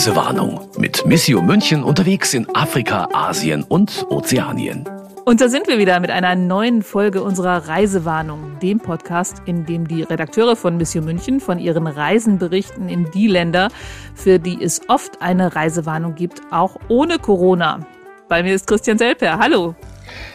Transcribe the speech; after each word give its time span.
Reisewarnung 0.00 0.60
mit 0.78 1.04
Missio 1.04 1.42
München 1.42 1.84
unterwegs 1.84 2.32
in 2.32 2.46
Afrika, 2.54 3.06
Asien 3.12 3.62
und 3.62 4.06
Ozeanien. 4.08 4.88
Und 5.26 5.42
da 5.42 5.50
sind 5.50 5.68
wir 5.68 5.76
wieder 5.76 6.00
mit 6.00 6.08
einer 6.08 6.34
neuen 6.36 6.82
Folge 6.82 7.22
unserer 7.22 7.68
Reisewarnung, 7.68 8.58
dem 8.62 8.78
Podcast, 8.78 9.42
in 9.44 9.66
dem 9.66 9.86
die 9.86 10.02
Redakteure 10.02 10.56
von 10.56 10.78
Mission 10.78 11.04
München 11.04 11.38
von 11.38 11.58
ihren 11.58 11.86
Reisen 11.86 12.38
berichten 12.38 12.88
in 12.88 13.10
die 13.10 13.26
Länder, 13.26 13.68
für 14.14 14.38
die 14.38 14.56
es 14.62 14.80
oft 14.88 15.20
eine 15.20 15.54
Reisewarnung 15.54 16.14
gibt, 16.14 16.40
auch 16.50 16.76
ohne 16.88 17.18
Corona. 17.18 17.80
Bei 18.26 18.42
mir 18.42 18.54
ist 18.54 18.66
Christian 18.66 18.96
Selper. 18.96 19.38
Hallo. 19.38 19.74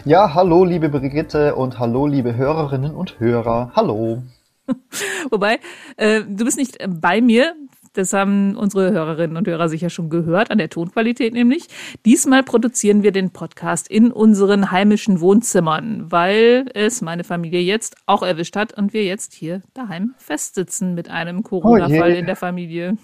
Ja, 0.04 0.36
hallo, 0.36 0.64
liebe 0.64 0.90
Brigitte 0.90 1.56
und 1.56 1.80
hallo, 1.80 2.06
liebe 2.06 2.36
Hörerinnen 2.36 2.94
und 2.94 3.20
Hörer. 3.20 3.72
Hallo. 3.76 4.22
Wobei, 5.32 5.60
äh, 5.98 6.22
du 6.22 6.46
bist 6.46 6.58
nicht 6.58 6.78
bei 6.88 7.20
mir, 7.20 7.56
das 7.98 8.14
haben 8.14 8.56
unsere 8.56 8.92
Hörerinnen 8.92 9.38
und 9.38 9.48
Hörer 9.48 9.70
sicher 9.70 9.90
schon 9.90 10.10
gehört, 10.10 10.52
an 10.52 10.58
der 10.58 10.70
Tonqualität 10.70 11.34
nämlich. 11.34 11.68
Diesmal 12.06 12.44
produzieren 12.44 13.04
wir 13.04 13.12
den 13.12 13.32
Podcast 13.32 13.88
in 13.88 14.12
unseren 14.12 14.72
heimischen 14.72 15.20
Wohnzimmern, 15.22 16.12
weil 16.12 16.66
es 16.74 17.02
meine 17.02 17.24
Familie 17.24 17.62
jetzt 17.62 17.96
auch 18.06 18.24
erwischt 18.24 18.56
hat 18.56 18.74
und 18.74 18.94
wir 18.94 19.04
jetzt 19.04 19.34
hier 19.34 19.62
daheim 19.74 20.14
festsitzen 20.18 20.94
mit 20.94 21.10
einem 21.10 21.44
Corona-Fall 21.44 22.14
oh 22.14 22.16
in 22.16 22.26
der 22.26 22.36
Familie. 22.36 22.98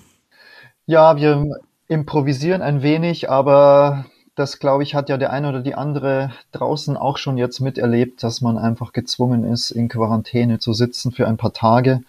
Ja, 0.85 1.15
wir 1.15 1.59
improvisieren 1.87 2.61
ein 2.61 2.81
wenig, 2.81 3.29
aber 3.29 4.05
das, 4.35 4.59
glaube 4.59 4.83
ich, 4.83 4.95
hat 4.95 5.09
ja 5.09 5.17
der 5.17 5.31
eine 5.31 5.49
oder 5.49 5.61
die 5.61 5.75
andere 5.75 6.31
draußen 6.51 6.97
auch 6.97 7.17
schon 7.17 7.37
jetzt 7.37 7.59
miterlebt, 7.59 8.23
dass 8.23 8.41
man 8.41 8.57
einfach 8.57 8.93
gezwungen 8.93 9.43
ist, 9.43 9.71
in 9.71 9.89
Quarantäne 9.89 10.59
zu 10.59 10.73
sitzen 10.73 11.11
für 11.11 11.27
ein 11.27 11.37
paar 11.37 11.53
Tage 11.53 12.01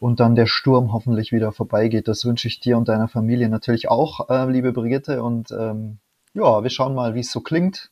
und 0.00 0.20
dann 0.20 0.34
der 0.34 0.46
Sturm 0.46 0.92
hoffentlich 0.92 1.32
wieder 1.32 1.52
vorbeigeht. 1.52 2.08
Das 2.08 2.24
wünsche 2.24 2.48
ich 2.48 2.60
dir 2.60 2.76
und 2.76 2.88
deiner 2.88 3.08
Familie 3.08 3.48
natürlich 3.48 3.90
auch, 3.90 4.30
äh, 4.30 4.50
liebe 4.50 4.72
Brigitte. 4.72 5.22
Und 5.22 5.50
ähm, 5.50 5.98
ja, 6.34 6.62
wir 6.62 6.70
schauen 6.70 6.94
mal, 6.94 7.14
wie 7.14 7.20
es 7.20 7.32
so 7.32 7.40
klingt. 7.40 7.90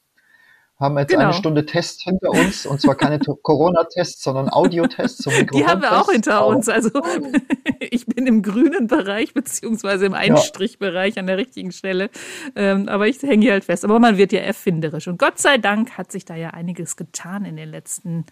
Haben 0.79 0.99
jetzt 0.99 1.09
genau. 1.09 1.25
eine 1.25 1.33
Stunde 1.33 1.65
Test 1.65 2.03
hinter 2.03 2.31
uns 2.31 2.67
und 2.67 2.83
zwar 2.83 2.97
keine 2.97 3.19
Corona-Tests, 3.43 4.23
sondern 4.23 4.51
Audio-Tests. 4.51 5.25
Die 5.55 5.67
haben 5.67 5.81
wir 5.81 5.99
auch 5.99 6.11
hinter 6.11 6.47
uns. 6.47 6.69
Also 6.69 6.91
ich 7.81 8.05
bin 8.05 8.27
im 8.27 8.43
grünen 8.43 8.87
Bereich 8.87 9.33
beziehungsweise 9.33 10.05
im 10.05 10.13
Einstrichbereich 10.13 11.19
an 11.19 11.27
der 11.27 11.39
richtigen 11.39 11.73
Stelle. 11.73 12.11
Ähm, 12.55 12.91
aber 12.91 13.09
ich 13.09 13.23
hänge 13.23 13.43
hier 13.43 13.53
halt 13.53 13.65
fest. 13.65 13.87
Aber 13.87 13.99
man 13.99 14.19
wird 14.19 14.33
ja 14.33 14.41
erfinderisch. 14.41 15.09
Und 15.09 15.19
Gott 15.19 15.39
sei 15.39 15.57
Dank 15.57 15.97
hat 15.97 16.13
sich 16.13 16.27
da 16.27 16.37
ja 16.37 16.51
einiges 16.51 16.97
getan 16.97 17.47
in 17.47 17.57
den 17.57 17.71
letzten 17.71 18.27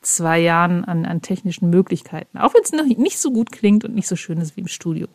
zwei 0.00 0.40
Jahren 0.40 0.84
an, 0.84 1.04
an 1.04 1.22
technischen 1.22 1.70
Möglichkeiten. 1.70 2.38
Auch 2.38 2.54
wenn 2.54 2.62
es 2.62 2.72
noch 2.72 2.84
nicht 2.84 3.18
so 3.18 3.30
gut 3.30 3.52
klingt 3.52 3.84
und 3.84 3.94
nicht 3.94 4.08
so 4.08 4.16
schön 4.16 4.38
ist 4.38 4.56
wie 4.56 4.62
im 4.62 4.68
Studio. 4.68 5.08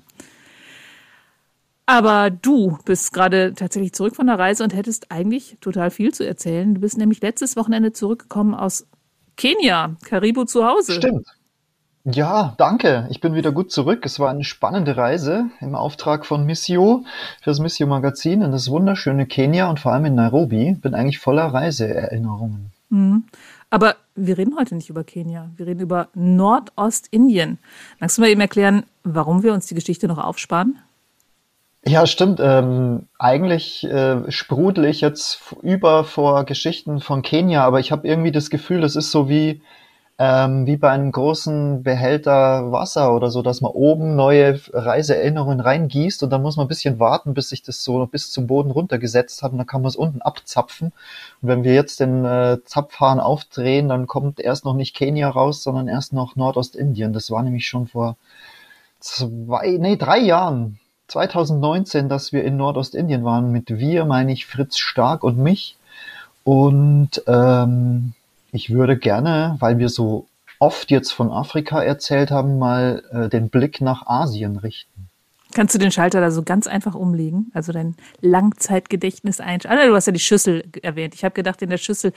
Aber 1.88 2.32
du 2.32 2.78
bist 2.86 3.14
gerade 3.14 3.54
tatsächlich 3.54 3.94
zurück 3.94 4.16
von 4.16 4.28
der 4.28 4.40
Reise 4.40 4.64
und 4.64 4.74
hättest 4.74 5.12
eigentlich 5.12 5.58
total 5.62 5.92
viel 5.92 6.14
zu 6.14 6.26
erzählen. 6.26 6.74
Du 6.74 6.82
bist 6.82 6.98
nämlich 6.98 7.22
letztes 7.22 7.56
Wochenende 7.56 7.94
zurückgekommen 7.94 8.56
aus 8.56 8.88
Kenia, 9.38 9.96
Karibu 10.04 10.46
zu 10.46 10.66
Hause. 10.66 10.94
Stimmt. 10.94 11.28
Ja, 12.06 12.54
danke. 12.58 13.08
Ich 13.10 13.20
bin 13.20 13.34
wieder 13.34 13.52
gut 13.52 13.72
zurück. 13.72 14.06
Es 14.06 14.20
war 14.20 14.30
eine 14.30 14.44
spannende 14.44 14.96
Reise 14.96 15.50
im 15.60 15.74
Auftrag 15.74 16.26
von 16.26 16.46
Missio 16.46 17.04
fürs 17.42 17.60
Missio 17.60 17.88
Magazin 17.88 18.44
in 18.44 18.52
das 18.52 18.70
wunderschöne 18.70 19.26
Kenia 19.26 19.70
und 19.70 19.80
vor 19.80 19.92
allem 19.92 20.06
in 20.06 20.16
Nairobi. 20.16 20.74
Bin 20.80 20.94
eigentlich 20.94 21.18
voller 21.18 21.46
Reiseerinnerungen. 21.46 22.72
Mhm. 22.90 23.24
Aber 23.70 23.96
wir 24.16 24.38
reden 24.38 24.56
heute 24.58 24.76
nicht 24.76 24.90
über 24.90 25.04
Kenia. 25.04 25.52
Wir 25.58 25.68
reden 25.68 25.82
über 25.82 26.10
Nordostindien. 26.14 27.58
Magst 28.00 28.18
du 28.18 28.22
mal 28.22 28.30
eben 28.30 28.42
erklären, 28.42 28.84
warum 29.04 29.44
wir 29.44 29.54
uns 29.54 29.66
die 29.66 29.76
Geschichte 29.76 30.08
noch 30.08 30.18
aufsparen? 30.18 30.80
Ja, 31.88 32.08
stimmt. 32.08 32.40
Ähm, 32.42 33.08
eigentlich 33.20 33.84
äh, 33.84 34.32
sprudel 34.32 34.86
ich 34.86 35.02
jetzt 35.02 35.40
über 35.62 36.04
vor 36.04 36.44
Geschichten 36.46 37.00
von 37.00 37.22
Kenia, 37.22 37.64
aber 37.64 37.80
ich 37.80 37.92
habe 37.92 38.08
irgendwie 38.08 38.32
das 38.32 38.50
Gefühl, 38.50 38.82
das 38.82 38.96
ist 38.96 39.12
so 39.12 39.30
wie 39.30 39.62
ähm, 40.18 40.66
wie 40.66 40.78
bei 40.78 40.92
einem 40.92 41.12
großen 41.12 41.84
Behälter 41.84 42.72
Wasser 42.72 43.14
oder 43.14 43.30
so, 43.30 43.42
dass 43.42 43.60
man 43.60 43.72
oben 43.72 44.16
neue 44.16 44.60
Reiseerinnerungen 44.72 45.60
reingießt 45.60 46.24
und 46.24 46.30
dann 46.30 46.42
muss 46.42 46.56
man 46.56 46.66
ein 46.66 46.70
bisschen 46.70 47.00
warten, 47.00 47.34
bis 47.34 47.50
sich 47.50 47.64
das 47.64 47.84
so 47.84 48.06
bis 48.06 48.32
zum 48.32 48.48
Boden 48.48 48.72
runtergesetzt 48.72 49.44
hat 49.44 49.52
und 49.52 49.58
dann 49.58 49.68
kann 49.68 49.82
man 49.82 49.90
es 49.90 49.98
unten 49.98 50.22
abzapfen. 50.22 50.94
Und 51.42 51.50
wenn 51.50 51.64
wir 51.66 51.74
jetzt 51.74 52.00
den 52.00 52.24
äh, 52.24 52.60
Zapfhahn 52.64 53.20
aufdrehen, 53.20 53.90
dann 53.90 54.08
kommt 54.08 54.40
erst 54.40 54.64
noch 54.64 54.74
nicht 54.74 54.96
Kenia 54.96 55.30
raus, 55.30 55.64
sondern 55.64 55.90
erst 55.90 56.14
noch 56.14 56.38
Nordostindien. 56.38 57.12
Das 57.12 57.30
war 57.30 57.44
nämlich 57.44 57.68
schon 57.68 57.88
vor 57.88 58.16
zwei, 59.02 59.78
nee, 59.80 59.98
drei 59.98 60.20
Jahren, 60.20 60.80
2019, 61.08 62.10
dass 62.10 62.32
wir 62.34 62.44
in 62.44 62.58
Nordostindien 62.58 63.24
waren. 63.24 63.52
Mit 63.52 63.70
wir 63.70 64.06
meine 64.06 64.32
ich 64.32 64.46
Fritz 64.46 64.78
Stark 64.78 65.24
und 65.24 65.38
mich. 65.38 65.78
Und 66.44 67.22
ähm, 67.28 68.14
ich 68.56 68.72
würde 68.72 68.98
gerne, 68.98 69.58
weil 69.60 69.78
wir 69.78 69.90
so 69.90 70.28
oft 70.60 70.90
jetzt 70.90 71.12
von 71.12 71.32
Afrika 71.32 71.84
erzählt 71.84 72.32
haben, 72.32 72.58
mal 72.58 73.04
äh, 73.12 73.30
den 73.30 73.50
Blick 73.50 73.82
nach 73.82 74.08
Asien 74.08 74.58
richten. 74.58 75.10
Kannst 75.54 75.74
du 75.74 75.80
den 75.80 75.92
Schalter 75.92 76.20
da 76.20 76.32
so 76.32 76.44
ganz 76.44 76.68
einfach 76.68 76.96
umlegen? 76.96 77.50
Also 77.54 77.72
dein 77.72 77.96
Langzeitgedächtnis 78.20 79.40
einschalten? 79.40 79.80
Ah, 79.80 79.88
du 79.88 79.96
hast 79.96 80.06
ja 80.06 80.12
die 80.12 80.20
Schüssel 80.20 80.66
erwähnt. 80.82 81.14
Ich 81.14 81.24
habe 81.24 81.34
gedacht, 81.34 81.62
in 81.62 81.70
der 81.70 81.78
Schüssel 81.78 82.12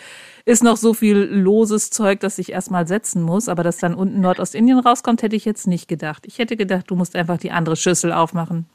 ist 0.44 0.64
noch 0.64 0.76
so 0.76 0.92
viel 0.92 1.18
loses 1.18 1.90
Zeug, 1.90 2.18
dass 2.18 2.38
ich 2.38 2.50
erstmal 2.50 2.88
setzen 2.88 3.22
muss. 3.22 3.48
Aber 3.48 3.62
dass 3.62 3.76
dann 3.76 3.94
unten 3.94 4.20
Nordostindien 4.20 4.80
rauskommt, 4.80 5.22
hätte 5.22 5.36
ich 5.36 5.44
jetzt 5.44 5.68
nicht 5.68 5.86
gedacht. 5.86 6.24
Ich 6.26 6.38
hätte 6.38 6.56
gedacht, 6.56 6.90
du 6.90 6.96
musst 6.96 7.14
einfach 7.14 7.38
die 7.38 7.52
andere 7.52 7.76
Schüssel 7.76 8.12
aufmachen. 8.12 8.66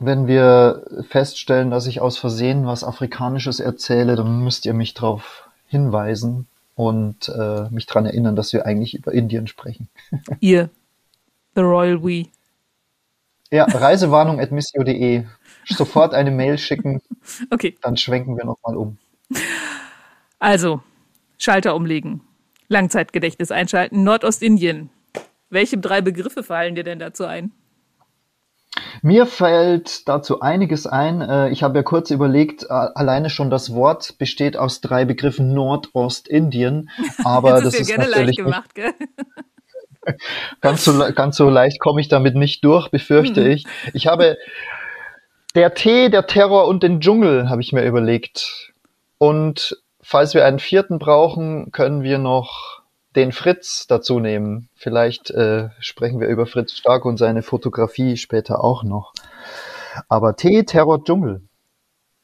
Wenn 0.00 0.26
wir 0.26 0.82
feststellen, 1.08 1.70
dass 1.70 1.86
ich 1.86 2.00
aus 2.00 2.18
Versehen 2.18 2.66
was 2.66 2.82
Afrikanisches 2.82 3.60
erzähle, 3.60 4.16
dann 4.16 4.40
müsst 4.42 4.66
ihr 4.66 4.74
mich 4.74 4.94
drauf 4.94 5.45
hinweisen 5.66 6.46
und 6.74 7.28
äh, 7.28 7.68
mich 7.70 7.86
daran 7.86 8.06
erinnern, 8.06 8.36
dass 8.36 8.52
wir 8.52 8.66
eigentlich 8.66 8.94
über 8.94 9.12
Indien 9.12 9.46
sprechen. 9.46 9.88
Ihr, 10.40 10.70
The 11.54 11.62
Royal 11.62 12.02
We. 12.02 12.26
Ja, 13.50 13.64
Reisewarnung 13.64 14.40
at 14.40 14.52
missio.de. 14.52 15.24
Sofort 15.68 16.14
eine 16.14 16.30
Mail 16.30 16.58
schicken. 16.58 17.00
Okay. 17.50 17.76
Dann 17.82 17.96
schwenken 17.96 18.36
wir 18.36 18.44
nochmal 18.44 18.76
um. 18.76 18.98
Also, 20.38 20.80
Schalter 21.38 21.74
umlegen. 21.74 22.20
Langzeitgedächtnis 22.68 23.50
einschalten. 23.50 24.04
Nordostindien. 24.04 24.90
Welche 25.50 25.78
drei 25.78 26.02
Begriffe 26.02 26.44
fallen 26.44 26.76
dir 26.76 26.84
denn 26.84 27.00
dazu 27.00 27.24
ein? 27.24 27.50
Mir 29.02 29.26
fällt 29.26 30.08
dazu 30.08 30.40
einiges 30.40 30.86
ein. 30.86 31.20
Äh, 31.20 31.50
ich 31.50 31.62
habe 31.62 31.78
ja 31.78 31.82
kurz 31.82 32.10
überlegt, 32.10 32.70
alleine 32.70 33.30
schon 33.30 33.50
das 33.50 33.74
Wort 33.74 34.18
besteht 34.18 34.56
aus 34.56 34.80
drei 34.80 35.04
Begriffen 35.04 35.54
Nordostindien, 35.54 36.90
aber 37.24 37.52
das, 37.52 37.64
das 37.64 37.74
ist, 37.80 37.86
gerne 37.88 38.04
natürlich 38.04 38.26
leicht 38.26 38.38
gemacht, 38.38 38.74
gell? 38.74 38.92
ganz 40.60 40.84
so 40.84 40.92
ganz 41.14 41.36
so 41.36 41.50
leicht 41.50 41.80
komme 41.80 42.00
ich 42.00 42.08
damit 42.08 42.36
nicht 42.36 42.64
durch, 42.64 42.90
befürchte 42.90 43.40
mhm. 43.40 43.50
ich. 43.50 43.66
Ich 43.92 44.06
habe 44.06 44.36
der 45.54 45.74
Tee, 45.74 46.10
der 46.10 46.26
Terror 46.26 46.68
und 46.68 46.82
den 46.82 47.00
Dschungel 47.00 47.48
habe 47.48 47.62
ich 47.62 47.72
mir 47.72 47.84
überlegt. 47.84 48.72
Und 49.18 49.82
falls 50.02 50.34
wir 50.34 50.44
einen 50.44 50.58
vierten 50.58 50.98
brauchen, 50.98 51.72
können 51.72 52.02
wir 52.02 52.18
noch 52.18 52.75
den 53.16 53.32
Fritz 53.32 53.86
dazu 53.86 54.20
nehmen. 54.20 54.68
Vielleicht 54.74 55.30
äh, 55.30 55.70
sprechen 55.80 56.20
wir 56.20 56.28
über 56.28 56.46
Fritz 56.46 56.72
Stark 56.72 57.04
und 57.04 57.16
seine 57.16 57.42
Fotografie 57.42 58.16
später 58.16 58.62
auch 58.62 58.84
noch. 58.84 59.12
Aber 60.08 60.36
Tee, 60.36 60.64
Terror, 60.64 61.02
Dschungel. 61.02 61.42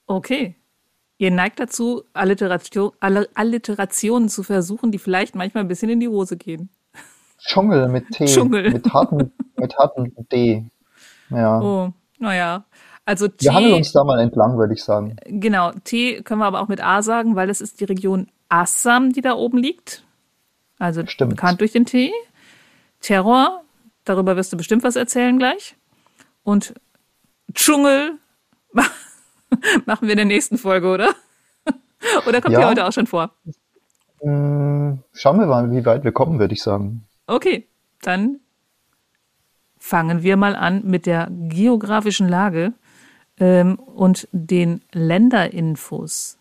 Okay. 0.06 0.56
Ihr 1.18 1.30
neigt 1.30 1.60
dazu, 1.60 2.02
Alliteration, 2.12 2.92
Alliterationen 3.00 4.28
zu 4.28 4.42
versuchen, 4.42 4.90
die 4.90 4.98
vielleicht 4.98 5.34
manchmal 5.34 5.64
ein 5.64 5.68
bisschen 5.68 5.88
in 5.88 6.00
die 6.00 6.08
Hose 6.08 6.36
gehen. 6.36 6.68
Dschungel 7.38 7.88
mit 7.88 8.08
T. 8.10 8.26
Dschungel. 8.26 8.70
Mit 8.70 8.92
harten, 8.92 9.32
mit 9.56 9.76
harten 9.76 10.14
D. 10.30 10.64
Ja. 11.30 11.60
Oh, 11.60 11.92
naja. 12.18 12.64
Also 13.04 13.28
T, 13.28 13.46
wir 13.46 13.54
handeln 13.54 13.74
uns 13.74 13.92
da 13.92 14.04
mal 14.04 14.20
entlang, 14.20 14.58
würde 14.58 14.74
ich 14.74 14.84
sagen. 14.84 15.16
Genau. 15.26 15.72
T 15.84 16.22
können 16.22 16.40
wir 16.40 16.46
aber 16.46 16.60
auch 16.60 16.68
mit 16.68 16.84
A 16.84 17.02
sagen, 17.02 17.34
weil 17.34 17.48
das 17.48 17.60
ist 17.60 17.80
die 17.80 17.84
Region 17.84 18.28
Assam, 18.48 19.12
die 19.12 19.22
da 19.22 19.34
oben 19.34 19.58
liegt. 19.58 20.04
Also 20.82 21.06
Stimmt. 21.06 21.30
bekannt 21.30 21.60
durch 21.60 21.70
den 21.70 21.86
Tee. 21.86 22.10
Terror, 23.00 23.62
darüber 24.04 24.34
wirst 24.34 24.52
du 24.52 24.56
bestimmt 24.56 24.82
was 24.82 24.96
erzählen 24.96 25.38
gleich. 25.38 25.76
Und 26.42 26.74
Dschungel 27.54 28.18
machen 29.86 30.08
wir 30.08 30.10
in 30.10 30.16
der 30.16 30.24
nächsten 30.24 30.58
Folge, 30.58 30.88
oder? 30.88 31.14
oder 32.26 32.40
kommt 32.40 32.54
ja. 32.54 32.58
hier 32.58 32.68
heute 32.68 32.84
auch 32.84 32.92
schon 32.92 33.06
vor? 33.06 33.30
Mm, 34.24 34.94
schauen 35.12 35.38
wir 35.38 35.46
mal, 35.46 35.70
wie 35.70 35.86
weit 35.86 36.02
wir 36.02 36.10
kommen, 36.10 36.40
würde 36.40 36.54
ich 36.54 36.62
sagen. 36.64 37.06
Okay, 37.28 37.68
dann 38.00 38.40
fangen 39.78 40.24
wir 40.24 40.36
mal 40.36 40.56
an 40.56 40.82
mit 40.84 41.06
der 41.06 41.28
geografischen 41.30 42.28
Lage 42.28 42.72
ähm, 43.38 43.78
und 43.78 44.26
den 44.32 44.80
Länderinfos. 44.90 46.38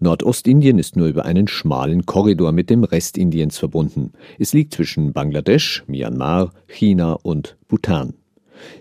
Nordostindien 0.00 0.78
ist 0.78 0.96
nur 0.96 1.06
über 1.08 1.24
einen 1.24 1.48
schmalen 1.48 2.06
Korridor 2.06 2.52
mit 2.52 2.70
dem 2.70 2.84
Rest 2.84 3.16
Indiens 3.16 3.58
verbunden. 3.58 4.12
Es 4.38 4.52
liegt 4.52 4.74
zwischen 4.74 5.12
Bangladesch, 5.12 5.84
Myanmar, 5.86 6.52
China 6.66 7.14
und 7.22 7.56
Bhutan. 7.68 8.14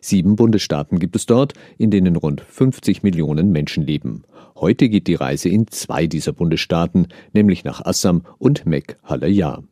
Sieben 0.01 0.35
Bundesstaaten 0.35 0.99
gibt 0.99 1.15
es 1.15 1.25
dort, 1.25 1.53
in 1.77 1.91
denen 1.91 2.15
rund 2.15 2.41
50 2.41 3.03
Millionen 3.03 3.51
Menschen 3.51 3.83
leben. 3.85 4.23
Heute 4.55 4.89
geht 4.89 5.07
die 5.07 5.15
Reise 5.15 5.49
in 5.49 5.67
zwei 5.67 6.07
dieser 6.07 6.31
Bundesstaaten, 6.31 7.07
nämlich 7.33 7.63
nach 7.63 7.85
Assam 7.85 8.23
und 8.37 8.65
Meghalaya. 8.65 9.63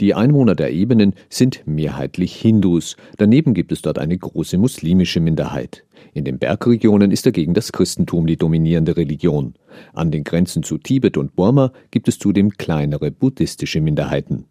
Die 0.00 0.14
Einwohner 0.14 0.54
der 0.54 0.72
Ebenen 0.72 1.14
sind 1.28 1.62
mehrheitlich 1.66 2.34
Hindus. 2.34 2.96
Daneben 3.18 3.54
gibt 3.54 3.72
es 3.72 3.82
dort 3.82 3.98
eine 3.98 4.16
große 4.16 4.58
muslimische 4.58 5.20
Minderheit. 5.20 5.84
In 6.14 6.24
den 6.24 6.38
Bergregionen 6.38 7.10
ist 7.10 7.26
dagegen 7.26 7.54
das 7.54 7.72
Christentum 7.72 8.26
die 8.26 8.36
dominierende 8.36 8.96
Religion. 8.96 9.54
An 9.92 10.10
den 10.10 10.24
Grenzen 10.24 10.62
zu 10.62 10.78
Tibet 10.78 11.16
und 11.16 11.34
Burma 11.36 11.72
gibt 11.90 12.08
es 12.08 12.18
zudem 12.18 12.50
kleinere 12.50 13.10
buddhistische 13.10 13.80
Minderheiten. 13.80 14.46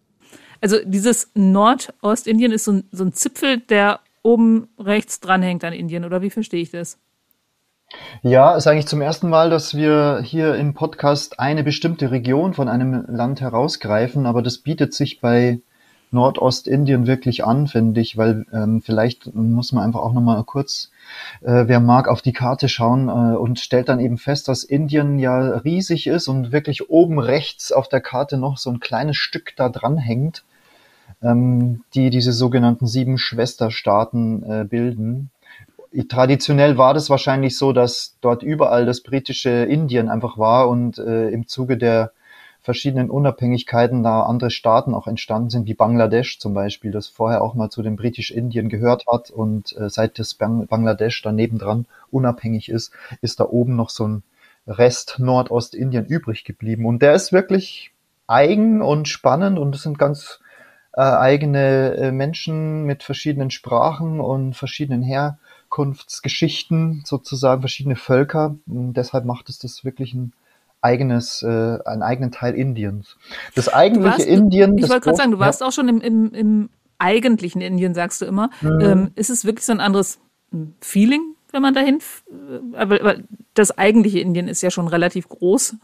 Also 0.60 0.76
dieses 0.84 1.30
Nordostindien 1.34 2.52
ist 2.52 2.64
so 2.64 2.72
ein, 2.72 2.84
so 2.92 3.04
ein 3.04 3.12
Zipfel, 3.12 3.58
der 3.58 4.00
oben 4.22 4.68
rechts 4.78 5.20
dranhängt 5.20 5.64
an 5.64 5.72
Indien, 5.72 6.04
oder 6.04 6.22
wie 6.22 6.30
verstehe 6.30 6.62
ich 6.62 6.70
das? 6.70 6.98
Ja, 8.22 8.54
ist 8.54 8.66
eigentlich 8.66 8.86
zum 8.86 9.00
ersten 9.00 9.28
Mal, 9.28 9.50
dass 9.50 9.74
wir 9.74 10.20
hier 10.22 10.54
im 10.54 10.74
Podcast 10.74 11.40
eine 11.40 11.64
bestimmte 11.64 12.10
Region 12.10 12.54
von 12.54 12.68
einem 12.68 13.04
Land 13.08 13.40
herausgreifen, 13.40 14.26
aber 14.26 14.42
das 14.42 14.58
bietet 14.58 14.94
sich 14.94 15.20
bei 15.20 15.60
Nordostindien 16.12 17.06
wirklich 17.06 17.44
an, 17.44 17.66
finde 17.66 18.00
ich, 18.00 18.16
weil 18.16 18.44
ähm, 18.52 18.82
vielleicht 18.82 19.34
muss 19.34 19.72
man 19.72 19.84
einfach 19.84 20.00
auch 20.00 20.12
nochmal 20.12 20.44
kurz, 20.44 20.90
äh, 21.40 21.64
wer 21.66 21.80
mag, 21.80 22.06
auf 22.06 22.22
die 22.22 22.34
Karte 22.34 22.68
schauen 22.68 23.08
äh, 23.08 23.36
und 23.36 23.58
stellt 23.58 23.88
dann 23.88 23.98
eben 23.98 24.18
fest, 24.18 24.46
dass 24.48 24.62
Indien 24.62 25.18
ja 25.18 25.38
riesig 25.38 26.06
ist 26.06 26.28
und 26.28 26.52
wirklich 26.52 26.90
oben 26.90 27.18
rechts 27.18 27.72
auf 27.72 27.88
der 27.88 28.00
Karte 28.00 28.36
noch 28.36 28.58
so 28.58 28.70
ein 28.70 28.80
kleines 28.80 29.16
Stück 29.16 29.54
da 29.56 29.70
dran 29.70 29.96
hängt, 29.96 30.44
ähm, 31.22 31.82
die 31.94 32.10
diese 32.10 32.32
sogenannten 32.32 32.86
sieben 32.86 33.16
Schwesterstaaten 33.16 34.42
äh, 34.42 34.64
bilden 34.64 35.30
traditionell 36.08 36.78
war 36.78 36.94
das 36.94 37.10
wahrscheinlich 37.10 37.56
so, 37.58 37.72
dass 37.72 38.16
dort 38.20 38.42
überall 38.42 38.86
das 38.86 39.02
britische 39.02 39.50
Indien 39.50 40.08
einfach 40.08 40.38
war 40.38 40.68
und 40.68 40.98
äh, 40.98 41.28
im 41.28 41.46
Zuge 41.46 41.76
der 41.76 42.12
verschiedenen 42.62 43.10
Unabhängigkeiten 43.10 44.02
da 44.02 44.22
andere 44.22 44.50
Staaten 44.50 44.94
auch 44.94 45.08
entstanden 45.08 45.50
sind, 45.50 45.66
wie 45.66 45.74
Bangladesch 45.74 46.38
zum 46.38 46.54
Beispiel, 46.54 46.92
das 46.92 47.08
vorher 47.08 47.42
auch 47.42 47.54
mal 47.54 47.70
zu 47.70 47.82
dem 47.82 47.96
britisch-Indien 47.96 48.68
gehört 48.68 49.06
hat 49.06 49.30
und 49.30 49.76
äh, 49.76 49.90
seit 49.90 50.18
das 50.18 50.34
Bang 50.34 50.66
Bangladesch 50.68 51.20
daneben 51.22 51.58
dran 51.58 51.86
unabhängig 52.10 52.68
ist, 52.68 52.92
ist 53.20 53.40
da 53.40 53.44
oben 53.44 53.74
noch 53.74 53.90
so 53.90 54.06
ein 54.06 54.22
Rest 54.66 55.16
Nordostindien 55.18 56.06
übrig 56.06 56.44
geblieben. 56.44 56.86
Und 56.86 57.02
der 57.02 57.14
ist 57.14 57.32
wirklich 57.32 57.90
eigen 58.28 58.80
und 58.80 59.08
spannend 59.08 59.58
und 59.58 59.74
es 59.74 59.82
sind 59.82 59.98
ganz 59.98 60.38
äh, 60.92 61.00
eigene 61.00 61.94
äh, 61.96 62.12
Menschen 62.12 62.84
mit 62.84 63.02
verschiedenen 63.02 63.50
Sprachen 63.50 64.20
und 64.20 64.54
verschiedenen 64.54 65.02
Her 65.02 65.38
Herkunftsgeschichten 65.72 67.02
sozusagen, 67.04 67.62
verschiedene 67.62 67.96
Völker. 67.96 68.56
Und 68.66 68.94
deshalb 68.94 69.24
macht 69.24 69.48
es 69.48 69.58
das 69.58 69.84
wirklich 69.84 70.14
ein 70.14 70.32
eigenes, 70.80 71.42
äh, 71.42 71.78
einen 71.84 72.02
eigenen 72.02 72.30
Teil 72.30 72.54
Indiens. 72.54 73.16
Das 73.54 73.68
eigentliche 73.68 74.18
warst, 74.18 74.26
Indien. 74.26 74.76
Ich 74.78 74.88
wollte 74.88 75.00
gerade 75.00 75.16
sagen, 75.16 75.30
du 75.30 75.38
warst 75.38 75.60
ja. 75.60 75.66
auch 75.66 75.72
schon 75.72 75.88
im, 75.88 76.00
im, 76.00 76.34
im 76.34 76.70
eigentlichen 76.98 77.60
Indien, 77.60 77.94
sagst 77.94 78.20
du 78.20 78.26
immer. 78.26 78.50
Mhm. 78.60 78.80
Ähm, 78.80 79.10
ist 79.14 79.30
es 79.30 79.44
wirklich 79.44 79.64
so 79.64 79.72
ein 79.72 79.80
anderes 79.80 80.18
hm, 80.50 80.74
Feeling, 80.80 81.22
wenn 81.52 81.62
man 81.62 81.74
dahin, 81.74 82.00
aber, 82.74 83.00
aber 83.00 83.16
das 83.54 83.76
eigentliche 83.76 84.20
Indien 84.20 84.48
ist 84.48 84.62
ja 84.62 84.70
schon 84.70 84.88
relativ 84.88 85.28
groß. 85.28 85.76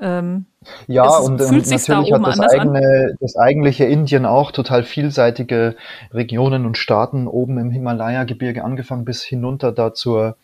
Ähm, 0.00 0.46
ja, 0.86 1.06
es 1.06 1.26
und, 1.26 1.40
und 1.40 1.68
natürlich 1.68 1.86
da 1.86 2.02
hat 2.02 2.26
das, 2.26 2.40
eigene, 2.40 3.16
das 3.20 3.36
eigentliche 3.36 3.84
Indien 3.84 4.26
auch 4.26 4.52
total 4.52 4.84
vielseitige 4.84 5.76
Regionen 6.12 6.66
und 6.66 6.78
Staaten 6.78 7.26
oben 7.26 7.58
im 7.58 7.70
Himalaya-Gebirge 7.70 8.62
angefangen 8.62 9.04
bis 9.04 9.22
hinunter 9.22 9.72
da 9.72 9.94
zur 9.94 10.36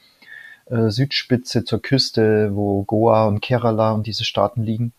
äh, 0.67 0.89
Südspitze, 0.89 1.65
zur 1.65 1.83
Küste, 1.83 2.51
wo 2.55 2.83
Goa 2.85 3.27
und 3.27 3.41
Kerala 3.41 3.93
und 3.93 4.07
diese 4.07 4.25
Staaten 4.25 4.63
liegen. 4.63 4.93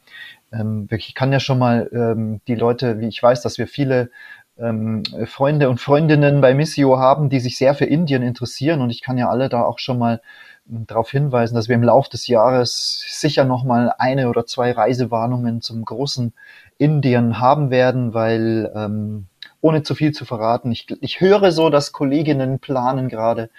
Ähm, 0.54 0.88
ich 0.92 1.16
kann 1.16 1.34
ja 1.34 1.40
schon 1.40 1.60
mal 1.60 1.90
ähm, 1.92 2.40
die 2.48 2.56
Leute, 2.56 3.00
wie 3.00 3.08
ich 3.08 3.22
weiß, 3.22 3.42
dass 3.42 3.58
wir 3.58 3.68
viele 3.68 4.10
ähm, 4.58 5.04
Freunde 5.26 5.70
und 5.70 5.82
Freundinnen 5.82 6.40
bei 6.40 6.54
Missio 6.54 6.98
haben, 6.98 7.30
die 7.30 7.40
sich 7.40 7.58
sehr 7.58 7.76
für 7.76 7.86
Indien 7.86 8.24
interessieren 8.24 8.82
und 8.82 8.90
ich 8.90 9.02
kann 9.02 9.18
ja 9.18 9.30
alle 9.30 9.50
da 9.50 9.64
auch 9.64 9.80
schon 9.80 10.00
mal 10.00 10.22
darauf 10.66 11.12
hinweisen, 11.12 11.56
dass 11.56 11.68
wir 11.68 11.76
im 11.76 11.84
Laufe 11.84 12.10
des 12.10 12.28
Jahres 12.28 13.04
sicher 13.08 13.46
nochmal 13.46 13.94
eine 13.98 14.30
oder 14.30 14.46
zwei 14.46 14.72
Reisewarnungen 14.72 15.62
zum 15.62 15.86
großen 15.86 16.34
Indien 16.78 17.40
haben 17.40 17.70
werden, 17.70 18.14
weil 18.14 18.72
ähm, 18.76 19.28
ohne 19.62 19.84
zu 19.84 19.96
viel 19.96 20.12
zu 20.12 20.26
verraten, 20.26 20.72
ich, 20.72 20.88
ich 21.02 21.22
höre 21.22 21.52
so, 21.52 21.70
dass 21.70 21.92
Kolleginnen 21.92 22.60
planen 22.60 23.10
gerade 23.10 23.50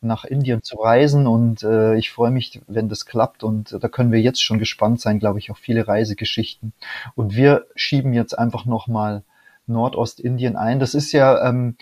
nach 0.00 0.24
Indien 0.24 0.62
zu 0.62 0.76
reisen 0.76 1.26
und 1.26 1.62
äh, 1.62 1.96
ich 1.96 2.10
freue 2.10 2.30
mich, 2.30 2.60
wenn 2.68 2.88
das 2.88 3.06
klappt 3.06 3.42
und 3.42 3.76
da 3.80 3.88
können 3.88 4.12
wir 4.12 4.20
jetzt 4.20 4.42
schon 4.42 4.58
gespannt 4.58 5.00
sein, 5.00 5.18
glaube 5.18 5.40
ich, 5.40 5.50
auf 5.50 5.58
viele 5.58 5.88
Reisegeschichten. 5.88 6.72
Und 7.16 7.34
wir 7.34 7.66
schieben 7.74 8.12
jetzt 8.12 8.38
einfach 8.38 8.64
nochmal 8.64 9.24
Nordostindien 9.66 10.56
ein. 10.56 10.78
Das 10.78 10.94
ist 10.94 11.12
ja 11.12 11.48
ähm, 11.48 11.76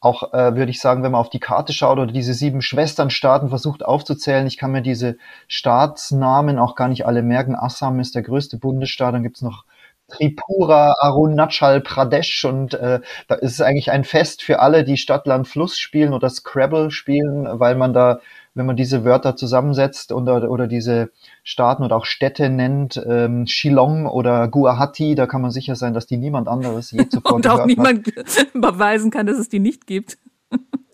auch, 0.00 0.32
äh, 0.32 0.54
würde 0.54 0.70
ich 0.70 0.80
sagen, 0.80 1.02
wenn 1.02 1.12
man 1.12 1.20
auf 1.20 1.30
die 1.30 1.40
Karte 1.40 1.72
schaut 1.72 1.98
oder 1.98 2.12
diese 2.12 2.34
sieben 2.34 2.62
Schwesternstaaten 2.62 3.48
versucht 3.48 3.84
aufzuzählen, 3.84 4.46
ich 4.46 4.56
kann 4.56 4.70
mir 4.70 4.82
diese 4.82 5.16
Staatsnamen 5.48 6.58
auch 6.58 6.76
gar 6.76 6.88
nicht 6.88 7.06
alle 7.06 7.22
merken. 7.22 7.56
Assam 7.56 7.98
ist 7.98 8.14
der 8.14 8.22
größte 8.22 8.58
Bundesstaat, 8.58 9.14
dann 9.14 9.24
gibt's 9.24 9.42
noch 9.42 9.64
Tripura, 10.08 10.94
Arunachal 11.00 11.80
Pradesh 11.80 12.44
und 12.44 12.74
äh, 12.74 13.00
da 13.26 13.34
ist 13.34 13.52
es 13.52 13.60
eigentlich 13.60 13.90
ein 13.90 14.04
Fest 14.04 14.42
für 14.42 14.60
alle, 14.60 14.84
die 14.84 14.96
Stadt, 14.96 15.26
Land, 15.26 15.48
Fluss 15.48 15.78
spielen 15.78 16.14
oder 16.14 16.30
Scrabble 16.30 16.90
spielen, 16.90 17.46
weil 17.60 17.74
man 17.74 17.92
da 17.92 18.20
wenn 18.58 18.66
man 18.66 18.76
diese 18.76 19.04
Wörter 19.04 19.36
zusammensetzt 19.36 20.12
oder, 20.12 20.50
oder 20.50 20.66
diese 20.66 21.10
Staaten 21.42 21.82
oder 21.82 21.96
auch 21.96 22.04
Städte 22.04 22.50
nennt, 22.50 23.00
ähm, 23.08 23.46
Shillong 23.46 24.06
oder 24.06 24.48
Guwahati, 24.48 25.14
da 25.14 25.26
kann 25.26 25.40
man 25.40 25.50
sicher 25.50 25.76
sein, 25.76 25.94
dass 25.94 26.06
die 26.06 26.18
niemand 26.18 26.48
anderes 26.48 26.90
je 26.90 27.08
zuvor 27.08 27.32
Und 27.32 27.46
auch 27.46 27.64
niemand 27.64 28.12
beweisen 28.52 29.10
kann, 29.10 29.26
dass 29.26 29.38
es 29.38 29.48
die 29.48 29.60
nicht 29.60 29.86
gibt. 29.86 30.18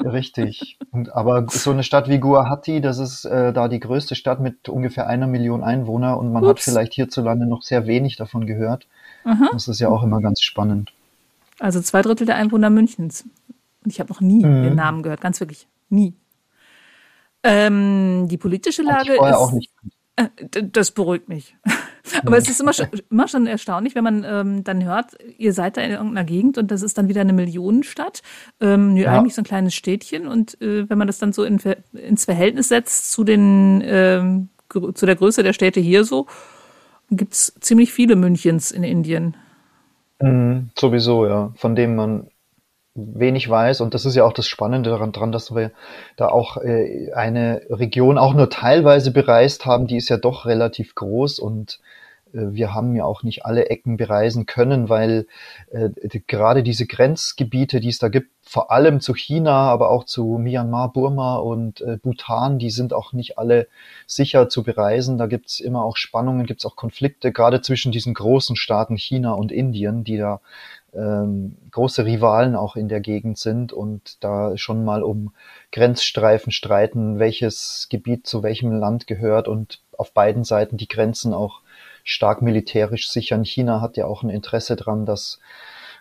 Richtig. 0.04 0.78
Und, 0.90 1.14
aber 1.14 1.46
so 1.48 1.70
eine 1.70 1.82
Stadt 1.82 2.08
wie 2.08 2.18
Guwahati, 2.18 2.80
das 2.80 2.98
ist 2.98 3.24
äh, 3.24 3.52
da 3.52 3.68
die 3.68 3.80
größte 3.80 4.14
Stadt 4.14 4.40
mit 4.40 4.68
ungefähr 4.68 5.06
einer 5.06 5.26
Million 5.26 5.64
Einwohner 5.64 6.18
und 6.18 6.32
man 6.32 6.44
Ups. 6.44 6.50
hat 6.50 6.60
vielleicht 6.60 6.92
hierzulande 6.92 7.46
noch 7.46 7.62
sehr 7.62 7.86
wenig 7.86 8.16
davon 8.16 8.46
gehört. 8.46 8.86
Aha. 9.24 9.48
Das 9.52 9.68
ist 9.68 9.80
ja 9.80 9.88
auch 9.88 10.02
immer 10.02 10.20
ganz 10.20 10.42
spannend. 10.42 10.92
Also 11.58 11.80
zwei 11.80 12.02
Drittel 12.02 12.26
der 12.26 12.36
Einwohner 12.36 12.68
Münchens. 12.68 13.24
Und 13.84 13.90
ich 13.90 14.00
habe 14.00 14.12
noch 14.12 14.20
nie 14.20 14.44
mhm. 14.44 14.62
den 14.62 14.74
Namen 14.74 15.02
gehört, 15.02 15.20
ganz 15.20 15.40
wirklich 15.40 15.66
nie. 15.88 16.14
Ähm, 17.44 18.26
die 18.28 18.38
politische 18.38 18.82
Lage 18.82 19.12
ist. 19.12 19.20
Auch 19.20 19.52
nicht. 19.52 19.70
Äh, 20.16 20.28
das 20.70 20.90
beruhigt 20.90 21.28
mich. 21.28 21.56
Aber 22.24 22.36
es 22.36 22.48
ist 22.48 22.60
immer 22.60 22.72
schon, 22.72 22.86
immer 23.10 23.28
schon 23.28 23.46
erstaunlich, 23.46 23.94
wenn 23.94 24.04
man 24.04 24.24
ähm, 24.24 24.64
dann 24.64 24.84
hört, 24.84 25.16
ihr 25.38 25.52
seid 25.52 25.76
da 25.76 25.80
in 25.80 25.90
irgendeiner 25.90 26.24
Gegend 26.24 26.58
und 26.58 26.70
das 26.70 26.82
ist 26.82 26.98
dann 26.98 27.08
wieder 27.08 27.22
eine 27.22 27.32
Millionenstadt. 27.32 28.22
Ähm, 28.60 28.96
ja. 28.96 29.12
eigentlich 29.12 29.34
so 29.34 29.42
ein 29.42 29.46
kleines 29.46 29.74
Städtchen. 29.74 30.26
Und 30.26 30.60
äh, 30.60 30.88
wenn 30.88 30.98
man 30.98 31.06
das 31.06 31.18
dann 31.18 31.32
so 31.32 31.44
in, 31.44 31.58
ins 31.92 32.24
Verhältnis 32.24 32.68
setzt 32.68 33.12
zu 33.12 33.24
den 33.24 33.82
ähm, 33.84 34.48
zu 34.94 35.06
der 35.06 35.16
Größe 35.16 35.42
der 35.42 35.52
Städte 35.52 35.80
hier 35.80 36.04
so, 36.04 36.26
gibt 37.10 37.34
es 37.34 37.54
ziemlich 37.60 37.92
viele 37.92 38.16
Münchens 38.16 38.70
in 38.70 38.82
Indien. 38.82 39.36
Mhm, 40.20 40.70
sowieso, 40.76 41.26
ja. 41.26 41.52
Von 41.56 41.76
dem 41.76 41.96
man 41.96 42.28
wenig 42.94 43.48
weiß. 43.48 43.80
Und 43.80 43.94
das 43.94 44.04
ist 44.04 44.14
ja 44.14 44.24
auch 44.24 44.32
das 44.32 44.46
Spannende 44.46 44.90
daran, 44.90 45.12
dran, 45.12 45.32
dass 45.32 45.54
wir 45.54 45.72
da 46.16 46.28
auch 46.28 46.56
äh, 46.58 47.12
eine 47.12 47.62
Region 47.68 48.18
auch 48.18 48.34
nur 48.34 48.50
teilweise 48.50 49.10
bereist 49.10 49.66
haben, 49.66 49.86
die 49.86 49.96
ist 49.96 50.08
ja 50.08 50.16
doch 50.16 50.46
relativ 50.46 50.94
groß 50.94 51.38
und 51.40 51.80
äh, 52.34 52.52
wir 52.52 52.74
haben 52.74 52.94
ja 52.94 53.04
auch 53.04 53.22
nicht 53.22 53.44
alle 53.44 53.68
Ecken 53.68 53.96
bereisen 53.96 54.46
können, 54.46 54.88
weil 54.88 55.26
äh, 55.70 55.88
gerade 56.26 56.62
diese 56.62 56.86
Grenzgebiete, 56.86 57.80
die 57.80 57.88
es 57.88 57.98
da 57.98 58.08
gibt, 58.08 58.30
vor 58.42 58.70
allem 58.70 59.00
zu 59.00 59.14
China, 59.14 59.70
aber 59.70 59.90
auch 59.90 60.04
zu 60.04 60.38
Myanmar, 60.38 60.92
Burma 60.92 61.36
und 61.36 61.80
äh, 61.80 61.96
Bhutan, 61.96 62.58
die 62.58 62.70
sind 62.70 62.92
auch 62.92 63.12
nicht 63.12 63.38
alle 63.38 63.66
sicher 64.06 64.48
zu 64.48 64.62
bereisen. 64.62 65.18
Da 65.18 65.26
gibt's 65.26 65.60
immer 65.60 65.84
auch 65.84 65.96
Spannungen, 65.96 66.46
gibt's 66.46 66.66
auch 66.66 66.76
Konflikte, 66.76 67.32
gerade 67.32 67.62
zwischen 67.62 67.90
diesen 67.90 68.14
großen 68.14 68.54
Staaten 68.54 68.96
China 68.96 69.32
und 69.32 69.50
Indien, 69.50 70.04
die 70.04 70.18
da 70.18 70.40
ähm, 70.94 71.56
große 71.70 72.04
Rivalen 72.04 72.56
auch 72.56 72.76
in 72.76 72.88
der 72.88 73.00
Gegend 73.00 73.38
sind 73.38 73.72
und 73.72 74.22
da 74.22 74.56
schon 74.56 74.84
mal 74.84 75.02
um 75.02 75.34
Grenzstreifen 75.72 76.52
streiten, 76.52 77.18
welches 77.18 77.88
Gebiet 77.90 78.26
zu 78.26 78.42
welchem 78.42 78.72
Land 78.72 79.06
gehört 79.06 79.48
und 79.48 79.80
auf 79.96 80.12
beiden 80.12 80.44
Seiten 80.44 80.76
die 80.76 80.88
Grenzen 80.88 81.34
auch 81.34 81.60
stark 82.04 82.42
militärisch 82.42 83.08
sichern. 83.08 83.44
China 83.44 83.80
hat 83.80 83.96
ja 83.96 84.06
auch 84.06 84.22
ein 84.22 84.30
Interesse 84.30 84.76
dran, 84.76 85.06
dass 85.06 85.40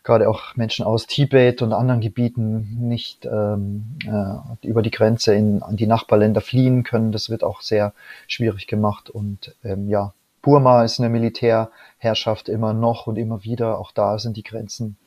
gerade 0.03 0.29
auch 0.29 0.55
Menschen 0.55 0.85
aus 0.85 1.07
Tibet 1.07 1.62
und 1.62 1.71
anderen 1.73 2.01
Gebieten 2.01 2.77
nicht 2.79 3.25
ähm, 3.25 3.97
äh, 4.05 4.67
über 4.67 4.81
die 4.81 4.91
Grenze 4.91 5.33
in 5.33 5.63
an 5.63 5.77
die 5.77 5.88
Nachbarländer 5.88 6.41
fliehen 6.41 6.83
können. 6.83 7.12
Das 7.12 7.29
wird 7.29 7.43
auch 7.43 7.62
sehr 7.62 7.93
schwierig 8.27 8.67
gemacht 8.67 9.09
und 9.09 9.55
ähm, 9.63 9.88
ja, 9.88 10.13
Burma 10.43 10.83
ist 10.83 11.00
eine 11.00 11.09
Militärherrschaft 11.09 12.50
immer 12.50 12.73
noch 12.73 13.07
und 13.07 13.15
immer 13.15 13.43
wieder. 13.43 13.79
Auch 13.79 13.91
da 13.91 14.19
sind 14.19 14.38
die 14.38 14.43
Grenzen 14.43 14.97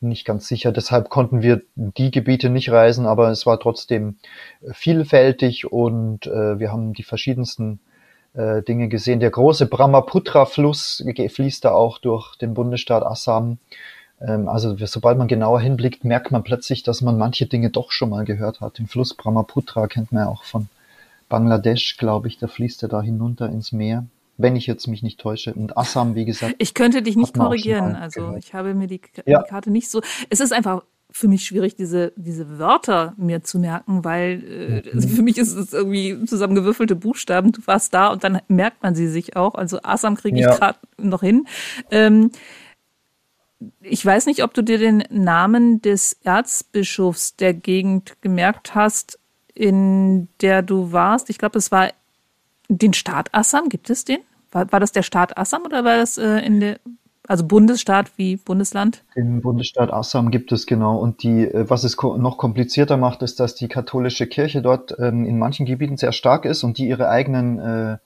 nicht 0.00 0.24
ganz 0.24 0.46
sicher. 0.46 0.70
Deshalb 0.72 1.10
konnten 1.10 1.42
wir 1.42 1.62
die 1.74 2.12
Gebiete 2.12 2.50
nicht 2.50 2.70
reisen, 2.70 3.04
aber 3.04 3.28
es 3.30 3.46
war 3.46 3.58
trotzdem 3.58 4.16
vielfältig 4.72 5.70
und 5.70 6.26
äh, 6.28 6.58
wir 6.60 6.70
haben 6.70 6.92
die 6.92 7.02
verschiedensten 7.02 7.80
äh, 8.34 8.62
Dinge 8.62 8.88
gesehen. 8.88 9.18
Der 9.18 9.30
große 9.30 9.66
Brahmaputra-Fluss 9.66 11.04
fließt 11.28 11.64
da 11.64 11.72
auch 11.72 11.98
durch 11.98 12.36
den 12.36 12.54
Bundesstaat 12.54 13.04
Assam. 13.04 13.58
Ähm, 14.20 14.48
also 14.48 14.76
sobald 14.86 15.18
man 15.18 15.26
genauer 15.26 15.60
hinblickt, 15.60 16.04
merkt 16.04 16.30
man 16.30 16.44
plötzlich, 16.44 16.84
dass 16.84 17.00
man 17.00 17.18
manche 17.18 17.46
Dinge 17.46 17.70
doch 17.70 17.90
schon 17.90 18.10
mal 18.10 18.24
gehört 18.24 18.60
hat. 18.60 18.78
Den 18.78 18.86
Fluss 18.86 19.14
Brahmaputra 19.14 19.88
kennt 19.88 20.12
man 20.12 20.24
ja 20.24 20.30
auch 20.30 20.44
von 20.44 20.68
Bangladesch, 21.28 21.96
glaube 21.96 22.28
ich, 22.28 22.38
da 22.38 22.46
fließt 22.46 22.84
er 22.84 22.88
da 22.88 23.02
hinunter 23.02 23.48
ins 23.48 23.72
Meer 23.72 24.06
wenn 24.38 24.56
ich 24.56 24.66
jetzt 24.66 24.86
mich 24.86 25.02
nicht 25.02 25.20
täusche. 25.20 25.54
Und 25.54 25.76
Assam, 25.76 26.14
wie 26.14 26.24
gesagt. 26.24 26.54
Ich 26.58 26.74
könnte 26.74 27.02
dich 27.02 27.16
nicht 27.16 27.34
korrigieren. 27.34 27.94
Also 27.94 28.36
ich 28.36 28.54
habe 28.54 28.74
mir 28.74 28.86
die, 28.86 29.00
ja. 29.24 29.42
die, 29.42 29.48
Karte 29.48 29.70
nicht 29.70 29.90
so. 29.90 30.00
Es 30.30 30.40
ist 30.40 30.52
einfach 30.52 30.82
für 31.10 31.28
mich 31.28 31.44
schwierig, 31.44 31.76
diese, 31.76 32.12
diese 32.16 32.58
Wörter 32.58 33.14
mir 33.16 33.42
zu 33.42 33.58
merken, 33.58 34.04
weil 34.04 34.82
äh, 34.84 34.94
mhm. 34.94 35.00
für 35.00 35.22
mich 35.22 35.38
ist 35.38 35.54
es 35.54 35.72
irgendwie 35.72 36.24
zusammengewürfelte 36.26 36.96
Buchstaben. 36.96 37.52
Du 37.52 37.62
warst 37.66 37.94
da 37.94 38.08
und 38.08 38.22
dann 38.24 38.40
merkt 38.48 38.82
man 38.82 38.94
sie 38.94 39.08
sich 39.08 39.36
auch. 39.36 39.54
Also 39.54 39.80
Assam 39.82 40.16
kriege 40.16 40.36
ich 40.36 40.44
ja. 40.44 40.54
gerade 40.54 40.78
noch 40.98 41.22
hin. 41.22 41.46
Ähm, 41.90 42.30
ich 43.80 44.04
weiß 44.04 44.26
nicht, 44.26 44.42
ob 44.42 44.52
du 44.52 44.62
dir 44.62 44.78
den 44.78 45.04
Namen 45.10 45.80
des 45.80 46.18
Erzbischofs 46.24 47.36
der 47.36 47.54
Gegend 47.54 48.20
gemerkt 48.20 48.74
hast, 48.74 49.18
in 49.54 50.28
der 50.42 50.62
du 50.62 50.92
warst. 50.92 51.30
Ich 51.30 51.38
glaube, 51.38 51.56
es 51.56 51.72
war 51.72 51.90
den 52.68 52.92
Staat 52.92 53.28
Assam. 53.32 53.68
Gibt 53.68 53.90
es 53.90 54.04
den? 54.04 54.18
War, 54.52 54.70
war 54.72 54.80
das 54.80 54.92
der 54.92 55.02
Staat 55.02 55.36
Assam 55.36 55.64
oder 55.64 55.84
war 55.84 55.96
das 55.96 56.18
äh, 56.18 56.38
in 56.38 56.60
der, 56.60 56.78
also 57.26 57.44
Bundesstaat 57.44 58.10
wie 58.16 58.36
Bundesland? 58.36 59.02
Im 59.14 59.40
Bundesstaat 59.40 59.92
Assam 59.92 60.30
gibt 60.30 60.52
es 60.52 60.66
genau. 60.66 60.98
Und 60.98 61.22
die, 61.22 61.42
äh, 61.42 61.68
was 61.68 61.84
es 61.84 61.96
noch 61.96 62.38
komplizierter 62.38 62.96
macht, 62.96 63.22
ist, 63.22 63.40
dass 63.40 63.54
die 63.54 63.68
katholische 63.68 64.26
Kirche 64.26 64.62
dort 64.62 64.96
ähm, 64.98 65.24
in 65.24 65.38
manchen 65.38 65.66
Gebieten 65.66 65.96
sehr 65.96 66.12
stark 66.12 66.44
ist 66.44 66.64
und 66.64 66.78
die 66.78 66.88
ihre 66.88 67.08
eigenen 67.08 67.58
äh, 67.58 67.98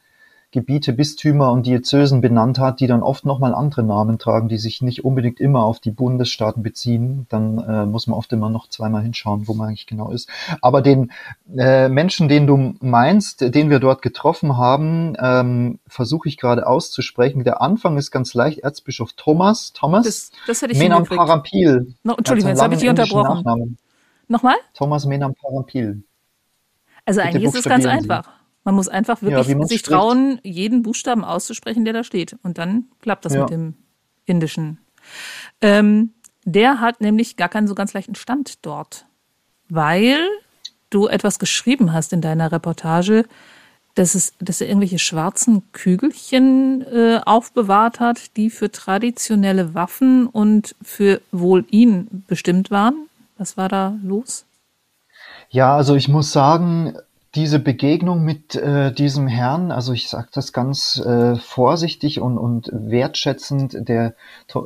Gebiete, 0.53 0.93
Bistümer 0.93 1.53
und 1.53 1.65
Diözesen 1.65 2.21
benannt 2.21 2.59
hat, 2.59 2.81
die 2.81 2.89
dann 2.89 3.05
oft 3.05 3.25
nochmal 3.25 3.55
andere 3.55 3.85
Namen 3.85 4.19
tragen, 4.19 4.49
die 4.49 4.59
sich 4.59 4.83
nicht 4.83 5.05
unbedingt 5.05 5.39
immer 5.39 5.63
auf 5.65 5.79
die 5.79 5.93
Bundesstaaten 5.93 6.65
beziehen. 6.65 7.27
Dann 7.29 7.59
äh, 7.59 7.87
muss 7.87 8.09
man 8.09 8.19
oft 8.19 8.33
immer 8.33 8.51
noch 8.51 8.69
zweimal 8.69 9.03
hinschauen, 9.03 9.47
wo 9.47 9.55
man 9.55 9.69
eigentlich 9.69 9.87
genau 9.87 10.11
ist. 10.11 10.29
Aber 10.61 10.83
den 10.83 11.13
äh, 11.57 11.89
Menschen, 11.89 12.29
den 12.29 12.49
du 12.49 12.75
meinst, 12.81 13.43
den 13.43 13.71
wir 13.71 13.79
dort 13.79 14.03
getroffen 14.03 14.57
haben, 14.57 15.15
ähm, 15.21 15.79
versuche 15.87 16.29
ich 16.29 16.37
gerade 16.37 16.67
auszusprechen. 16.67 17.45
Der 17.45 17.61
Anfang 17.63 17.97
ist 17.97 18.11
ganz 18.11 18.35
leicht. 18.35 18.59
Erzbischof 18.59 19.13
Thomas, 19.13 19.73
Thomas 19.73 20.05
das, 20.05 20.33
das 20.49 20.63
hätte 20.63 20.73
ich 20.73 20.79
Menam 20.81 21.05
Parampil. 21.05 21.95
No, 22.03 22.15
Entschuldigung, 22.17 22.51
jetzt 22.51 22.63
habe 22.63 22.75
ich 22.75 22.81
dich 22.81 22.91
unterbrochen. 22.91 23.37
Nachnamen. 23.37 23.79
Nochmal? 24.27 24.57
Thomas 24.75 25.07
Menam 25.07 25.35
Parampil. 25.35 26.03
Also 27.05 27.21
eigentlich 27.21 27.45
ist 27.45 27.55
es 27.55 27.65
ganz 27.65 27.87
einfach. 27.87 28.40
Man 28.65 28.75
muss 28.75 28.89
einfach 28.89 29.23
wirklich 29.23 29.49
ja, 29.49 29.67
sich 29.67 29.83
trauen, 29.83 30.39
jeden 30.43 30.83
Buchstaben 30.83 31.25
auszusprechen, 31.25 31.85
der 31.85 31.95
da 31.95 32.05
steht. 32.05 32.37
Und 32.43 32.59
dann 32.59 32.85
klappt 33.01 33.25
das 33.25 33.35
ja. 33.35 33.41
mit 33.41 33.51
dem 33.51 33.75
Indischen. 34.27 34.79
Ähm, 35.61 36.13
der 36.45 36.81
hat 36.81 37.01
nämlich 37.01 37.37
gar 37.37 37.49
keinen 37.49 37.69
so 37.69 37.75
ganz 37.75 37.93
leichten 37.95 38.15
Stand 38.15 38.65
dort, 38.65 39.07
weil 39.69 40.19
du 40.91 41.07
etwas 41.07 41.39
geschrieben 41.39 41.93
hast 41.93 42.13
in 42.13 42.21
deiner 42.21 42.53
Reportage, 42.53 43.25
dass, 43.95 44.15
es, 44.15 44.35
dass 44.39 44.61
er 44.61 44.69
irgendwelche 44.69 44.99
schwarzen 44.99 45.63
Kügelchen 45.73 46.83
äh, 46.83 47.21
aufbewahrt 47.25 48.01
hat, 48.01 48.37
die 48.37 48.51
für 48.51 48.71
traditionelle 48.71 49.75
Waffen 49.75 50.27
und 50.27 50.77
für 50.83 51.21
wohl 51.33 51.65
ihn 51.71 52.25
bestimmt 52.27 52.71
waren. 52.71 53.09
Was 53.37 53.57
war 53.57 53.69
da 53.69 53.99
los? 54.03 54.45
Ja, 55.49 55.77
also 55.77 55.97
ich 55.97 56.09
muss 56.09 56.33
sagen, 56.33 56.95
diese 57.35 57.61
Begegnung 57.61 58.25
mit 58.25 58.57
äh, 58.57 58.93
diesem 58.93 59.29
Herrn, 59.29 59.71
also 59.71 59.93
ich 59.93 60.09
sage 60.09 60.29
das 60.33 60.53
ganz 60.53 60.99
äh, 60.99 61.37
vorsichtig 61.37 62.21
und, 62.21 62.39
und 62.39 62.71
wertschätzend, 62.73 63.89
der 63.89 64.15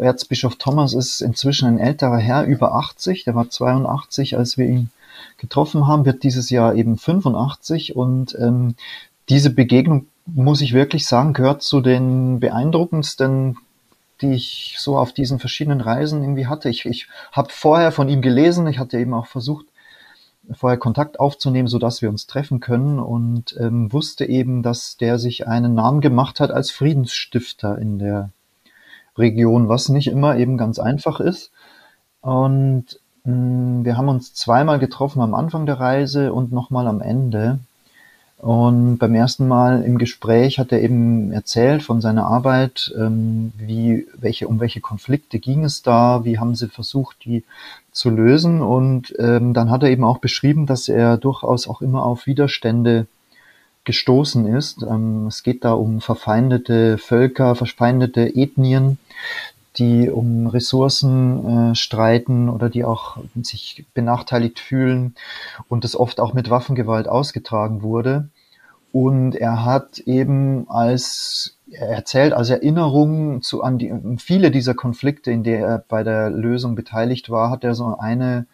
Erzbischof 0.01 0.57
Thomas 0.57 0.95
ist 0.95 1.21
inzwischen 1.21 1.69
ein 1.69 1.79
älterer 1.79 2.19
Herr, 2.19 2.45
über 2.45 2.75
80, 2.75 3.25
der 3.25 3.35
war 3.35 3.51
82, 3.51 4.39
als 4.39 4.57
wir 4.57 4.67
ihn 4.67 4.91
getroffen 5.37 5.87
haben, 5.87 6.07
wird 6.07 6.23
dieses 6.23 6.49
Jahr 6.49 6.75
eben 6.75 6.97
85 6.97 7.97
und 7.97 8.35
ähm, 8.41 8.77
diese 9.29 9.51
Begegnung, 9.51 10.07
muss 10.27 10.63
ich 10.63 10.73
wirklich 10.73 11.07
sagen, 11.07 11.35
gehört 11.35 11.63
zu 11.63 11.83
den 11.83 12.41
beeindruckendsten 12.41 13.59
die 14.21 14.33
ich 14.33 14.77
so 14.79 14.97
auf 14.97 15.13
diesen 15.13 15.39
verschiedenen 15.39 15.81
Reisen 15.81 16.23
irgendwie 16.23 16.47
hatte. 16.47 16.69
Ich, 16.69 16.87
ich 16.87 17.09
habe 17.33 17.49
vorher 17.51 17.93
von 17.93 18.09
ihm 18.09 18.23
gelesen, 18.23 18.67
ich 18.67 18.79
hatte 18.79 18.99
eben 18.99 19.13
auch 19.13 19.27
versucht, 19.27 19.67
vorher 20.53 20.79
Kontakt 20.79 21.21
aufzunehmen, 21.21 21.69
so 21.69 21.79
dass 21.79 22.03
wir 22.03 22.09
uns 22.09 22.27
treffen 22.27 22.61
können 22.61 22.99
und 22.99 23.57
ähm, 23.59 23.93
wusste 23.93 24.27
eben, 24.27 24.63
dass 24.63 24.97
der 24.97 25.19
sich 25.19 25.47
einen 25.47 25.75
Namen 25.75 26.01
gemacht 26.01 26.41
hat 26.41 26.51
als 26.51 26.71
Friedensstifter 26.71 27.79
in 27.79 27.99
der 27.99 28.31
Region, 29.17 29.69
was 29.69 29.89
nicht 29.89 30.09
immer 30.09 30.37
eben 30.37 30.57
ganz 30.59 30.79
einfach 30.79 31.21
ist. 31.21 31.51
Und 32.21 33.01
mh, 33.25 33.35
mm, 33.35 33.85
wir 33.85 33.97
haben 33.97 34.09
uns 34.09 34.35
zweimal 34.35 34.79
getroffen 34.79 35.23
am 35.23 35.35
Anfang 35.35 35.67
der 35.67 35.81
Reise 35.81 36.33
und 36.33 36.53
nochmal 36.53 36.87
am 36.87 37.01
Ende. 37.01 37.59
Und 38.39 38.99
beim 38.99 39.15
ersten 39.15 39.49
Mal 39.49 39.83
im 39.83 39.97
Gespräch 39.97 40.59
hat 40.59 40.71
er 40.71 40.83
eben 40.83 41.33
erzählt 41.33 41.83
von 41.83 42.01
seiner 42.01 42.27
Arbeit, 42.27 42.93
ähm, 42.99 43.53
wie, 43.57 44.07
welche, 44.19 44.49
um 44.49 44.61
welche 44.61 44.81
Konflikte 44.81 45.39
ging 45.39 45.65
es 45.65 45.83
da, 45.83 46.25
wie 46.25 46.39
haben 46.39 46.55
sie 46.55 46.69
versucht, 46.69 47.25
die 47.25 47.45
zu 47.93 48.11
lösen. 48.11 48.61
Und 48.61 49.15
ähm, 49.19 49.55
dann 49.55 49.71
hat 49.71 49.83
er 49.83 49.91
eben 49.91 50.05
auch 50.05 50.19
beschrieben, 50.19 50.67
dass 50.67 50.89
er 50.89 51.17
durchaus 51.17 51.69
auch 51.69 51.81
immer 51.81 52.05
auf 52.05 52.27
Widerstände 52.27 53.07
gestoßen 53.85 54.47
ist. 54.47 54.83
Ähm, 54.83 55.27
es 55.29 55.43
geht 55.43 55.65
da 55.65 55.73
um 55.73 56.01
verfeindete 56.01 56.99
Völker, 56.99 57.55
verfeindete 57.55 58.35
Ethnien, 58.35 58.99
die 59.77 60.09
um 60.09 60.47
Ressourcen 60.47 61.73
äh, 61.73 61.75
streiten 61.75 62.49
oder 62.49 62.71
die 62.71 62.85
auch 62.85 63.19
sich 63.43 63.85
benachteiligt 63.95 64.61
fühlen 64.61 65.15
und 65.69 65.85
das 65.85 65.97
oft 65.97 66.21
auch 66.21 66.33
mit 66.33 66.51
Waffengewalt 66.51 67.09
ausgetragen 67.09 67.83
wurde. 67.83 68.29
Und 68.93 69.35
er 69.35 69.65
hat 69.65 69.99
eben 69.99 70.71
als 70.71 71.57
er 71.71 71.89
erzählt 71.89 72.33
als 72.33 72.51
Erinnerung 72.51 73.43
zu 73.43 73.65
an 73.65 73.79
die 73.79 73.93
viele 74.19 74.53
dieser 74.53 74.75
Konflikte, 74.75 75.33
in 75.33 75.43
der 75.43 75.67
er 75.67 75.79
bei 75.79 76.05
der 76.05 76.31
Lösung 76.31 76.77
beteiligt 76.77 77.31
war, 77.31 77.51
hat 77.51 77.65
er 77.65 77.75
so 77.75 77.97
eine 77.99 78.47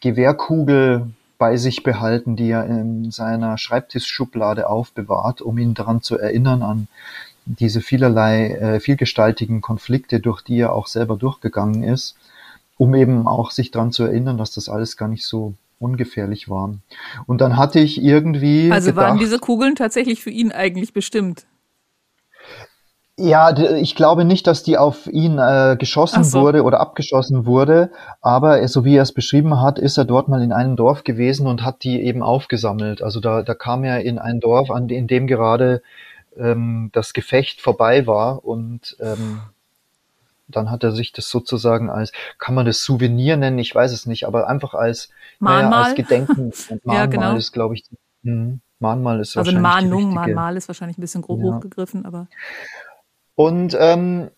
Gewehrkugel 0.00 1.08
bei 1.36 1.56
sich 1.58 1.82
behalten, 1.82 2.36
die 2.36 2.50
er 2.50 2.64
in 2.64 3.10
seiner 3.10 3.58
Schreibtischschublade 3.58 4.68
aufbewahrt, 4.68 5.42
um 5.42 5.58
ihn 5.58 5.74
daran 5.74 6.00
zu 6.00 6.18
erinnern 6.18 6.62
an 6.62 6.88
diese 7.46 7.80
vielerlei 7.80 8.50
äh, 8.50 8.80
vielgestaltigen 8.80 9.60
Konflikte, 9.60 10.20
durch 10.20 10.42
die 10.42 10.58
er 10.58 10.72
auch 10.72 10.86
selber 10.86 11.16
durchgegangen 11.16 11.82
ist, 11.82 12.16
um 12.78 12.94
eben 12.94 13.26
auch 13.26 13.50
sich 13.50 13.70
daran 13.70 13.92
zu 13.92 14.04
erinnern, 14.04 14.38
dass 14.38 14.52
das 14.52 14.68
alles 14.68 14.96
gar 14.96 15.08
nicht 15.08 15.26
so 15.26 15.54
ungefährlich 15.78 16.48
war. 16.48 16.74
Und 17.26 17.40
dann 17.40 17.56
hatte 17.56 17.80
ich 17.80 18.02
irgendwie. 18.02 18.70
Also 18.72 18.90
gedacht, 18.90 19.06
waren 19.06 19.18
diese 19.18 19.38
Kugeln 19.38 19.74
tatsächlich 19.74 20.22
für 20.22 20.30
ihn 20.30 20.52
eigentlich 20.52 20.92
bestimmt? 20.92 21.44
Ja, 23.16 23.56
ich 23.56 23.94
glaube 23.94 24.24
nicht, 24.24 24.48
dass 24.48 24.64
die 24.64 24.76
auf 24.76 25.06
ihn 25.06 25.38
äh, 25.38 25.76
geschossen 25.78 26.24
so. 26.24 26.40
wurde 26.40 26.64
oder 26.64 26.80
abgeschossen 26.80 27.46
wurde, 27.46 27.90
aber 28.20 28.66
so 28.66 28.84
wie 28.84 28.96
er 28.96 29.04
es 29.04 29.12
beschrieben 29.12 29.60
hat, 29.60 29.78
ist 29.78 29.98
er 29.98 30.04
dort 30.04 30.26
mal 30.26 30.42
in 30.42 30.50
einem 30.50 30.74
Dorf 30.74 31.04
gewesen 31.04 31.46
und 31.46 31.62
hat 31.62 31.84
die 31.84 32.02
eben 32.02 32.24
aufgesammelt. 32.24 33.02
Also 33.02 33.20
da, 33.20 33.42
da 33.42 33.54
kam 33.54 33.84
er 33.84 34.00
in 34.00 34.18
ein 34.18 34.40
Dorf, 34.40 34.72
an, 34.72 34.88
in 34.88 35.06
dem 35.06 35.28
gerade 35.28 35.80
ähm, 36.36 36.90
das 36.92 37.12
Gefecht 37.12 37.60
vorbei 37.60 38.06
war 38.06 38.44
und 38.44 38.96
ähm, 39.00 39.40
dann 40.48 40.70
hat 40.70 40.84
er 40.84 40.92
sich 40.92 41.12
das 41.12 41.28
sozusagen 41.30 41.90
als, 41.90 42.12
kann 42.38 42.54
man 42.54 42.66
das 42.66 42.82
Souvenir 42.82 43.36
nennen, 43.36 43.58
ich 43.58 43.74
weiß 43.74 43.92
es 43.92 44.06
nicht, 44.06 44.26
aber 44.26 44.48
einfach 44.48 44.74
als, 44.74 45.10
Mahnmal. 45.38 45.70
Naja, 45.70 45.82
als 45.84 45.94
Gedenken. 45.94 46.52
Und 46.68 46.86
Mahnmal 46.86 46.96
ja, 46.96 47.06
genau. 47.06 47.36
ist, 47.36 47.52
glaube 47.52 47.74
ich, 47.74 47.84
mh, 48.22 48.58
Mahnmal 48.78 49.20
ist 49.20 49.36
also 49.36 49.52
wahrscheinlich 49.52 49.74
Also 49.74 49.88
Mahnung, 49.88 50.14
Mahnmal 50.14 50.56
ist 50.56 50.68
wahrscheinlich 50.68 50.98
ein 50.98 51.00
bisschen 51.00 51.22
grob 51.22 51.40
ja. 51.40 51.46
hochgegriffen, 51.46 52.04
aber. 52.04 52.28
Und 53.34 53.76
ähm, 53.78 54.28
äh, 54.28 54.30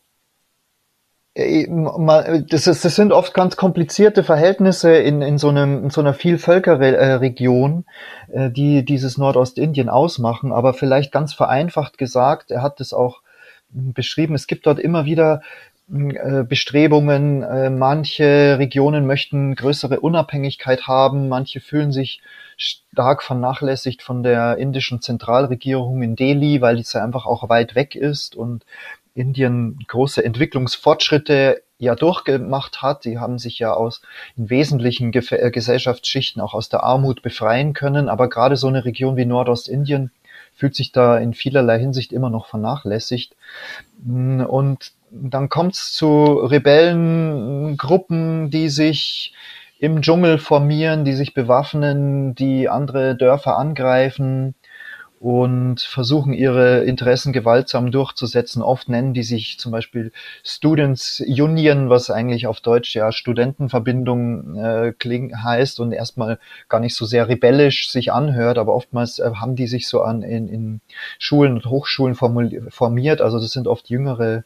das, 1.37 2.66
ist, 2.66 2.85
das 2.85 2.97
sind 2.97 3.12
oft 3.12 3.35
ganz 3.35 3.57
komplizierte 3.57 4.25
Verhältnisse 4.25 4.97
in, 4.97 5.21
in, 5.21 5.37
so, 5.37 5.50
einem, 5.50 5.85
in 5.85 5.90
so 5.90 6.00
einer 6.00 6.14
Vielvölkerregion, 6.14 7.85
äh, 8.33 8.50
die 8.50 8.85
dieses 8.85 9.19
Nordostindien 9.19 9.90
ausmachen. 9.90 10.50
Aber 10.50 10.73
vielleicht 10.73 11.12
ganz 11.12 11.35
vereinfacht 11.35 11.99
gesagt, 11.99 12.50
er 12.50 12.62
hat 12.62 12.81
es 12.81 12.95
auch 12.95 13.21
beschrieben, 13.69 14.35
es 14.35 14.47
gibt 14.47 14.66
dort 14.66 14.78
immer 14.78 15.05
wieder 15.05 15.43
äh, 15.93 16.43
Bestrebungen. 16.43 17.78
Manche 17.78 18.59
Regionen 18.59 19.07
möchten 19.07 19.55
größere 19.55 20.00
Unabhängigkeit 20.00 20.87
haben, 20.87 21.28
manche 21.28 21.61
fühlen 21.61 21.93
sich 21.93 22.23
stark 22.57 23.23
vernachlässigt 23.23 24.02
von 24.02 24.23
der 24.23 24.57
indischen 24.57 25.02
Zentralregierung 25.02 26.00
in 26.02 26.16
Delhi, 26.16 26.62
weil 26.62 26.76
diese 26.76 27.02
einfach 27.02 27.26
auch 27.26 27.50
weit 27.50 27.75
weg 27.75 27.95
ist 27.95 28.35
und 28.35 28.64
Indien 29.16 29.78
große 29.88 30.25
Entwicklungsfortschritte 30.25 31.62
ja 31.78 31.94
durchgemacht 31.94 32.82
hat. 32.82 33.04
Die 33.04 33.18
haben 33.18 33.38
sich 33.38 33.58
ja 33.58 33.73
aus 33.73 34.02
in 34.37 34.50
wesentlichen 34.50 35.11
Ge 35.11 35.25
äh, 35.30 35.50
Gesellschaftsschichten 35.50 36.42
auch 36.42 36.54
aus 36.54 36.68
der 36.68 36.85
Armut 36.85 37.23
befreien 37.23 37.73
können. 37.73 38.08
Aber 38.08 38.28
gerade 38.28 38.56
so 38.56 38.68
eine 38.68 38.85
Region 38.85 39.16
wie 39.16 39.26
Nordostindien 39.26 40.11
fühlt 40.54 40.75
sich 40.75 40.92
da 40.92 41.18
in 41.18 41.35
vielerlei 41.35 41.78
Hinsicht 41.78 42.12
immer 42.12 42.30
noch 42.30 42.46
vernachlässigt. 42.46 43.37
Mm, 44.04 44.42
und 44.42 44.92
dann 45.11 45.49
kommt 45.49 45.75
es 45.75 45.92
zu 45.92 46.35
Rebellengruppen, 46.35 48.50
die 48.50 48.68
sich 48.68 49.32
im 49.78 50.00
Dschungel 50.00 50.38
formieren, 50.38 51.04
die 51.04 51.12
sich 51.12 51.35
bewaffnen, 51.35 52.35
die 52.35 52.68
andere 52.68 53.14
Dörfer 53.14 53.58
angreifen 53.58 54.54
und 55.26 55.80
versuchen 55.80 56.33
ihre 56.33 56.85
Interessen 56.85 57.33
gewaltsam 57.33 57.90
durchzusetzen. 57.90 58.62
Oft 58.62 58.88
nennen 58.88 59.12
die 59.12 59.25
sich 59.25 59.59
zum 59.59 59.73
Beispiel 59.73 60.12
Students 60.45 61.21
Union, 61.21 61.90
was 61.90 62.11
eigentlich 62.11 62.47
auf 62.47 62.61
Deutsch 62.61 62.95
ja 62.95 63.11
Studentenverbindung 63.11 64.54
äh, 64.56 64.92
kling, 64.97 65.42
heißt 65.42 65.80
und 65.80 65.90
erstmal 65.90 66.38
gar 66.68 66.78
nicht 66.78 66.95
so 66.95 67.06
sehr 67.06 67.26
rebellisch 67.26 67.90
sich 67.90 68.12
anhört, 68.12 68.56
aber 68.56 68.73
oftmals 68.73 69.18
äh, 69.18 69.33
haben 69.35 69.56
die 69.56 69.66
sich 69.66 69.88
so 69.88 70.02
an 70.02 70.23
in, 70.23 70.47
in 70.47 70.80
Schulen 71.18 71.54
und 71.54 71.66
Hochschulen 71.66 72.14
formiert. 72.14 73.21
Also 73.21 73.40
das 73.40 73.50
sind 73.50 73.66
oft 73.66 73.90
jüngere 73.90 74.45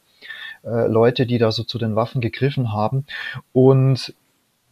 äh, 0.63 0.87
Leute, 0.87 1.27
die 1.27 1.37
da 1.37 1.51
so 1.51 1.63
zu 1.63 1.77
den 1.77 1.95
Waffen 1.95 2.21
gegriffen 2.21 2.73
haben. 2.73 3.05
Und 3.53 4.15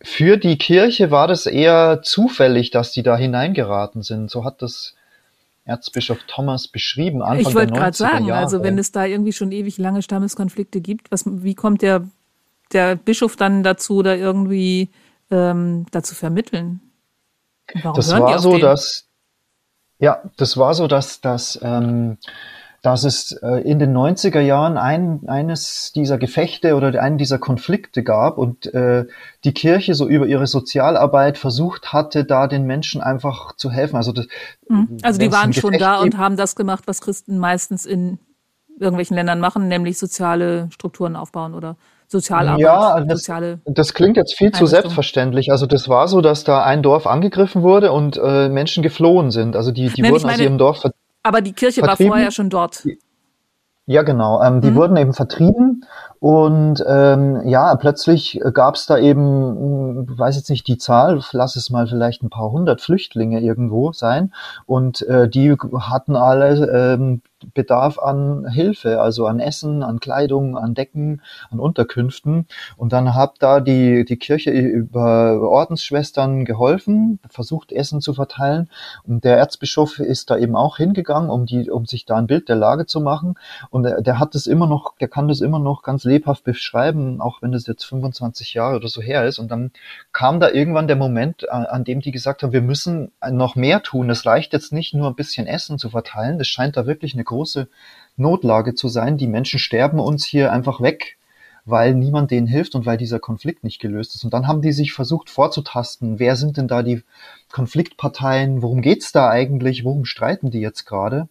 für 0.01 0.37
die 0.37 0.57
Kirche 0.57 1.11
war 1.11 1.27
das 1.27 1.45
eher 1.45 2.01
zufällig, 2.01 2.71
dass 2.71 2.93
die 2.93 3.03
da 3.03 3.15
hineingeraten 3.15 4.01
sind. 4.01 4.31
So 4.31 4.43
hat 4.43 4.63
das 4.63 4.95
Erzbischof 5.69 6.19
Thomas 6.27 6.67
beschrieben. 6.67 7.21
Anfang 7.21 7.39
ich 7.39 7.55
wollte 7.55 7.73
gerade 7.73 7.95
sagen, 7.95 8.25
Jahre. 8.25 8.41
also 8.41 8.63
wenn 8.63 8.77
es 8.77 8.91
da 8.91 9.05
irgendwie 9.05 9.33
schon 9.33 9.51
ewig 9.51 9.77
lange 9.77 10.01
Stammeskonflikte 10.01 10.81
gibt, 10.81 11.11
was, 11.11 11.23
wie 11.25 11.55
kommt 11.55 11.81
der, 11.81 12.07
der 12.73 12.95
Bischof 12.95 13.35
dann 13.35 13.63
dazu, 13.63 14.01
da 14.01 14.15
irgendwie 14.15 14.89
ähm, 15.31 15.85
dazu 15.91 16.15
vermitteln? 16.15 16.81
Warum 17.83 17.95
das 17.95 18.11
war 18.11 18.39
so, 18.39 18.53
den? 18.53 18.61
dass 18.61 19.09
ja, 19.99 20.23
das 20.37 20.57
war 20.57 20.73
so, 20.73 20.87
dass, 20.87 21.19
dass 21.19 21.59
ähm, 21.61 22.17
dass 22.81 23.03
es 23.03 23.31
äh, 23.43 23.61
in 23.61 23.79
den 23.79 23.95
90er 23.95 24.39
Jahren 24.39 24.77
ein, 24.77 25.27
eines 25.27 25.91
dieser 25.93 26.17
Gefechte 26.17 26.75
oder 26.75 27.01
einen 27.01 27.17
dieser 27.17 27.37
Konflikte 27.37 28.03
gab 28.03 28.37
und 28.37 28.73
äh, 28.73 29.05
die 29.43 29.53
Kirche 29.53 29.95
so 29.95 30.07
über 30.07 30.25
ihre 30.27 30.47
Sozialarbeit 30.47 31.37
versucht 31.37 31.91
hatte, 31.91 32.23
da 32.25 32.47
den 32.47 32.65
Menschen 32.65 33.01
einfach 33.01 33.55
zu 33.55 33.71
helfen. 33.71 33.95
Also, 33.95 34.11
das, 34.11 34.27
mhm. 34.67 34.97
also 35.01 35.19
die 35.19 35.31
waren 35.31 35.53
schon 35.53 35.73
da 35.77 35.99
und 35.99 36.17
haben 36.17 36.37
das 36.37 36.55
gemacht, 36.55 36.85
was 36.87 37.01
Christen 37.01 37.37
meistens 37.37 37.85
in 37.85 38.19
irgendwelchen 38.79 39.15
Ländern 39.15 39.39
machen, 39.39 39.67
nämlich 39.67 39.97
soziale 39.97 40.69
Strukturen 40.71 41.15
aufbauen 41.15 41.53
oder 41.53 41.75
Sozialarbeit. 42.07 42.59
Ja, 42.61 43.01
das, 43.01 43.29
das 43.65 43.93
klingt 43.93 44.17
jetzt 44.17 44.35
viel 44.35 44.51
zu 44.51 44.65
selbstverständlich. 44.65 45.51
Also 45.51 45.67
das 45.67 45.89
war 45.89 46.07
so, 46.07 46.21
dass 46.21 46.43
da 46.43 46.63
ein 46.63 46.81
Dorf 46.81 47.05
angegriffen 47.05 47.61
wurde 47.61 47.91
und 47.91 48.17
äh, 48.17 48.49
Menschen 48.49 48.81
geflohen 48.81 49.29
sind. 49.29 49.55
Also 49.55 49.71
die, 49.71 49.89
die 49.89 50.01
Nein, 50.01 50.13
wurden 50.13 50.29
aus 50.29 50.39
ihrem 50.39 50.57
Dorf 50.57 50.81
aber 51.29 51.41
die 51.41 51.53
Kirche 51.53 51.83
war 51.83 51.95
vorher 51.95 52.31
schon 52.31 52.49
dort. 52.49 52.87
Ja, 53.85 54.01
genau. 54.01 54.41
Ähm, 54.41 54.61
die 54.61 54.71
mhm. 54.71 54.75
wurden 54.75 54.97
eben 54.97 55.13
vertrieben 55.13 55.85
und 56.19 56.83
ähm, 56.85 57.47
ja, 57.47 57.75
plötzlich 57.75 58.41
gab 58.53 58.75
es 58.75 58.85
da 58.85 58.97
eben, 58.97 60.05
hm, 60.05 60.17
weiß 60.17 60.35
jetzt 60.35 60.49
nicht 60.49 60.67
die 60.67 60.77
Zahl, 60.77 61.21
lass 61.31 61.55
es 61.55 61.69
mal 61.69 61.87
vielleicht 61.87 62.23
ein 62.23 62.29
paar 62.29 62.51
hundert 62.51 62.81
Flüchtlinge 62.81 63.39
irgendwo 63.39 63.93
sein 63.93 64.33
und 64.65 65.01
äh, 65.03 65.29
die 65.29 65.55
hatten 65.79 66.15
alle 66.15 66.93
ähm, 66.95 67.21
Bedarf 67.53 67.99
an 67.99 68.47
Hilfe, 68.49 69.01
also 69.01 69.25
an 69.25 69.39
Essen, 69.39 69.81
an 69.81 69.99
Kleidung, 69.99 70.57
an 70.57 70.73
Decken, 70.73 71.21
an 71.49 71.59
Unterkünften. 71.59 72.47
Und 72.75 72.91
dann 72.91 73.15
hat 73.15 73.35
da 73.39 73.59
die, 73.61 74.03
die 74.03 74.17
Kirche 74.17 74.51
über 74.51 75.39
Ordensschwestern 75.41 76.43
geholfen, 76.43 77.19
versucht 77.29 77.71
Essen 77.71 78.01
zu 78.01 78.13
verteilen. 78.13 78.69
Und 79.07 79.23
der 79.23 79.37
Erzbischof 79.37 79.99
ist 79.99 80.29
da 80.29 80.37
eben 80.37 80.55
auch 80.55 80.77
hingegangen, 80.77 81.29
um 81.29 81.45
die, 81.45 81.69
um 81.69 81.85
sich 81.85 82.05
da 82.05 82.17
ein 82.17 82.27
Bild 82.27 82.49
der 82.49 82.57
Lage 82.57 82.85
zu 82.85 82.99
machen. 82.99 83.35
Und 83.69 83.83
der, 83.83 84.01
der 84.01 84.19
hat 84.19 84.35
das 84.35 84.45
immer 84.47 84.67
noch, 84.67 84.95
der 84.99 85.07
kann 85.07 85.27
das 85.27 85.41
immer 85.41 85.59
noch 85.59 85.81
ganz 85.81 86.03
lebhaft 86.09 86.43
beschreiben, 86.43 87.21
auch 87.21 87.41
wenn 87.41 87.51
das 87.51 87.67
jetzt 87.67 87.85
25 87.85 88.53
Jahre 88.53 88.75
oder 88.75 88.89
so 88.89 89.01
her 89.01 89.25
ist. 89.25 89.39
Und 89.39 89.49
dann 89.49 89.71
kam 90.11 90.39
da 90.39 90.49
irgendwann 90.49 90.87
der 90.87 90.95
Moment, 90.97 91.49
an, 91.49 91.65
an 91.65 91.83
dem 91.83 92.01
die 92.01 92.11
gesagt 92.11 92.43
haben, 92.43 92.51
wir 92.51 92.61
müssen 92.61 93.11
noch 93.31 93.55
mehr 93.55 93.81
tun. 93.81 94.09
Es 94.09 94.25
reicht 94.25 94.51
jetzt 94.51 94.73
nicht 94.73 94.93
nur 94.93 95.07
ein 95.07 95.15
bisschen 95.15 95.47
Essen 95.47 95.77
zu 95.77 95.89
verteilen. 95.89 96.37
Das 96.37 96.47
scheint 96.47 96.75
da 96.75 96.85
wirklich 96.85 97.13
eine 97.13 97.23
große 97.23 97.69
Notlage 98.17 98.75
zu 98.75 98.89
sein. 98.89 99.17
Die 99.17 99.27
Menschen 99.27 99.59
sterben 99.59 99.99
uns 99.99 100.25
hier 100.25 100.51
einfach 100.51 100.81
weg, 100.81 101.17
weil 101.65 101.93
niemand 101.93 102.31
denen 102.31 102.47
hilft 102.47 102.75
und 102.75 102.85
weil 102.85 102.97
dieser 102.97 103.19
Konflikt 103.19 103.63
nicht 103.63 103.79
gelöst 103.79 104.15
ist. 104.15 104.23
Und 104.23 104.33
dann 104.33 104.47
haben 104.47 104.61
die 104.61 104.71
sich 104.71 104.93
versucht 104.93 105.29
vorzutasten, 105.29 106.19
wer 106.19 106.35
sind 106.35 106.57
denn 106.57 106.67
da 106.67 106.83
die 106.83 107.03
Konfliktparteien, 107.51 108.61
worum 108.61 108.81
geht's 108.81 109.11
da 109.11 109.29
eigentlich, 109.29 109.83
worum 109.85 110.05
streiten 110.05 110.51
die 110.51 110.61
jetzt 110.61 110.85
gerade? 110.85 111.29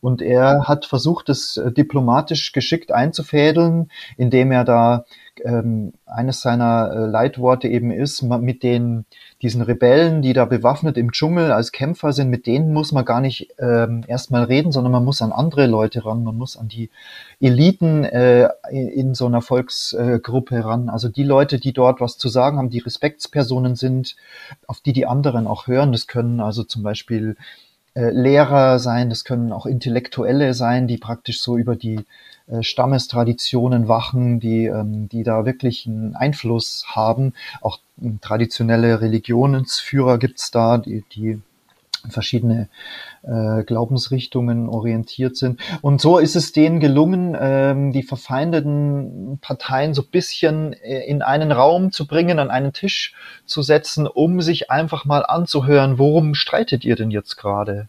Und 0.00 0.22
er 0.22 0.68
hat 0.68 0.86
versucht, 0.86 1.28
es 1.28 1.56
äh, 1.56 1.72
diplomatisch 1.72 2.52
geschickt 2.52 2.92
einzufädeln, 2.92 3.90
indem 4.16 4.52
er 4.52 4.64
da 4.64 5.04
ähm, 5.44 5.92
eines 6.06 6.40
seiner 6.40 6.90
äh, 6.92 7.06
Leitworte 7.06 7.68
eben 7.68 7.90
ist, 7.90 8.22
mit 8.22 8.62
den 8.62 9.04
diesen 9.42 9.62
Rebellen, 9.62 10.20
die 10.20 10.32
da 10.32 10.44
bewaffnet 10.44 10.96
im 10.96 11.12
Dschungel 11.12 11.52
als 11.52 11.70
Kämpfer 11.70 12.12
sind, 12.12 12.28
mit 12.28 12.46
denen 12.46 12.72
muss 12.72 12.90
man 12.90 13.04
gar 13.04 13.20
nicht 13.20 13.48
ähm, 13.58 14.04
erstmal 14.06 14.44
reden, 14.44 14.72
sondern 14.72 14.92
man 14.92 15.04
muss 15.04 15.22
an 15.22 15.32
andere 15.32 15.66
Leute 15.66 16.04
ran, 16.04 16.24
man 16.24 16.36
muss 16.36 16.56
an 16.56 16.68
die 16.68 16.90
Eliten 17.40 18.04
äh, 18.04 18.48
in 18.70 19.14
so 19.14 19.26
einer 19.26 19.40
Volksgruppe 19.40 20.64
ran, 20.64 20.88
also 20.88 21.08
die 21.08 21.22
Leute, 21.22 21.60
die 21.60 21.72
dort 21.72 22.00
was 22.00 22.18
zu 22.18 22.28
sagen 22.28 22.58
haben, 22.58 22.70
die 22.70 22.80
Respektspersonen 22.80 23.76
sind, 23.76 24.16
auf 24.66 24.80
die 24.80 24.92
die 24.92 25.06
anderen 25.06 25.46
auch 25.46 25.68
hören. 25.68 25.92
Das 25.92 26.08
können 26.08 26.40
also 26.40 26.64
zum 26.64 26.82
Beispiel 26.82 27.36
äh, 27.38 27.67
Lehrer 28.10 28.78
sein, 28.78 29.10
das 29.10 29.24
können 29.24 29.52
auch 29.52 29.66
Intellektuelle 29.66 30.54
sein, 30.54 30.86
die 30.86 30.98
praktisch 30.98 31.40
so 31.40 31.56
über 31.56 31.76
die 31.76 32.04
äh, 32.46 32.62
Stammestraditionen 32.62 33.88
wachen, 33.88 34.40
die, 34.40 34.66
ähm, 34.66 35.08
die 35.08 35.22
da 35.22 35.44
wirklich 35.44 35.86
einen 35.86 36.16
Einfluss 36.16 36.84
haben. 36.88 37.34
Auch 37.60 37.78
ähm, 38.00 38.20
traditionelle 38.20 39.00
Religionsführer 39.00 40.18
gibt's 40.18 40.50
da, 40.50 40.78
die, 40.78 41.04
die 41.12 41.40
verschiedene 42.08 42.68
äh, 43.22 43.62
Glaubensrichtungen 43.64 44.68
orientiert 44.68 45.36
sind. 45.36 45.60
Und 45.82 46.00
so 46.00 46.18
ist 46.18 46.36
es 46.36 46.52
denen 46.52 46.80
gelungen, 46.80 47.36
ähm, 47.38 47.92
die 47.92 48.02
verfeindeten 48.02 49.38
Parteien 49.40 49.94
so 49.94 50.02
bisschen 50.02 50.72
äh, 50.72 51.04
in 51.06 51.22
einen 51.22 51.52
Raum 51.52 51.92
zu 51.92 52.06
bringen, 52.06 52.38
an 52.38 52.50
einen 52.50 52.72
Tisch 52.72 53.14
zu 53.44 53.62
setzen, 53.62 54.06
um 54.06 54.40
sich 54.40 54.70
einfach 54.70 55.04
mal 55.04 55.24
anzuhören, 55.26 55.98
worum 55.98 56.34
streitet 56.34 56.84
ihr 56.84 56.96
denn 56.96 57.10
jetzt 57.10 57.36
gerade? 57.36 57.88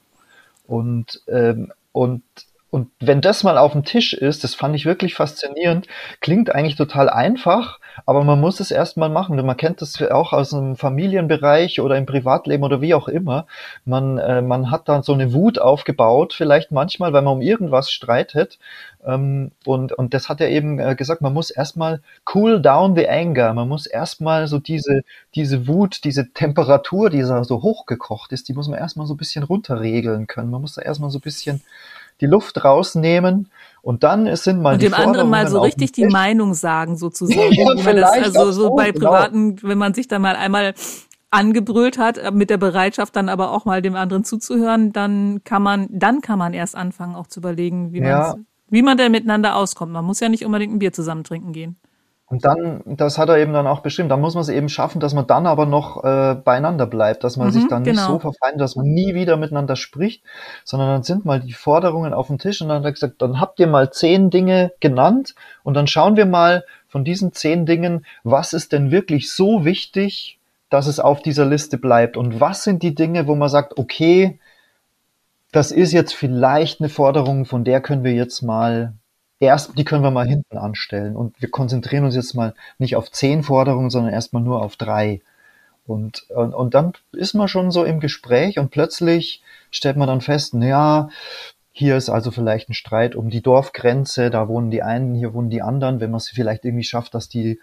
Und, 0.67 1.21
ähm, 1.27 1.71
und 1.91 2.23
und 2.71 2.89
wenn 2.99 3.21
das 3.21 3.43
mal 3.43 3.57
auf 3.57 3.71
dem 3.71 3.83
Tisch 3.83 4.13
ist, 4.13 4.43
das 4.43 4.53
fand 4.53 4.75
ich 4.75 4.85
wirklich 4.85 5.15
faszinierend, 5.15 5.87
klingt 6.21 6.53
eigentlich 6.53 6.75
total 6.75 7.09
einfach, 7.09 7.79
aber 8.05 8.23
man 8.23 8.39
muss 8.39 8.59
es 8.59 8.69
erstmal 8.69 9.09
machen. 9.09 9.43
Man 9.43 9.57
kennt 9.57 9.81
das 9.81 9.99
auch 10.03 10.33
aus 10.33 10.51
dem 10.51 10.75
Familienbereich 10.75 11.81
oder 11.81 11.97
im 11.97 12.05
Privatleben 12.05 12.63
oder 12.63 12.79
wie 12.81 12.93
auch 12.93 13.07
immer. 13.07 13.47
Man, 13.85 14.19
äh, 14.19 14.41
man 14.41 14.69
hat 14.69 14.87
dann 14.87 15.01
so 15.01 15.13
eine 15.13 15.33
Wut 15.33 15.59
aufgebaut, 15.59 16.33
vielleicht 16.33 16.71
manchmal, 16.71 17.11
weil 17.11 17.23
man 17.23 17.33
um 17.33 17.41
irgendwas 17.41 17.91
streitet. 17.91 18.59
Ähm, 19.03 19.51
und, 19.65 19.93
und 19.93 20.13
das 20.13 20.29
hat 20.29 20.39
er 20.39 20.49
eben 20.49 20.79
äh, 20.79 20.95
gesagt, 20.95 21.21
man 21.21 21.33
muss 21.33 21.49
erstmal 21.49 22.01
cool 22.35 22.61
down 22.61 22.95
the 22.95 23.09
anger. 23.09 23.53
Man 23.53 23.67
muss 23.67 23.87
erstmal 23.87 24.47
so 24.47 24.59
diese, 24.59 25.03
diese 25.33 25.67
Wut, 25.67 26.03
diese 26.03 26.33
Temperatur, 26.33 27.09
die 27.09 27.23
so 27.23 27.63
hochgekocht 27.63 28.31
ist, 28.31 28.47
die 28.47 28.53
muss 28.53 28.67
man 28.67 28.79
erstmal 28.79 29.07
so 29.07 29.15
ein 29.15 29.17
bisschen 29.17 29.43
runterregeln 29.43 30.27
können. 30.27 30.51
Man 30.51 30.61
muss 30.61 30.75
da 30.75 30.81
erstmal 30.83 31.09
so 31.09 31.17
ein 31.17 31.21
bisschen 31.21 31.61
die 32.21 32.25
Luft 32.25 32.63
rausnehmen 32.63 33.49
und 33.81 34.03
dann 34.03 34.35
sind 34.35 34.61
mal 34.61 34.73
und 34.73 34.81
dem 34.81 34.93
anderen 34.93 35.29
mal 35.29 35.47
so 35.47 35.61
richtig 35.61 35.91
die 35.93 36.05
Meinung 36.05 36.53
sagen 36.53 36.97
sozusagen. 36.97 37.51
ja, 37.53 37.73
das, 37.93 38.11
also 38.11 38.51
so 38.51 38.75
bei 38.75 38.91
genau. 38.91 39.07
privaten, 39.07 39.57
wenn 39.63 39.77
man 39.77 39.93
sich 39.93 40.07
da 40.07 40.19
mal 40.19 40.35
einmal 40.35 40.73
angebrüllt 41.31 41.97
hat, 41.97 42.17
äh, 42.17 42.31
mit 42.31 42.49
der 42.49 42.57
Bereitschaft 42.57 43.15
dann 43.15 43.29
aber 43.29 43.51
auch 43.51 43.65
mal 43.65 43.81
dem 43.81 43.95
anderen 43.95 44.23
zuzuhören, 44.23 44.91
dann 44.91 45.43
kann 45.43 45.61
man, 45.61 45.87
dann 45.91 46.21
kann 46.21 46.39
man 46.39 46.53
erst 46.53 46.75
anfangen 46.75 47.15
auch 47.15 47.27
zu 47.27 47.39
überlegen, 47.39 47.93
wie, 47.93 48.01
ja. 48.01 48.35
wie 48.69 48.81
man 48.81 48.97
da 48.97 49.07
miteinander 49.09 49.55
auskommt. 49.55 49.91
Man 49.91 50.05
muss 50.05 50.19
ja 50.19 50.29
nicht 50.29 50.45
unbedingt 50.45 50.73
ein 50.73 50.79
Bier 50.79 50.93
zusammen 50.93 51.23
trinken 51.23 51.53
gehen. 51.53 51.77
Und 52.29 52.45
dann, 52.45 52.83
das 52.85 53.17
hat 53.17 53.29
er 53.29 53.39
eben 53.39 53.53
dann 53.53 53.65
auch 53.65 53.79
beschrieben, 53.79 54.07
da 54.07 54.15
muss 54.15 54.35
man 54.35 54.41
es 54.41 54.49
eben 54.49 54.69
schaffen, 54.69 54.99
dass 54.99 55.15
man 55.15 55.25
dann 55.25 55.47
aber 55.47 55.65
noch 55.65 56.03
äh, 56.03 56.35
beieinander 56.35 56.85
bleibt, 56.85 57.23
dass 57.23 57.37
man 57.37 57.47
mhm, 57.47 57.51
sich 57.51 57.67
dann 57.67 57.83
genau. 57.83 58.01
nicht 58.01 58.07
so 58.07 58.19
verfeindet, 58.19 58.61
dass 58.61 58.75
man 58.75 58.85
nie 58.85 59.15
wieder 59.15 59.35
miteinander 59.35 59.75
spricht, 59.75 60.23
sondern 60.63 60.89
dann 60.89 61.03
sind 61.03 61.25
mal 61.25 61.39
die 61.39 61.53
Forderungen 61.53 62.13
auf 62.13 62.27
dem 62.27 62.37
Tisch 62.37 62.61
und 62.61 62.69
dann 62.69 62.77
hat 62.77 62.85
er 62.85 62.91
gesagt, 62.91 63.23
dann 63.23 63.39
habt 63.39 63.59
ihr 63.59 63.65
mal 63.65 63.91
zehn 63.91 64.29
Dinge 64.29 64.71
genannt 64.79 65.33
und 65.63 65.73
dann 65.73 65.87
schauen 65.87 66.17
wir 66.17 66.27
mal 66.27 66.63
von 66.87 67.03
diesen 67.03 67.33
zehn 67.33 67.65
Dingen, 67.65 68.05
was 68.23 68.53
ist 68.53 68.73
denn 68.73 68.91
wirklich 68.91 69.33
so 69.33 69.65
wichtig, 69.65 70.37
dass 70.69 70.85
es 70.85 70.99
auf 70.99 71.23
dieser 71.23 71.45
Liste 71.45 71.79
bleibt 71.79 72.15
und 72.15 72.39
was 72.39 72.63
sind 72.63 72.83
die 72.83 72.93
Dinge, 72.93 73.25
wo 73.25 73.33
man 73.33 73.49
sagt, 73.49 73.79
okay, 73.79 74.39
das 75.51 75.71
ist 75.71 75.93
jetzt 75.93 76.13
vielleicht 76.13 76.79
eine 76.79 76.89
Forderung, 76.89 77.45
von 77.45 77.63
der 77.63 77.81
können 77.81 78.03
wir 78.03 78.13
jetzt 78.13 78.43
mal 78.43 78.93
erst, 79.39 79.77
die 79.77 79.85
können 79.85 80.03
wir 80.03 80.11
mal 80.11 80.27
hinten 80.27 80.57
anstellen. 80.57 81.15
Und 81.15 81.41
wir 81.41 81.49
konzentrieren 81.49 82.05
uns 82.05 82.15
jetzt 82.15 82.33
mal 82.33 82.53
nicht 82.77 82.95
auf 82.95 83.11
zehn 83.11 83.43
Forderungen, 83.43 83.89
sondern 83.89 84.13
erstmal 84.13 84.43
nur 84.43 84.61
auf 84.61 84.75
drei. 84.75 85.21
Und, 85.85 86.29
und, 86.29 86.53
und 86.53 86.73
dann 86.73 86.93
ist 87.13 87.33
man 87.33 87.47
schon 87.47 87.71
so 87.71 87.83
im 87.83 87.99
Gespräch 87.99 88.59
und 88.59 88.69
plötzlich 88.69 89.41
stellt 89.71 89.97
man 89.97 90.07
dann 90.07 90.21
fest, 90.21 90.53
ja, 90.53 91.09
hier 91.71 91.95
ist 91.95 92.09
also 92.09 92.29
vielleicht 92.31 92.69
ein 92.69 92.73
Streit 92.73 93.15
um 93.15 93.29
die 93.29 93.41
Dorfgrenze, 93.41 94.29
da 94.29 94.47
wohnen 94.47 94.69
die 94.69 94.83
einen, 94.83 95.15
hier 95.15 95.33
wohnen 95.33 95.49
die 95.49 95.61
anderen. 95.61 95.99
Wenn 95.99 96.11
man 96.11 96.17
es 96.17 96.29
vielleicht 96.29 96.65
irgendwie 96.65 96.83
schafft, 96.83 97.15
dass 97.15 97.29
die 97.29 97.59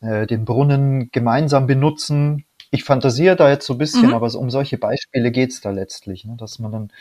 äh, 0.00 0.26
den 0.26 0.44
Brunnen 0.44 1.10
gemeinsam 1.10 1.66
benutzen. 1.66 2.44
Ich 2.70 2.84
fantasiere 2.84 3.34
da 3.34 3.48
jetzt 3.50 3.66
so 3.66 3.74
ein 3.74 3.78
bisschen, 3.78 4.08
mhm. 4.08 4.14
aber 4.14 4.30
so, 4.30 4.38
um 4.38 4.50
solche 4.50 4.78
Beispiele 4.78 5.30
geht's 5.30 5.60
da 5.60 5.70
letztlich, 5.70 6.24
ne, 6.24 6.36
dass 6.38 6.58
man 6.58 6.70
dann, 6.70 6.92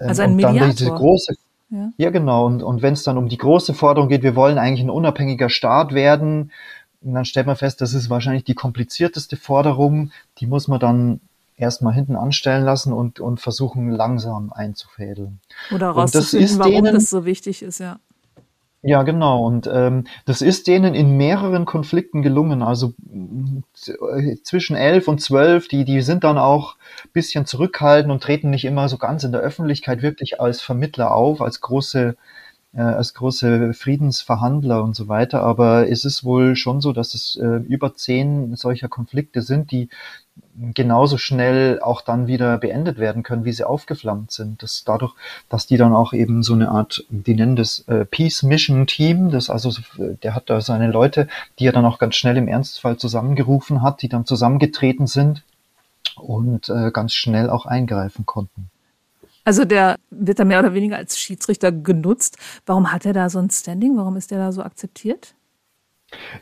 ähm, 0.00 0.08
also 0.08 0.22
ein 0.22 0.38
dann 0.38 0.70
diese 0.70 0.90
große 0.90 1.34
ja. 1.72 1.90
ja, 1.96 2.10
genau. 2.10 2.46
Und, 2.46 2.62
und 2.62 2.82
wenn 2.82 2.92
es 2.92 3.02
dann 3.02 3.16
um 3.16 3.28
die 3.28 3.38
große 3.38 3.72
Forderung 3.72 4.10
geht, 4.10 4.22
wir 4.22 4.36
wollen 4.36 4.58
eigentlich 4.58 4.82
ein 4.82 4.90
unabhängiger 4.90 5.48
Staat 5.48 5.94
werden, 5.94 6.52
dann 7.00 7.24
stellt 7.24 7.46
man 7.46 7.56
fest, 7.56 7.80
das 7.80 7.94
ist 7.94 8.10
wahrscheinlich 8.10 8.44
die 8.44 8.54
komplizierteste 8.54 9.36
Forderung. 9.36 10.12
Die 10.38 10.46
muss 10.46 10.68
man 10.68 10.78
dann 10.78 11.20
erstmal 11.56 11.94
hinten 11.94 12.14
anstellen 12.14 12.64
lassen 12.64 12.92
und, 12.92 13.20
und 13.20 13.40
versuchen 13.40 13.90
langsam 13.90 14.52
einzufädeln. 14.52 15.40
Oder 15.74 15.90
rauszufinden, 15.90 16.58
warum 16.58 16.72
denen, 16.72 16.94
das 16.94 17.08
so 17.08 17.24
wichtig 17.24 17.62
ist, 17.62 17.78
ja. 17.78 17.98
Ja, 18.84 19.04
genau. 19.04 19.44
Und 19.46 19.68
ähm, 19.72 20.04
das 20.24 20.42
ist 20.42 20.66
denen 20.66 20.94
in 20.94 21.16
mehreren 21.16 21.64
Konflikten 21.66 22.20
gelungen. 22.22 22.62
Also 22.62 22.94
äh, 24.16 24.36
zwischen 24.42 24.76
elf 24.76 25.06
und 25.08 25.20
zwölf, 25.20 25.68
die, 25.68 25.84
die 25.84 26.00
sind 26.02 26.24
dann 26.24 26.38
auch 26.38 26.76
bisschen 27.12 27.46
zurückhaltend 27.46 28.12
und 28.12 28.22
treten 28.22 28.50
nicht 28.50 28.64
immer 28.64 28.88
so 28.88 28.98
ganz 28.98 29.22
in 29.24 29.32
der 29.32 29.40
Öffentlichkeit 29.40 30.02
wirklich 30.02 30.40
als 30.40 30.60
Vermittler 30.62 31.14
auf, 31.14 31.40
als 31.40 31.60
große 31.60 32.16
äh, 32.74 32.80
als 32.82 33.14
große 33.14 33.74
Friedensverhandler 33.74 34.82
und 34.82 34.96
so 34.96 35.08
weiter. 35.08 35.42
Aber 35.42 35.88
es 35.88 36.04
ist 36.04 36.24
wohl 36.24 36.56
schon 36.56 36.80
so, 36.80 36.92
dass 36.92 37.14
es 37.14 37.36
äh, 37.36 37.46
über 37.68 37.94
zehn 37.94 38.56
solcher 38.56 38.88
Konflikte 38.88 39.42
sind, 39.42 39.70
die 39.72 39.88
genauso 40.74 41.18
schnell 41.18 41.80
auch 41.80 42.02
dann 42.02 42.26
wieder 42.26 42.58
beendet 42.58 42.98
werden 42.98 43.22
können, 43.22 43.44
wie 43.44 43.52
sie 43.52 43.64
aufgeflammt 43.64 44.30
sind. 44.30 44.62
Das 44.62 44.84
dadurch, 44.84 45.14
dass 45.48 45.66
die 45.66 45.76
dann 45.76 45.94
auch 45.94 46.12
eben 46.12 46.42
so 46.42 46.54
eine 46.54 46.70
Art, 46.70 47.04
die 47.08 47.34
nennen 47.34 47.56
das 47.56 47.80
äh, 47.88 48.04
Peace 48.04 48.42
Mission 48.42 48.86
Team, 48.86 49.30
das 49.30 49.50
also, 49.50 49.72
der 49.98 50.34
hat 50.34 50.50
da 50.50 50.60
seine 50.60 50.90
Leute, 50.90 51.28
die 51.58 51.66
er 51.66 51.72
dann 51.72 51.84
auch 51.84 51.98
ganz 51.98 52.16
schnell 52.16 52.36
im 52.36 52.48
Ernstfall 52.48 52.96
zusammengerufen 52.96 53.82
hat, 53.82 54.02
die 54.02 54.08
dann 54.08 54.26
zusammengetreten 54.26 55.06
sind 55.06 55.42
und 56.16 56.68
äh, 56.68 56.90
ganz 56.92 57.14
schnell 57.14 57.50
auch 57.50 57.66
eingreifen 57.66 58.26
konnten. 58.26 58.70
Also 59.44 59.64
der 59.64 59.96
wird 60.10 60.38
da 60.38 60.44
mehr 60.44 60.60
oder 60.60 60.74
weniger 60.74 60.96
als 60.96 61.18
Schiedsrichter 61.18 61.72
genutzt. 61.72 62.38
Warum 62.64 62.92
hat 62.92 63.06
er 63.06 63.12
da 63.12 63.28
so 63.28 63.40
ein 63.40 63.50
Standing? 63.50 63.96
Warum 63.96 64.16
ist 64.16 64.30
der 64.30 64.38
da 64.38 64.52
so 64.52 64.62
akzeptiert? 64.62 65.34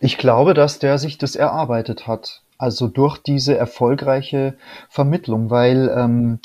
Ich 0.01 0.19
glaube, 0.19 0.53
dass 0.53 0.81
der 0.81 0.99
sich 0.99 1.17
das 1.17 1.37
erarbeitet 1.37 2.07
hat. 2.07 2.43
Also 2.61 2.89
durch 2.89 3.17
diese 3.17 3.57
erfolgreiche 3.57 4.59
Vermittlung, 4.91 5.49
weil 5.49 5.91
ähm, 5.97 6.41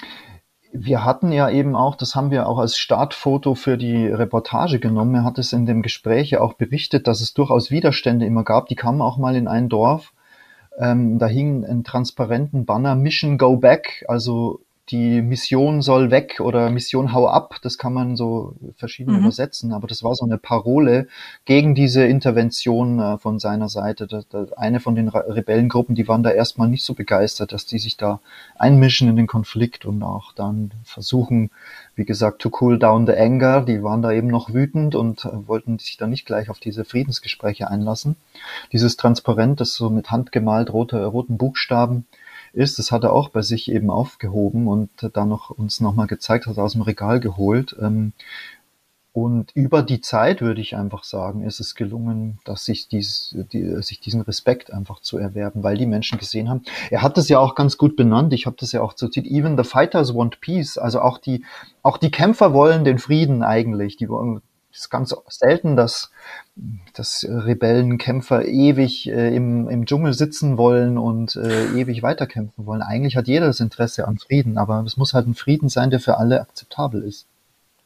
wir 0.71 1.03
hatten 1.03 1.33
ja 1.33 1.49
eben 1.49 1.75
auch, 1.75 1.95
das 1.95 2.15
haben 2.15 2.31
wir 2.31 2.47
auch 2.47 2.57
als 2.57 2.77
Startfoto 2.77 3.53
für 3.53 3.77
die 3.77 4.07
Reportage 4.07 4.79
genommen. 4.79 5.15
Er 5.15 5.23
hat 5.25 5.37
es 5.39 5.51
in 5.51 5.65
dem 5.65 5.81
Gespräch 5.81 6.29
ja 6.29 6.39
auch 6.39 6.53
berichtet, 6.53 7.07
dass 7.07 7.19
es 7.19 7.33
durchaus 7.33 7.69
Widerstände 7.69 8.25
immer 8.25 8.45
gab. 8.45 8.67
Die 8.67 8.75
kamen 8.75 9.01
auch 9.01 9.17
mal 9.17 9.35
in 9.35 9.49
ein 9.49 9.67
Dorf. 9.67 10.13
Ähm, 10.77 11.19
da 11.19 11.27
hing 11.27 11.65
ein 11.65 11.83
transparenten 11.83 12.65
Banner 12.65 12.95
Mission 12.95 13.37
Go 13.37 13.57
Back, 13.57 14.05
also 14.07 14.61
die 14.89 15.23
Mission 15.23 15.81
soll 15.81 16.11
weg 16.11 16.39
oder 16.39 16.69
Mission 16.69 17.11
hau 17.11 17.27
ab, 17.27 17.55
das 17.63 17.79
kann 17.79 17.91
man 17.91 18.15
so 18.15 18.53
verschieden 18.75 19.13
mhm. 19.13 19.21
übersetzen, 19.21 19.73
aber 19.73 19.87
das 19.87 20.03
war 20.03 20.13
so 20.13 20.25
eine 20.25 20.37
Parole 20.37 21.07
gegen 21.45 21.73
diese 21.73 22.05
Intervention 22.05 22.99
äh, 22.99 23.17
von 23.17 23.39
seiner 23.39 23.67
Seite. 23.67 24.07
Eine 24.55 24.79
von 24.79 24.95
den 24.95 25.09
Rebellengruppen, 25.09 25.95
die 25.95 26.07
waren 26.07 26.21
da 26.21 26.29
erstmal 26.29 26.67
nicht 26.67 26.85
so 26.85 26.93
begeistert, 26.93 27.51
dass 27.51 27.65
die 27.65 27.79
sich 27.79 27.97
da 27.97 28.19
einmischen 28.59 29.09
in 29.09 29.15
den 29.15 29.27
Konflikt 29.27 29.85
und 29.85 30.03
auch 30.03 30.33
dann 30.33 30.71
versuchen, 30.83 31.49
wie 31.95 32.05
gesagt, 32.05 32.39
to 32.39 32.51
cool 32.61 32.77
down 32.77 33.07
the 33.07 33.13
anger. 33.13 33.61
Die 33.61 33.81
waren 33.81 34.03
da 34.03 34.11
eben 34.11 34.27
noch 34.27 34.53
wütend 34.53 34.93
und 34.93 35.25
äh, 35.25 35.47
wollten 35.47 35.79
sich 35.79 35.97
da 35.97 36.05
nicht 36.05 36.27
gleich 36.27 36.51
auf 36.51 36.59
diese 36.59 36.85
Friedensgespräche 36.85 37.69
einlassen. 37.69 38.17
Dieses 38.71 38.97
Transparent, 38.97 39.61
das 39.61 39.73
so 39.73 39.89
mit 39.89 40.11
handgemalt 40.11 40.71
rote, 40.71 41.03
roten 41.05 41.37
Buchstaben 41.37 42.05
ist. 42.55 42.79
Das 42.79 42.91
hat 42.91 43.03
er 43.03 43.13
auch 43.13 43.29
bei 43.29 43.41
sich 43.41 43.71
eben 43.71 43.89
aufgehoben 43.89 44.67
und 44.67 44.89
da 45.13 45.25
noch 45.25 45.49
uns 45.49 45.79
nochmal 45.79 46.07
gezeigt, 46.07 46.47
hat 46.47 46.57
aus 46.57 46.73
dem 46.73 46.81
Regal 46.81 47.19
geholt. 47.19 47.75
Ähm, 47.79 48.13
und 49.15 49.51
über 49.55 49.81
die 49.81 50.01
Zeit 50.01 50.41
würde 50.41 50.59
ich 50.59 50.75
einfach 50.75 51.05
sagen, 51.05 51.45
ist 51.45 51.61
es 51.61 51.75
gelungen, 51.75 52.39
dass 52.43 52.65
sich, 52.65 52.89
dies, 52.89 53.33
die, 53.53 53.81
sich 53.81 54.01
diesen 54.01 54.19
Respekt 54.19 54.73
einfach 54.73 54.99
zu 54.99 55.17
erwerben, 55.17 55.63
weil 55.63 55.77
die 55.77 55.85
Menschen 55.85 56.17
gesehen 56.17 56.49
haben. 56.49 56.63
Er 56.91 57.01
hat 57.01 57.15
das 57.15 57.29
ja 57.29 57.39
auch 57.39 57.55
ganz 57.55 57.77
gut 57.77 57.95
benannt. 57.95 58.33
Ich 58.33 58.45
habe 58.45 58.57
das 58.59 58.73
ja 58.73 58.81
auch 58.81 58.93
zitiert. 58.93 59.25
Even 59.25 59.55
the 59.55 59.63
fighters 59.63 60.13
want 60.13 60.41
peace. 60.41 60.77
Also 60.77 60.99
auch 60.99 61.17
die, 61.17 61.45
auch 61.81 61.97
die 61.97 62.11
Kämpfer 62.11 62.51
wollen 62.51 62.83
den 62.83 62.99
Frieden 62.99 63.41
eigentlich. 63.41 63.95
Die 63.95 64.09
wollen, 64.09 64.41
es 64.75 64.81
ist 64.81 64.89
ganz 64.89 65.15
selten, 65.29 65.77
dass, 65.77 66.11
dass 66.93 67.25
Rebellenkämpfer 67.27 68.45
ewig 68.45 69.09
äh, 69.09 69.33
im, 69.33 69.69
im 69.69 69.85
Dschungel 69.85 70.13
sitzen 70.13 70.57
wollen 70.57 70.97
und 70.97 71.37
äh, 71.37 71.67
ewig 71.79 72.03
weiterkämpfen 72.03 72.65
wollen. 72.65 72.81
Eigentlich 72.81 73.15
hat 73.15 73.27
jeder 73.27 73.47
das 73.47 73.61
Interesse 73.61 74.05
an 74.05 74.17
Frieden, 74.17 74.57
aber 74.57 74.83
es 74.85 74.97
muss 74.97 75.13
halt 75.13 75.27
ein 75.27 75.33
Frieden 75.35 75.69
sein, 75.69 75.91
der 75.91 76.01
für 76.01 76.17
alle 76.17 76.41
akzeptabel 76.41 77.03
ist. 77.03 77.25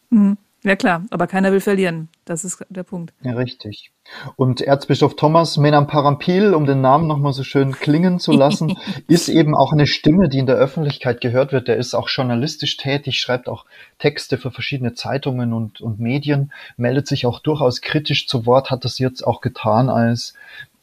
Mhm. 0.10 0.38
Ja 0.64 0.76
klar, 0.76 1.06
aber 1.10 1.28
keiner 1.28 1.54
will 1.54 1.62
verlieren. 1.62 2.10
Das 2.26 2.44
ist 2.44 2.64
der 2.70 2.84
Punkt. 2.84 3.14
Ja, 3.22 3.34
richtig. 3.34 3.92
Und 4.36 4.60
Erzbischof 4.60 5.16
Thomas 5.16 5.58
Menamparampil, 5.58 6.54
um 6.54 6.66
den 6.66 6.82
Namen 6.82 7.08
nochmal 7.08 7.32
so 7.32 7.44
schön 7.44 7.72
klingen 7.72 8.20
zu 8.20 8.34
lassen, 8.34 8.78
ist 9.08 9.30
eben 9.30 9.56
auch 9.56 9.72
eine 9.72 9.88
Stimme, 9.88 10.28
die 10.28 10.40
in 10.40 10.48
der 10.48 10.58
Öffentlichkeit 10.58 11.22
gehört 11.22 11.54
wird. 11.54 11.70
Der 11.70 11.78
ist 11.78 11.94
auch 11.94 12.10
journalistisch 12.10 12.76
tätig, 12.76 13.20
schreibt 13.20 13.48
auch 13.48 13.66
Texte 14.00 14.38
für 14.38 14.52
verschiedene 14.52 14.94
Zeitungen 14.94 15.54
und, 15.54 15.80
und 15.80 16.00
Medien, 16.00 16.52
meldet 16.76 17.08
sich 17.08 17.26
auch 17.26 17.40
durchaus 17.40 17.82
kritisch 17.82 18.28
zu 18.28 18.46
Wort, 18.46 18.70
hat 18.70 18.84
das 18.84 19.00
jetzt 19.00 19.26
auch 19.26 19.40
getan, 19.40 19.90
als 19.90 20.34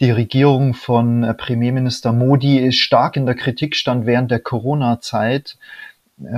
die 0.01 0.11
Regierung 0.11 0.73
von 0.73 1.23
äh, 1.23 1.35
Premierminister 1.35 2.13
Modi 2.13 2.73
stark 2.73 3.17
in 3.17 3.27
der 3.27 3.35
Kritik 3.35 3.77
stand 3.77 4.07
während 4.07 4.31
der 4.31 4.41
Corona-Zeit 4.41 5.59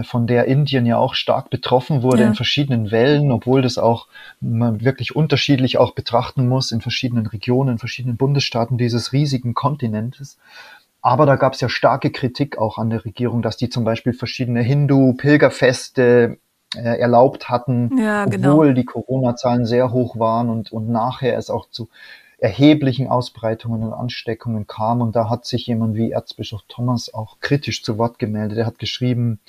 von 0.02 0.26
der 0.26 0.46
Indien 0.46 0.86
ja 0.86 0.98
auch 0.98 1.14
stark 1.14 1.50
betroffen 1.50 2.02
wurde 2.02 2.22
ja. 2.22 2.28
in 2.28 2.34
verschiedenen 2.34 2.90
Wellen, 2.90 3.30
obwohl 3.30 3.62
das 3.62 3.78
auch 3.78 4.08
man 4.40 4.84
wirklich 4.84 5.14
unterschiedlich 5.14 5.78
auch 5.78 5.92
betrachten 5.92 6.48
muss 6.48 6.72
in 6.72 6.80
verschiedenen 6.80 7.26
Regionen, 7.26 7.72
in 7.72 7.78
verschiedenen 7.78 8.16
Bundesstaaten 8.16 8.76
dieses 8.76 9.12
riesigen 9.12 9.54
Kontinentes. 9.54 10.36
Aber 11.00 11.26
da 11.26 11.36
gab 11.36 11.52
es 11.52 11.60
ja 11.60 11.68
starke 11.68 12.10
Kritik 12.10 12.58
auch 12.58 12.78
an 12.78 12.90
der 12.90 13.04
Regierung, 13.04 13.40
dass 13.40 13.56
die 13.56 13.68
zum 13.68 13.84
Beispiel 13.84 14.12
verschiedene 14.12 14.62
Hindu-Pilgerfeste 14.62 16.38
äh, 16.74 16.98
erlaubt 16.98 17.48
hatten, 17.48 17.96
ja, 17.98 18.26
genau. 18.26 18.50
obwohl 18.50 18.74
die 18.74 18.84
Corona-Zahlen 18.84 19.64
sehr 19.64 19.92
hoch 19.92 20.18
waren 20.18 20.50
und, 20.50 20.72
und 20.72 20.90
nachher 20.90 21.38
es 21.38 21.50
auch 21.50 21.70
zu 21.70 21.88
erheblichen 22.38 23.08
Ausbreitungen 23.08 23.82
und 23.82 23.92
Ansteckungen 23.92 24.66
kam. 24.66 25.00
Und 25.00 25.16
da 25.16 25.28
hat 25.28 25.44
sich 25.44 25.66
jemand 25.66 25.96
wie 25.96 26.12
Erzbischof 26.12 26.62
Thomas 26.68 27.12
auch 27.12 27.40
kritisch 27.40 27.82
zu 27.82 27.98
Wort 27.98 28.18
gemeldet. 28.18 28.58
Er 28.58 28.66
hat 28.66 28.78
geschrieben, 28.78 29.40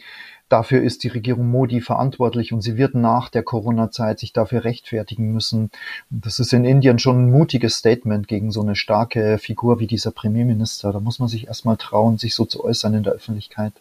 dafür 0.49 0.81
ist 0.81 1.03
die 1.03 1.09
Regierung 1.09 1.49
Modi 1.49 1.81
verantwortlich 1.81 2.51
und 2.51 2.61
sie 2.61 2.77
wird 2.77 2.95
nach 2.95 3.29
der 3.29 3.43
Corona-Zeit 3.43 4.19
sich 4.19 4.33
dafür 4.33 4.63
rechtfertigen 4.63 5.31
müssen. 5.31 5.69
Das 6.09 6.39
ist 6.39 6.51
in 6.51 6.65
Indien 6.65 6.97
schon 6.97 7.25
ein 7.25 7.31
mutiges 7.31 7.75
Statement 7.75 8.27
gegen 8.27 8.51
so 8.51 8.61
eine 8.61 8.75
starke 8.75 9.37
Figur 9.37 9.79
wie 9.79 9.87
dieser 9.87 10.11
Premierminister. 10.11 10.91
Da 10.91 10.99
muss 10.99 11.19
man 11.19 11.29
sich 11.29 11.47
erstmal 11.47 11.77
trauen, 11.77 12.17
sich 12.17 12.33
so 12.33 12.45
zu 12.45 12.63
äußern 12.63 12.95
in 12.95 13.03
der 13.03 13.13
Öffentlichkeit. 13.13 13.73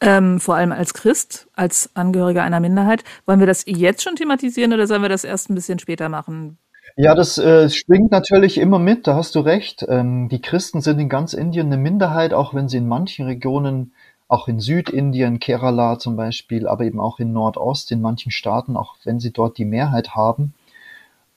Ähm, 0.00 0.40
vor 0.40 0.56
allem 0.56 0.72
als 0.72 0.94
Christ, 0.94 1.46
als 1.54 1.90
Angehöriger 1.94 2.42
einer 2.42 2.58
Minderheit. 2.58 3.04
Wollen 3.24 3.38
wir 3.38 3.46
das 3.46 3.62
jetzt 3.66 4.02
schon 4.02 4.16
thematisieren 4.16 4.72
oder 4.72 4.88
sollen 4.88 5.02
wir 5.02 5.08
das 5.08 5.22
erst 5.22 5.48
ein 5.48 5.54
bisschen 5.54 5.78
später 5.78 6.08
machen? 6.08 6.58
Ja, 6.96 7.14
das 7.14 7.38
äh, 7.38 7.70
schwingt 7.70 8.10
natürlich 8.10 8.58
immer 8.58 8.78
mit, 8.78 9.06
da 9.06 9.14
hast 9.14 9.34
du 9.34 9.40
recht. 9.40 9.84
Ähm, 9.88 10.28
die 10.28 10.42
Christen 10.42 10.82
sind 10.82 10.98
in 10.98 11.08
ganz 11.08 11.32
Indien 11.32 11.66
eine 11.66 11.78
Minderheit, 11.78 12.34
auch 12.34 12.52
wenn 12.54 12.68
sie 12.68 12.76
in 12.78 12.88
manchen 12.88 13.24
Regionen, 13.26 13.92
auch 14.28 14.48
in 14.48 14.60
Südindien, 14.60 15.40
Kerala 15.40 15.98
zum 15.98 16.16
Beispiel, 16.16 16.66
aber 16.66 16.84
eben 16.84 17.00
auch 17.00 17.18
in 17.18 17.32
Nordost, 17.32 17.92
in 17.92 18.00
manchen 18.00 18.30
Staaten, 18.30 18.76
auch 18.76 18.96
wenn 19.04 19.20
sie 19.20 19.32
dort 19.32 19.58
die 19.58 19.64
Mehrheit 19.64 20.14
haben. 20.14 20.54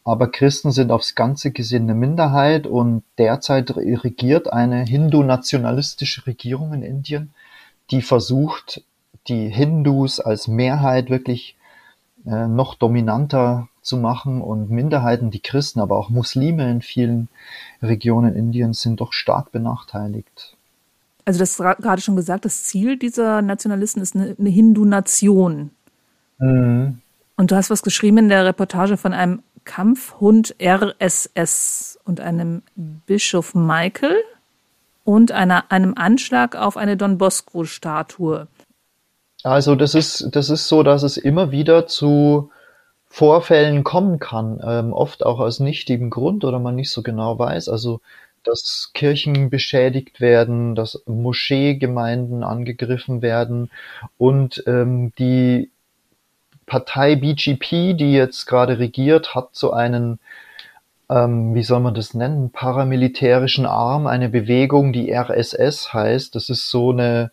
Aber 0.03 0.29
Christen 0.29 0.71
sind 0.71 0.91
aufs 0.91 1.15
Ganze 1.15 1.51
gesehen 1.51 1.83
eine 1.83 1.95
Minderheit 1.95 2.67
und 2.67 3.03
derzeit 3.17 3.75
regiert 3.75 4.51
eine 4.51 4.83
hindu-nationalistische 4.83 6.27
Regierung 6.27 6.73
in 6.73 6.83
Indien, 6.83 7.33
die 7.91 8.01
versucht, 8.01 8.83
die 9.27 9.49
Hindus 9.49 10.19
als 10.19 10.47
Mehrheit 10.47 11.09
wirklich 11.09 11.57
äh, 12.25 12.47
noch 12.47 12.75
dominanter 12.75 13.67
zu 13.86 13.98
machen 13.98 14.41
und 14.41 14.69
Minderheiten, 14.69 15.32
die 15.32 15.39
Christen, 15.39 15.80
aber 15.80 15.98
auch 15.98 16.10
Muslime 16.10 16.69
in 16.69 16.82
vielen 16.82 17.30
Regionen 17.82 18.36
Indiens 18.36 18.82
sind 18.82 19.00
doch 19.00 19.13
stark 19.13 19.52
benachteiligt. 19.52 20.56
Also 21.26 21.39
das 21.39 21.58
gerade 21.58 22.02
schon 22.02 22.15
gesagt, 22.15 22.45
das 22.45 22.63
Ziel 22.63 22.98
dieser 22.98 23.41
Nationalisten 23.41 24.02
ist 24.02 24.15
eine, 24.15 24.36
eine 24.38 24.50
Hindu-Nation. 24.50 25.71
Mhm. 26.39 27.00
Und 27.38 27.52
du 27.52 27.56
hast 27.56 27.69
was 27.69 27.82
geschrieben 27.82 28.17
in 28.17 28.30
der 28.30 28.45
Reportage 28.45 28.98
von 28.98 29.13
einem 29.13 29.41
Kampfhund 29.65 30.56
RSS 30.62 32.00
und 32.06 32.21
einem 32.21 32.62
Bischof 32.76 33.56
Michael 33.56 34.17
und 35.04 35.32
einer, 35.32 35.71
einem 35.71 35.93
Anschlag 35.95 36.56
auf 36.56 36.78
eine 36.78 36.98
Don 36.98 37.17
Bosco-Statue. 37.17 38.48
Also 39.43 39.76
das 39.76 39.93
ist, 39.93 40.30
das 40.32 40.50
ist 40.50 40.67
so, 40.67 40.82
dass 40.82 41.04
es 41.04 41.17
immer 41.17 41.52
wieder 41.52 41.88
zu 41.88 42.50
Vorfällen 43.07 43.83
kommen 43.83 44.19
kann, 44.19 44.59
ähm, 44.65 44.93
oft 44.93 45.25
auch 45.25 45.39
aus 45.39 45.59
nichtigem 45.59 46.09
Grund 46.09 46.43
oder 46.43 46.59
man 46.59 46.75
nicht 46.75 46.91
so 46.91 47.01
genau 47.01 47.39
weiß. 47.39 47.69
Also 47.69 48.01
dass 48.45 48.91
Kirchen 48.93 49.49
beschädigt 49.49 50.21
werden, 50.21 50.75
dass 50.75 51.01
Moscheegemeinden 51.07 52.43
angegriffen 52.43 53.21
werden 53.21 53.71
und 54.17 54.63
ähm, 54.67 55.13
die 55.17 55.71
Partei 56.65 57.15
BGP, 57.15 57.95
die 57.95 58.13
jetzt 58.13 58.45
gerade 58.47 58.79
regiert, 58.79 59.35
hat 59.35 59.49
so 59.51 59.71
einen, 59.71 60.19
ähm, 61.09 61.53
wie 61.53 61.63
soll 61.63 61.79
man 61.79 61.93
das 61.93 62.13
nennen, 62.13 62.49
paramilitärischen 62.49 63.65
Arm, 63.65 64.07
eine 64.07 64.29
Bewegung, 64.29 64.91
die 64.91 65.11
RSS 65.11 65.93
heißt. 65.93 66.33
Das 66.33 66.49
ist 66.49 66.69
so 66.69 66.91
eine, 66.91 67.31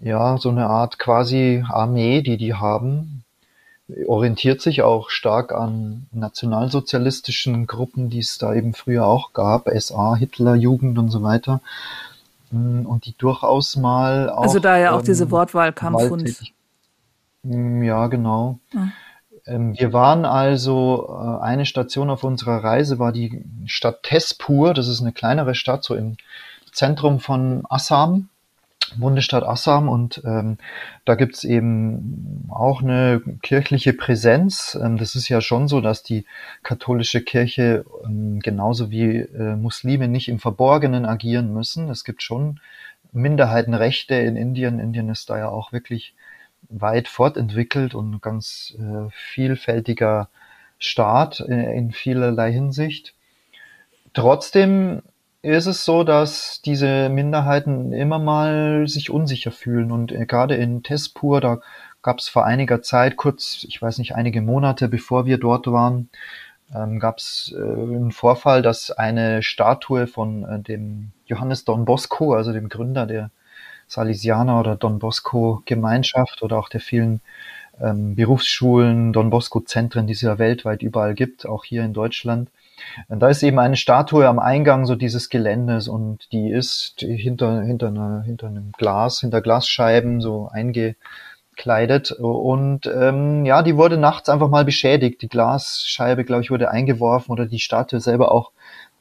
ja, 0.00 0.38
so 0.38 0.50
eine 0.50 0.66
Art 0.66 0.98
quasi 0.98 1.64
Armee, 1.68 2.22
die 2.22 2.36
die 2.36 2.54
haben. 2.54 3.24
Orientiert 4.06 4.60
sich 4.60 4.82
auch 4.82 5.08
stark 5.08 5.52
an 5.52 6.06
nationalsozialistischen 6.12 7.66
Gruppen, 7.66 8.10
die 8.10 8.18
es 8.18 8.36
da 8.36 8.54
eben 8.54 8.74
früher 8.74 9.06
auch 9.06 9.32
gab, 9.32 9.68
SA, 9.68 10.14
Hitler, 10.16 10.54
Jugend 10.54 10.98
und 10.98 11.08
so 11.10 11.22
weiter. 11.22 11.60
Und 12.50 13.00
die 13.04 13.14
durchaus 13.16 13.76
mal 13.76 14.30
auch. 14.30 14.42
Also 14.42 14.58
da 14.58 14.78
ja 14.78 14.92
auch 14.92 15.00
ähm, 15.00 15.06
diese 15.06 15.30
Wortwahl 15.30 15.72
Kampfhund. 15.72 16.52
Mm, 17.42 17.82
ja, 17.82 18.06
genau. 18.06 18.58
Ja. 18.72 18.88
Ähm, 19.46 19.78
wir 19.78 19.92
waren 19.92 20.24
also, 20.24 21.08
äh, 21.08 21.42
eine 21.42 21.66
Station 21.66 22.10
auf 22.10 22.24
unserer 22.24 22.62
Reise 22.62 22.98
war 22.98 23.12
die 23.12 23.44
Stadt 23.66 24.02
Tespur. 24.02 24.74
Das 24.74 24.88
ist 24.88 25.00
eine 25.00 25.12
kleinere 25.12 25.54
Stadt, 25.54 25.84
so 25.84 25.94
im 25.94 26.16
Zentrum 26.72 27.18
von 27.20 27.64
Assam, 27.68 28.28
Bundesstaat 28.96 29.42
Assam. 29.42 29.88
Und 29.88 30.22
ähm, 30.24 30.58
da 31.04 31.14
gibt's 31.14 31.44
eben 31.44 32.48
auch 32.50 32.82
eine 32.82 33.22
kirchliche 33.42 33.92
Präsenz. 33.92 34.78
Ähm, 34.80 34.96
das 34.96 35.14
ist 35.14 35.28
ja 35.28 35.40
schon 35.40 35.68
so, 35.68 35.80
dass 35.80 36.02
die 36.02 36.24
katholische 36.62 37.22
Kirche 37.22 37.84
ähm, 38.04 38.40
genauso 38.40 38.90
wie 38.90 39.16
äh, 39.18 39.56
Muslime 39.56 40.08
nicht 40.08 40.28
im 40.28 40.38
Verborgenen 40.38 41.04
agieren 41.04 41.52
müssen. 41.52 41.88
Es 41.90 42.04
gibt 42.04 42.22
schon 42.22 42.60
Minderheitenrechte 43.12 44.14
in 44.14 44.36
Indien. 44.36 44.78
Indien 44.78 45.08
ist 45.08 45.30
da 45.30 45.38
ja 45.38 45.48
auch 45.48 45.72
wirklich 45.72 46.14
weit 46.68 47.08
fortentwickelt 47.08 47.94
und 47.94 48.20
ganz 48.20 48.74
äh, 48.78 49.10
vielfältiger 49.10 50.28
Staat 50.78 51.40
äh, 51.40 51.76
in 51.76 51.92
vielerlei 51.92 52.52
Hinsicht. 52.52 53.14
Trotzdem 54.12 55.02
ist 55.42 55.66
es 55.66 55.84
so, 55.84 56.04
dass 56.04 56.60
diese 56.62 57.08
Minderheiten 57.08 57.92
immer 57.92 58.18
mal 58.18 58.88
sich 58.88 59.10
unsicher 59.10 59.52
fühlen 59.52 59.92
und 59.92 60.12
äh, 60.12 60.26
gerade 60.26 60.56
in 60.56 60.82
Tespur, 60.82 61.40
da 61.40 61.60
gab 62.02 62.18
es 62.18 62.28
vor 62.28 62.44
einiger 62.44 62.82
Zeit, 62.82 63.16
kurz, 63.16 63.64
ich 63.68 63.80
weiß 63.80 63.98
nicht, 63.98 64.14
einige 64.14 64.42
Monate 64.42 64.88
bevor 64.88 65.26
wir 65.26 65.38
dort 65.38 65.66
waren, 65.68 66.10
ähm, 66.74 66.98
gab 66.98 67.18
es 67.18 67.54
äh, 67.56 67.60
einen 67.62 68.12
Vorfall, 68.12 68.62
dass 68.62 68.90
eine 68.90 69.42
Statue 69.42 70.06
von 70.06 70.44
äh, 70.44 70.60
dem 70.60 71.12
Johannes 71.26 71.64
Don 71.64 71.84
Bosco, 71.84 72.34
also 72.34 72.52
dem 72.52 72.68
Gründer 72.68 73.06
der 73.06 73.30
Salesianer 73.86 74.60
oder 74.60 74.76
Don 74.76 74.98
Bosco 74.98 75.62
Gemeinschaft 75.64 76.42
oder 76.42 76.58
auch 76.58 76.68
der 76.68 76.80
vielen 76.80 77.20
ähm, 77.80 78.16
Berufsschulen, 78.16 79.12
Don 79.12 79.30
Bosco 79.30 79.60
Zentren, 79.60 80.06
die 80.06 80.12
es 80.14 80.20
ja 80.22 80.38
weltweit 80.38 80.82
überall 80.82 81.14
gibt, 81.14 81.46
auch 81.46 81.64
hier 81.64 81.84
in 81.84 81.94
Deutschland. 81.94 82.50
Und 83.08 83.20
da 83.20 83.28
ist 83.28 83.42
eben 83.42 83.58
eine 83.58 83.76
Statue 83.76 84.26
am 84.26 84.38
Eingang 84.38 84.86
so 84.86 84.94
dieses 84.94 85.28
Geländes 85.28 85.88
und 85.88 86.30
die 86.32 86.50
ist 86.50 87.00
hinter, 87.00 87.62
hinter, 87.62 87.88
einer, 87.88 88.22
hinter 88.22 88.48
einem 88.48 88.72
Glas, 88.76 89.20
hinter 89.20 89.40
Glasscheiben 89.40 90.20
so 90.20 90.48
eingekleidet 90.52 92.12
und 92.12 92.86
ähm, 92.86 93.44
ja, 93.44 93.62
die 93.62 93.76
wurde 93.76 93.98
nachts 93.98 94.28
einfach 94.28 94.48
mal 94.48 94.64
beschädigt. 94.64 95.22
Die 95.22 95.28
Glasscheibe, 95.28 96.24
glaube 96.24 96.42
ich, 96.42 96.50
wurde 96.50 96.70
eingeworfen 96.70 97.32
oder 97.32 97.46
die 97.46 97.60
Statue 97.60 98.00
selber 98.00 98.32
auch 98.32 98.52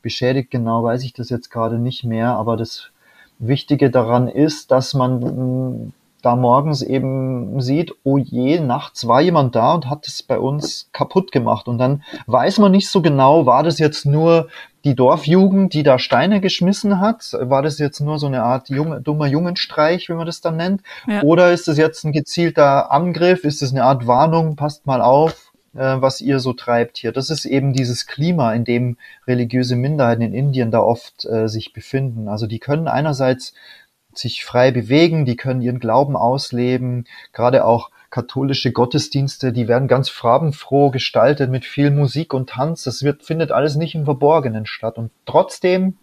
beschädigt. 0.01 0.51
Genau 0.51 0.83
weiß 0.83 1.03
ich 1.03 1.13
das 1.13 1.29
jetzt 1.29 1.49
gerade 1.49 1.79
nicht 1.79 2.03
mehr, 2.03 2.29
aber 2.29 2.57
das 2.57 2.91
Wichtige 3.39 3.89
daran 3.89 4.27
ist, 4.27 4.71
dass 4.71 4.93
man 4.93 5.93
da 6.27 6.35
morgens 6.35 6.81
eben 6.81 7.61
sieht, 7.61 7.93
oh 8.03 8.17
je, 8.17 8.59
nachts 8.59 9.07
war 9.07 9.21
jemand 9.21 9.55
da 9.55 9.73
und 9.73 9.89
hat 9.89 10.07
es 10.07 10.21
bei 10.21 10.37
uns 10.37 10.89
kaputt 10.91 11.31
gemacht. 11.31 11.69
Und 11.69 11.77
dann 11.77 12.03
weiß 12.25 12.59
man 12.59 12.73
nicht 12.73 12.89
so 12.89 13.01
genau, 13.01 13.45
war 13.45 13.63
das 13.63 13.79
jetzt 13.79 14.05
nur 14.05 14.49
die 14.83 14.93
Dorfjugend, 14.93 15.73
die 15.73 15.83
da 15.83 15.99
Steine 15.99 16.41
geschmissen 16.41 16.99
hat? 16.99 17.33
War 17.39 17.61
das 17.61 17.79
jetzt 17.79 18.01
nur 18.01 18.19
so 18.19 18.27
eine 18.27 18.43
Art 18.43 18.67
junge, 18.67 18.99
dummer 18.99 19.27
Jungenstreich, 19.27 20.09
wie 20.09 20.13
man 20.13 20.25
das 20.25 20.41
dann 20.41 20.57
nennt? 20.57 20.81
Ja. 21.07 21.21
Oder 21.23 21.53
ist 21.53 21.69
das 21.69 21.77
jetzt 21.77 22.03
ein 22.03 22.11
gezielter 22.11 22.91
Angriff? 22.91 23.45
Ist 23.45 23.61
das 23.61 23.71
eine 23.71 23.85
Art 23.85 24.05
Warnung? 24.05 24.57
Passt 24.57 24.85
mal 24.85 25.01
auf 25.01 25.53
äh, 25.75 26.01
was 26.01 26.19
ihr 26.19 26.39
so 26.39 26.51
treibt 26.51 26.97
hier. 26.97 27.13
Das 27.13 27.29
ist 27.29 27.45
eben 27.45 27.71
dieses 27.71 28.05
Klima, 28.05 28.53
in 28.53 28.65
dem 28.65 28.97
religiöse 29.27 29.77
Minderheiten 29.77 30.23
in 30.23 30.33
Indien 30.33 30.71
da 30.71 30.79
oft 30.81 31.25
äh, 31.25 31.47
sich 31.47 31.71
befinden. 31.71 32.27
Also 32.27 32.47
die 32.47 32.59
können 32.59 32.87
einerseits 32.89 33.53
sich 34.17 34.43
frei 34.43 34.71
bewegen, 34.71 35.25
die 35.25 35.35
können 35.35 35.61
ihren 35.61 35.79
Glauben 35.79 36.15
ausleben, 36.15 37.05
gerade 37.33 37.65
auch 37.65 37.89
katholische 38.09 38.71
Gottesdienste, 38.71 39.51
die 39.51 39.67
werden 39.67 39.87
ganz 39.87 40.09
farbenfroh 40.09 40.91
gestaltet 40.91 41.49
mit 41.49 41.65
viel 41.65 41.91
Musik 41.91 42.33
und 42.33 42.49
Tanz. 42.49 42.83
Das 42.83 43.03
wird, 43.03 43.23
findet 43.23 43.51
alles 43.51 43.75
nicht 43.75 43.95
im 43.95 44.05
Verborgenen 44.05 44.65
statt. 44.65 44.97
Und 44.97 45.11
trotzdem 45.25 45.97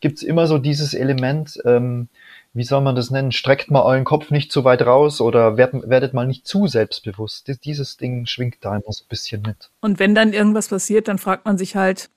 gibt's 0.00 0.22
immer 0.22 0.46
so 0.46 0.58
dieses 0.58 0.94
Element, 0.94 1.60
ähm, 1.64 2.08
wie 2.52 2.64
soll 2.64 2.80
man 2.80 2.96
das 2.96 3.10
nennen, 3.10 3.30
streckt 3.30 3.70
mal 3.70 3.82
euren 3.82 4.04
Kopf 4.04 4.30
nicht 4.30 4.50
zu 4.50 4.64
weit 4.64 4.82
raus 4.82 5.20
oder 5.20 5.56
werdet, 5.56 5.88
werdet 5.88 6.14
mal 6.14 6.26
nicht 6.26 6.46
zu 6.46 6.66
selbstbewusst. 6.66 7.48
Dieses 7.64 7.96
Ding 7.96 8.26
schwingt 8.26 8.56
da 8.62 8.74
immer 8.74 8.90
so 8.90 9.04
ein 9.04 9.08
bisschen 9.08 9.42
mit. 9.42 9.70
Und 9.80 9.98
wenn 9.98 10.14
dann 10.14 10.32
irgendwas 10.32 10.68
passiert, 10.68 11.06
dann 11.06 11.18
fragt 11.18 11.44
man 11.44 11.58
sich 11.58 11.76
halt, 11.76 12.10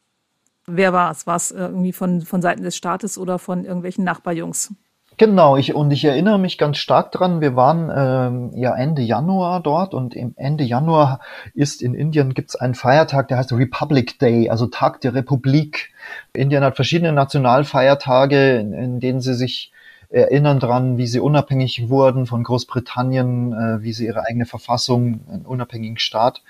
wer 0.66 0.94
war 0.94 1.12
es? 1.12 1.28
War 1.28 1.36
es 1.36 1.52
irgendwie 1.52 1.94
von, 1.94 2.22
von 2.22 2.42
Seiten 2.42 2.64
des 2.64 2.76
Staates 2.76 3.18
oder 3.18 3.38
von 3.38 3.66
irgendwelchen 3.66 4.04
Nachbarjungs? 4.04 4.74
Genau, 5.18 5.58
ich, 5.58 5.76
und 5.76 5.92
ich 5.92 6.06
erinnere 6.06 6.40
mich 6.40 6.58
ganz 6.58 6.78
stark 6.78 7.12
dran, 7.12 7.40
wir 7.40 7.56
waren 7.56 7.92
ähm, 7.96 8.52
ja 8.58 8.76
Ende 8.76 9.02
Januar 9.02 9.60
dort 9.62 9.94
und 9.94 10.16
im 10.16 10.34
Ende 10.38 10.64
Januar 10.64 11.20
ist 11.54 11.82
in 11.82 11.94
Indien 11.94 12.34
gibt's 12.34 12.56
einen 12.56 12.74
Feiertag, 12.74 13.28
der 13.28 13.38
heißt 13.38 13.54
Republic 13.54 14.18
Day, 14.20 14.50
also 14.50 14.68
Tag 14.68 15.02
der 15.02 15.14
Republik. 15.14 15.92
Indien 16.34 16.64
hat 16.64 16.76
verschiedene 16.76 17.14
Nationalfeiertage, 17.14 18.58
in, 18.58 18.74
in 18.74 19.00
denen 19.00 19.22
sie 19.22 19.36
sich 19.36 19.72
erinnern 20.10 20.60
dran, 20.60 20.98
wie 20.98 21.08
sie 21.08 21.20
unabhängig 21.20 21.90
wurden 21.90 22.26
von 22.26 22.44
Großbritannien, 22.44 23.54
äh, 23.54 23.84
wie 23.84 23.94
sie 23.94 24.06
ihre 24.06 24.26
eigene 24.26 24.46
Verfassung, 24.46 25.22
einen 25.30 25.46
unabhängigen 25.46 25.98
Staat 25.98 26.42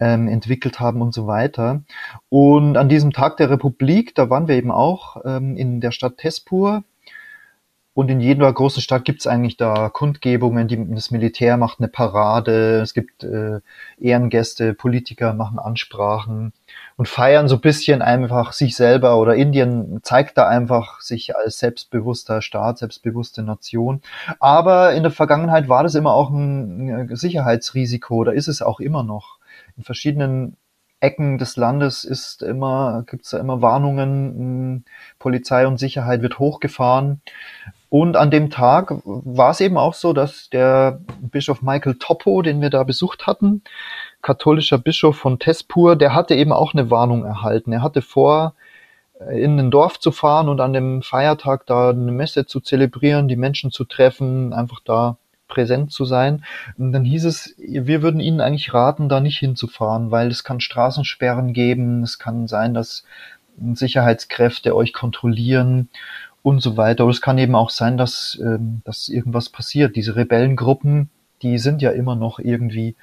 ähm, 0.00 0.28
entwickelt 0.28 0.80
haben 0.80 1.02
und 1.02 1.12
so 1.12 1.26
weiter. 1.26 1.82
Und 2.28 2.76
an 2.76 2.88
diesem 2.88 3.12
Tag 3.12 3.36
der 3.36 3.50
Republik, 3.50 4.14
da 4.14 4.30
waren 4.30 4.48
wir 4.48 4.56
eben 4.56 4.70
auch 4.70 5.18
ähm, 5.24 5.56
in 5.56 5.80
der 5.80 5.90
Stadt 5.90 6.18
Tespur, 6.18 6.82
und 7.98 8.08
in 8.12 8.20
jeder 8.20 8.52
großen 8.52 8.80
Stadt 8.80 9.04
gibt 9.04 9.18
es 9.18 9.26
eigentlich 9.26 9.56
da 9.56 9.88
Kundgebungen, 9.88 10.68
die, 10.68 10.94
das 10.94 11.10
Militär 11.10 11.56
macht 11.56 11.80
eine 11.80 11.88
Parade, 11.88 12.78
es 12.80 12.94
gibt 12.94 13.24
äh, 13.24 13.58
Ehrengäste, 13.98 14.72
Politiker 14.72 15.34
machen 15.34 15.58
Ansprachen 15.58 16.52
und 16.96 17.08
feiern 17.08 17.48
so 17.48 17.56
ein 17.56 17.60
bisschen 17.60 18.00
einfach 18.00 18.52
sich 18.52 18.76
selber 18.76 19.18
oder 19.18 19.34
Indien 19.34 19.98
zeigt 20.04 20.38
da 20.38 20.46
einfach 20.46 21.00
sich 21.00 21.34
als 21.34 21.58
selbstbewusster 21.58 22.40
Staat, 22.40 22.78
selbstbewusste 22.78 23.42
Nation. 23.42 24.00
Aber 24.38 24.92
in 24.92 25.02
der 25.02 25.10
Vergangenheit 25.10 25.68
war 25.68 25.82
das 25.82 25.96
immer 25.96 26.12
auch 26.12 26.30
ein 26.30 27.16
Sicherheitsrisiko 27.16 28.14
oder 28.14 28.32
ist 28.32 28.46
es 28.46 28.62
auch 28.62 28.78
immer 28.78 29.02
noch. 29.02 29.40
In 29.76 29.82
verschiedenen 29.82 30.56
Ecken 31.00 31.38
des 31.38 31.56
Landes 31.56 32.04
ist 32.04 32.42
immer, 32.42 33.02
gibt 33.08 33.24
es 33.24 33.30
da 33.30 33.38
immer 33.38 33.60
Warnungen, 33.60 34.34
hm, 34.36 34.84
Polizei 35.18 35.66
und 35.66 35.78
Sicherheit 35.78 36.22
wird 36.22 36.38
hochgefahren. 36.38 37.22
Und 37.90 38.16
an 38.16 38.30
dem 38.30 38.50
Tag 38.50 38.92
war 39.04 39.50
es 39.50 39.60
eben 39.60 39.78
auch 39.78 39.94
so, 39.94 40.12
dass 40.12 40.50
der 40.50 41.00
Bischof 41.20 41.62
Michael 41.62 41.94
Toppo, 41.94 42.42
den 42.42 42.60
wir 42.60 42.68
da 42.68 42.82
besucht 42.82 43.26
hatten, 43.26 43.62
katholischer 44.20 44.78
Bischof 44.78 45.16
von 45.16 45.38
Tespur, 45.38 45.96
der 45.96 46.14
hatte 46.14 46.34
eben 46.34 46.52
auch 46.52 46.74
eine 46.74 46.90
Warnung 46.90 47.24
erhalten. 47.24 47.72
Er 47.72 47.82
hatte 47.82 48.02
vor, 48.02 48.54
äh, 49.20 49.40
in 49.40 49.58
ein 49.58 49.70
Dorf 49.70 49.98
zu 49.98 50.12
fahren 50.12 50.48
und 50.48 50.60
an 50.60 50.74
dem 50.74 51.02
Feiertag 51.02 51.66
da 51.66 51.90
eine 51.90 52.12
Messe 52.12 52.44
zu 52.44 52.60
zelebrieren, 52.60 53.28
die 53.28 53.36
Menschen 53.36 53.70
zu 53.70 53.84
treffen, 53.84 54.52
einfach 54.52 54.80
da 54.84 55.16
präsent 55.48 55.90
zu 55.90 56.04
sein. 56.04 56.44
Und 56.76 56.92
dann 56.92 57.06
hieß 57.06 57.24
es, 57.24 57.54
wir 57.56 58.02
würden 58.02 58.20
Ihnen 58.20 58.42
eigentlich 58.42 58.74
raten, 58.74 59.08
da 59.08 59.20
nicht 59.20 59.38
hinzufahren, 59.38 60.10
weil 60.10 60.28
es 60.28 60.44
kann 60.44 60.60
Straßensperren 60.60 61.54
geben, 61.54 62.02
es 62.02 62.18
kann 62.18 62.46
sein, 62.48 62.74
dass 62.74 63.04
Sicherheitskräfte 63.74 64.76
euch 64.76 64.92
kontrollieren 64.92 65.88
und 66.42 66.60
so 66.60 66.76
weiter. 66.76 67.02
Aber 67.02 67.10
es 67.10 67.20
kann 67.20 67.38
eben 67.38 67.54
auch 67.54 67.70
sein, 67.70 67.96
dass, 67.96 68.38
ähm, 68.40 68.82
dass 68.84 69.08
irgendwas 69.08 69.48
passiert. 69.48 69.96
Diese 69.96 70.16
Rebellengruppen, 70.16 71.10
die 71.42 71.58
sind 71.58 71.82
ja 71.82 71.90
immer 71.90 72.16
noch 72.16 72.38
irgendwie 72.38 72.94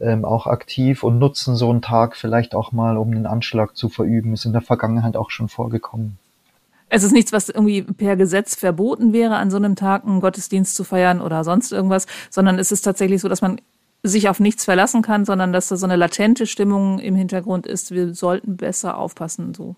ähm, 0.00 0.24
auch 0.24 0.46
aktiv 0.46 1.02
und 1.02 1.18
nutzen 1.18 1.56
so 1.56 1.70
einen 1.70 1.82
Tag 1.82 2.16
vielleicht 2.16 2.54
auch 2.54 2.72
mal, 2.72 2.96
um 2.96 3.10
einen 3.10 3.26
Anschlag 3.26 3.76
zu 3.76 3.88
verüben. 3.88 4.32
Ist 4.32 4.44
in 4.44 4.52
der 4.52 4.62
Vergangenheit 4.62 5.16
auch 5.16 5.30
schon 5.30 5.48
vorgekommen. 5.48 6.18
Es 6.88 7.02
ist 7.02 7.12
nichts, 7.12 7.32
was 7.32 7.48
irgendwie 7.48 7.82
per 7.82 8.16
Gesetz 8.16 8.54
verboten 8.54 9.12
wäre, 9.12 9.36
an 9.36 9.50
so 9.50 9.56
einem 9.56 9.74
Tag 9.74 10.04
einen 10.04 10.20
Gottesdienst 10.20 10.76
zu 10.76 10.84
feiern 10.84 11.20
oder 11.20 11.42
sonst 11.42 11.72
irgendwas, 11.72 12.06
sondern 12.30 12.58
es 12.58 12.70
ist 12.70 12.82
tatsächlich 12.82 13.20
so, 13.20 13.28
dass 13.28 13.42
man 13.42 13.60
sich 14.04 14.28
auf 14.28 14.38
nichts 14.38 14.64
verlassen 14.64 15.02
kann, 15.02 15.24
sondern 15.24 15.52
dass 15.52 15.68
da 15.68 15.76
so 15.76 15.86
eine 15.86 15.96
latente 15.96 16.46
Stimmung 16.46 16.98
im 16.98 17.16
Hintergrund 17.16 17.66
ist. 17.66 17.90
Wir 17.90 18.14
sollten 18.14 18.56
besser 18.56 18.98
aufpassen, 18.98 19.54
so. 19.54 19.76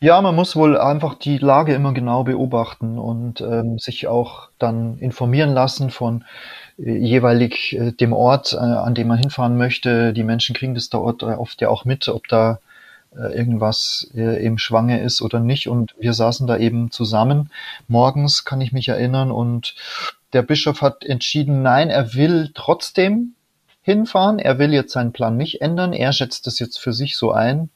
Ja, 0.00 0.20
man 0.20 0.34
muss 0.34 0.56
wohl 0.56 0.78
einfach 0.78 1.14
die 1.14 1.38
Lage 1.38 1.74
immer 1.74 1.92
genau 1.92 2.24
beobachten 2.24 2.98
und 2.98 3.40
ähm, 3.40 3.78
sich 3.78 4.06
auch 4.06 4.48
dann 4.58 4.98
informieren 4.98 5.52
lassen 5.52 5.90
von 5.90 6.24
äh, 6.78 6.96
jeweilig 6.96 7.76
äh, 7.78 7.92
dem 7.92 8.12
Ort, 8.12 8.52
äh, 8.52 8.56
an 8.56 8.94
dem 8.94 9.08
man 9.08 9.18
hinfahren 9.18 9.56
möchte. 9.56 10.12
Die 10.12 10.24
Menschen 10.24 10.54
kriegen 10.54 10.74
das 10.74 10.88
da 10.88 10.98
Ort 10.98 11.22
äh, 11.22 11.26
oft 11.26 11.60
ja 11.60 11.68
auch 11.68 11.84
mit, 11.84 12.08
ob 12.08 12.28
da 12.28 12.58
äh, 13.16 13.36
irgendwas 13.36 14.10
äh, 14.14 14.44
im 14.44 14.58
Schwange 14.58 15.00
ist 15.00 15.22
oder 15.22 15.40
nicht. 15.40 15.68
Und 15.68 15.94
wir 15.98 16.12
saßen 16.12 16.46
da 16.46 16.56
eben 16.56 16.90
zusammen. 16.90 17.50
Morgens 17.88 18.44
kann 18.44 18.60
ich 18.60 18.72
mich 18.72 18.88
erinnern 18.88 19.30
und 19.30 19.74
der 20.32 20.42
Bischof 20.42 20.82
hat 20.82 21.04
entschieden, 21.04 21.62
nein, 21.62 21.88
er 21.88 22.14
will 22.14 22.50
trotzdem 22.54 23.34
hinfahren. 23.82 24.38
Er 24.38 24.58
will 24.58 24.74
jetzt 24.74 24.92
seinen 24.92 25.12
Plan 25.12 25.36
nicht 25.36 25.62
ändern. 25.62 25.92
Er 25.92 26.12
schätzt 26.12 26.46
das 26.46 26.58
jetzt 26.58 26.78
für 26.78 26.92
sich 26.92 27.16
so 27.16 27.32
ein. 27.32 27.70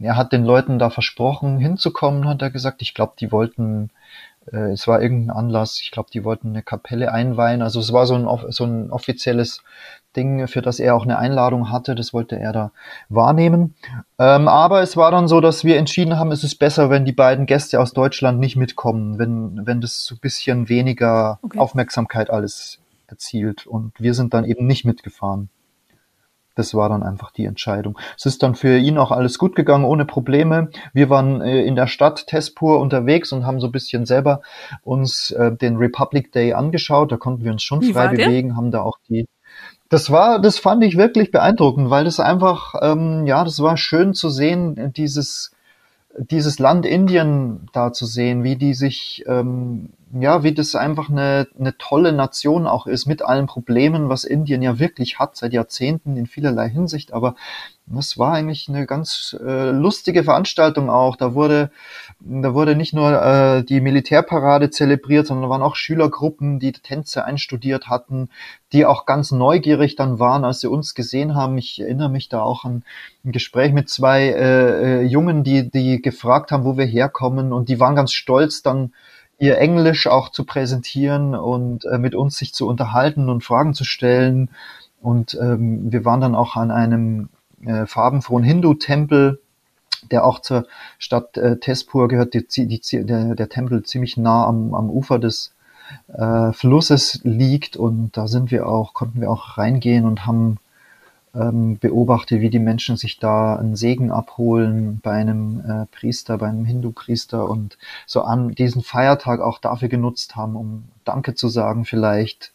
Er 0.00 0.16
hat 0.16 0.32
den 0.32 0.44
Leuten 0.44 0.78
da 0.78 0.90
versprochen, 0.90 1.58
hinzukommen, 1.58 2.28
hat 2.28 2.42
er 2.42 2.50
gesagt. 2.50 2.82
Ich 2.82 2.94
glaube, 2.94 3.14
die 3.18 3.30
wollten 3.30 3.90
äh, 4.52 4.72
es 4.72 4.86
war 4.86 5.00
irgendein 5.00 5.36
Anlass, 5.36 5.80
ich 5.80 5.90
glaube, 5.90 6.10
die 6.12 6.24
wollten 6.24 6.48
eine 6.48 6.62
Kapelle 6.62 7.12
einweihen. 7.12 7.62
Also 7.62 7.80
es 7.80 7.92
war 7.92 8.06
so 8.06 8.14
ein, 8.14 8.28
so 8.50 8.64
ein 8.64 8.90
offizielles 8.90 9.62
Ding, 10.16 10.46
für 10.46 10.62
das 10.62 10.78
er 10.78 10.94
auch 10.94 11.04
eine 11.04 11.18
Einladung 11.18 11.70
hatte. 11.70 11.94
Das 11.94 12.12
wollte 12.12 12.38
er 12.38 12.52
da 12.52 12.70
wahrnehmen. 13.08 13.74
Ähm, 14.18 14.48
aber 14.48 14.82
es 14.82 14.96
war 14.96 15.10
dann 15.10 15.28
so, 15.28 15.40
dass 15.40 15.64
wir 15.64 15.76
entschieden 15.76 16.18
haben, 16.18 16.32
es 16.32 16.44
ist 16.44 16.56
besser, 16.56 16.90
wenn 16.90 17.04
die 17.04 17.12
beiden 17.12 17.46
Gäste 17.46 17.80
aus 17.80 17.92
Deutschland 17.92 18.38
nicht 18.38 18.56
mitkommen, 18.56 19.18
wenn, 19.18 19.66
wenn 19.66 19.80
das 19.80 20.04
so 20.04 20.14
ein 20.14 20.20
bisschen 20.20 20.68
weniger 20.68 21.38
okay. 21.42 21.58
Aufmerksamkeit 21.58 22.30
alles 22.30 22.78
erzielt. 23.06 23.66
Und 23.66 23.92
wir 23.98 24.14
sind 24.14 24.34
dann 24.34 24.44
eben 24.44 24.66
nicht 24.66 24.84
mitgefahren. 24.84 25.48
Das 26.54 26.74
war 26.74 26.88
dann 26.88 27.02
einfach 27.02 27.30
die 27.32 27.44
Entscheidung. 27.44 27.98
Es 28.16 28.26
ist 28.26 28.42
dann 28.42 28.54
für 28.54 28.78
ihn 28.78 28.98
auch 28.98 29.10
alles 29.10 29.38
gut 29.38 29.56
gegangen, 29.56 29.84
ohne 29.84 30.04
Probleme. 30.04 30.70
Wir 30.92 31.10
waren 31.10 31.40
äh, 31.40 31.62
in 31.62 31.76
der 31.76 31.86
Stadt 31.86 32.26
Tespur 32.26 32.80
unterwegs 32.80 33.32
und 33.32 33.46
haben 33.46 33.60
so 33.60 33.66
ein 33.66 33.72
bisschen 33.72 34.06
selber 34.06 34.40
uns 34.82 35.30
äh, 35.32 35.52
den 35.52 35.76
Republic 35.76 36.32
Day 36.32 36.52
angeschaut. 36.52 37.12
Da 37.12 37.16
konnten 37.16 37.44
wir 37.44 37.52
uns 37.52 37.62
schon 37.62 37.80
Wie 37.80 37.92
frei 37.92 38.08
bewegen, 38.08 38.56
haben 38.56 38.70
da 38.70 38.82
auch 38.82 38.98
die 39.08 39.26
das 39.90 40.10
war, 40.10 40.40
das 40.40 40.58
fand 40.58 40.82
ich 40.82 40.96
wirklich 40.96 41.30
beeindruckend, 41.30 41.88
weil 41.88 42.04
das 42.04 42.18
einfach, 42.18 42.74
ähm, 42.82 43.26
ja, 43.26 43.44
das 43.44 43.60
war 43.60 43.76
schön 43.76 44.12
zu 44.12 44.28
sehen, 44.28 44.92
dieses, 44.92 45.52
dieses 46.18 46.58
Land 46.58 46.86
Indien 46.86 47.68
da 47.72 47.92
zu 47.92 48.06
sehen, 48.06 48.42
wie 48.42 48.56
die 48.56 48.74
sich 48.74 49.24
ähm, 49.28 49.90
ja, 50.20 50.42
wie 50.44 50.54
das 50.54 50.74
einfach 50.74 51.10
eine, 51.10 51.48
eine 51.58 51.76
tolle 51.76 52.12
Nation 52.12 52.66
auch 52.66 52.86
ist, 52.86 53.06
mit 53.06 53.22
allen 53.22 53.46
Problemen, 53.46 54.08
was 54.08 54.24
Indien 54.24 54.62
ja 54.62 54.78
wirklich 54.78 55.18
hat 55.18 55.36
seit 55.36 55.52
Jahrzehnten 55.52 56.16
in 56.16 56.26
vielerlei 56.26 56.68
Hinsicht. 56.68 57.12
Aber 57.12 57.34
das 57.86 58.16
war 58.16 58.32
eigentlich 58.32 58.68
eine 58.68 58.86
ganz 58.86 59.36
äh, 59.44 59.70
lustige 59.70 60.24
Veranstaltung 60.24 60.88
auch. 60.88 61.16
Da 61.16 61.34
wurde, 61.34 61.70
da 62.20 62.54
wurde 62.54 62.76
nicht 62.76 62.94
nur 62.94 63.20
äh, 63.20 63.64
die 63.64 63.80
Militärparade 63.80 64.70
zelebriert, 64.70 65.26
sondern 65.26 65.50
waren 65.50 65.62
auch 65.62 65.76
Schülergruppen, 65.76 66.60
die 66.60 66.72
Tänze 66.72 67.24
einstudiert 67.24 67.88
hatten, 67.88 68.30
die 68.72 68.86
auch 68.86 69.06
ganz 69.06 69.32
neugierig 69.32 69.96
dann 69.96 70.18
waren, 70.18 70.44
als 70.44 70.60
sie 70.60 70.68
uns 70.68 70.94
gesehen 70.94 71.34
haben. 71.34 71.58
Ich 71.58 71.80
erinnere 71.80 72.08
mich 72.08 72.28
da 72.28 72.40
auch 72.40 72.64
an 72.64 72.84
ein 73.24 73.32
Gespräch 73.32 73.72
mit 73.72 73.90
zwei 73.90 74.28
äh, 74.28 75.00
äh, 75.00 75.02
Jungen, 75.02 75.44
die, 75.44 75.70
die 75.70 76.00
gefragt 76.00 76.52
haben, 76.52 76.64
wo 76.64 76.78
wir 76.78 76.86
herkommen 76.86 77.52
und 77.52 77.68
die 77.68 77.80
waren 77.80 77.96
ganz 77.96 78.12
stolz 78.12 78.62
dann 78.62 78.92
ihr 79.38 79.58
Englisch 79.58 80.06
auch 80.06 80.30
zu 80.30 80.44
präsentieren 80.44 81.34
und 81.34 81.84
äh, 81.84 81.98
mit 81.98 82.14
uns 82.14 82.36
sich 82.36 82.54
zu 82.54 82.68
unterhalten 82.68 83.28
und 83.28 83.44
Fragen 83.44 83.74
zu 83.74 83.84
stellen. 83.84 84.50
Und 85.00 85.38
ähm, 85.40 85.92
wir 85.92 86.04
waren 86.04 86.20
dann 86.20 86.34
auch 86.34 86.56
an 86.56 86.70
einem 86.70 87.28
äh, 87.64 87.86
farbenfrohen 87.86 88.44
Hindu-Tempel, 88.44 89.40
der 90.10 90.24
auch 90.24 90.40
zur 90.40 90.66
Stadt 90.98 91.36
äh, 91.36 91.58
Tespur 91.58 92.08
gehört, 92.08 92.34
die, 92.34 92.46
die, 92.66 93.04
der, 93.04 93.34
der 93.34 93.48
Tempel 93.48 93.82
ziemlich 93.84 94.16
nah 94.16 94.46
am, 94.46 94.74
am 94.74 94.90
Ufer 94.90 95.18
des 95.18 95.52
äh, 96.08 96.52
Flusses 96.52 97.20
liegt 97.24 97.76
und 97.76 98.16
da 98.16 98.26
sind 98.26 98.50
wir 98.50 98.68
auch, 98.68 98.94
konnten 98.94 99.20
wir 99.20 99.30
auch 99.30 99.58
reingehen 99.58 100.04
und 100.04 100.26
haben 100.26 100.58
ähm, 101.34 101.78
beobachte, 101.78 102.40
wie 102.40 102.50
die 102.50 102.58
Menschen 102.58 102.96
sich 102.96 103.18
da 103.18 103.56
einen 103.56 103.76
Segen 103.76 104.10
abholen 104.10 105.00
bei 105.02 105.12
einem 105.12 105.60
äh, 105.60 105.86
Priester, 105.86 106.38
bei 106.38 106.48
einem 106.48 106.64
Hindu-Priester 106.64 107.48
und 107.48 107.78
so 108.06 108.22
an 108.22 108.54
diesen 108.54 108.82
Feiertag 108.82 109.40
auch 109.40 109.58
dafür 109.58 109.88
genutzt 109.88 110.36
haben, 110.36 110.56
um 110.56 110.84
Danke 111.04 111.34
zu 111.34 111.48
sagen 111.48 111.84
vielleicht 111.84 112.52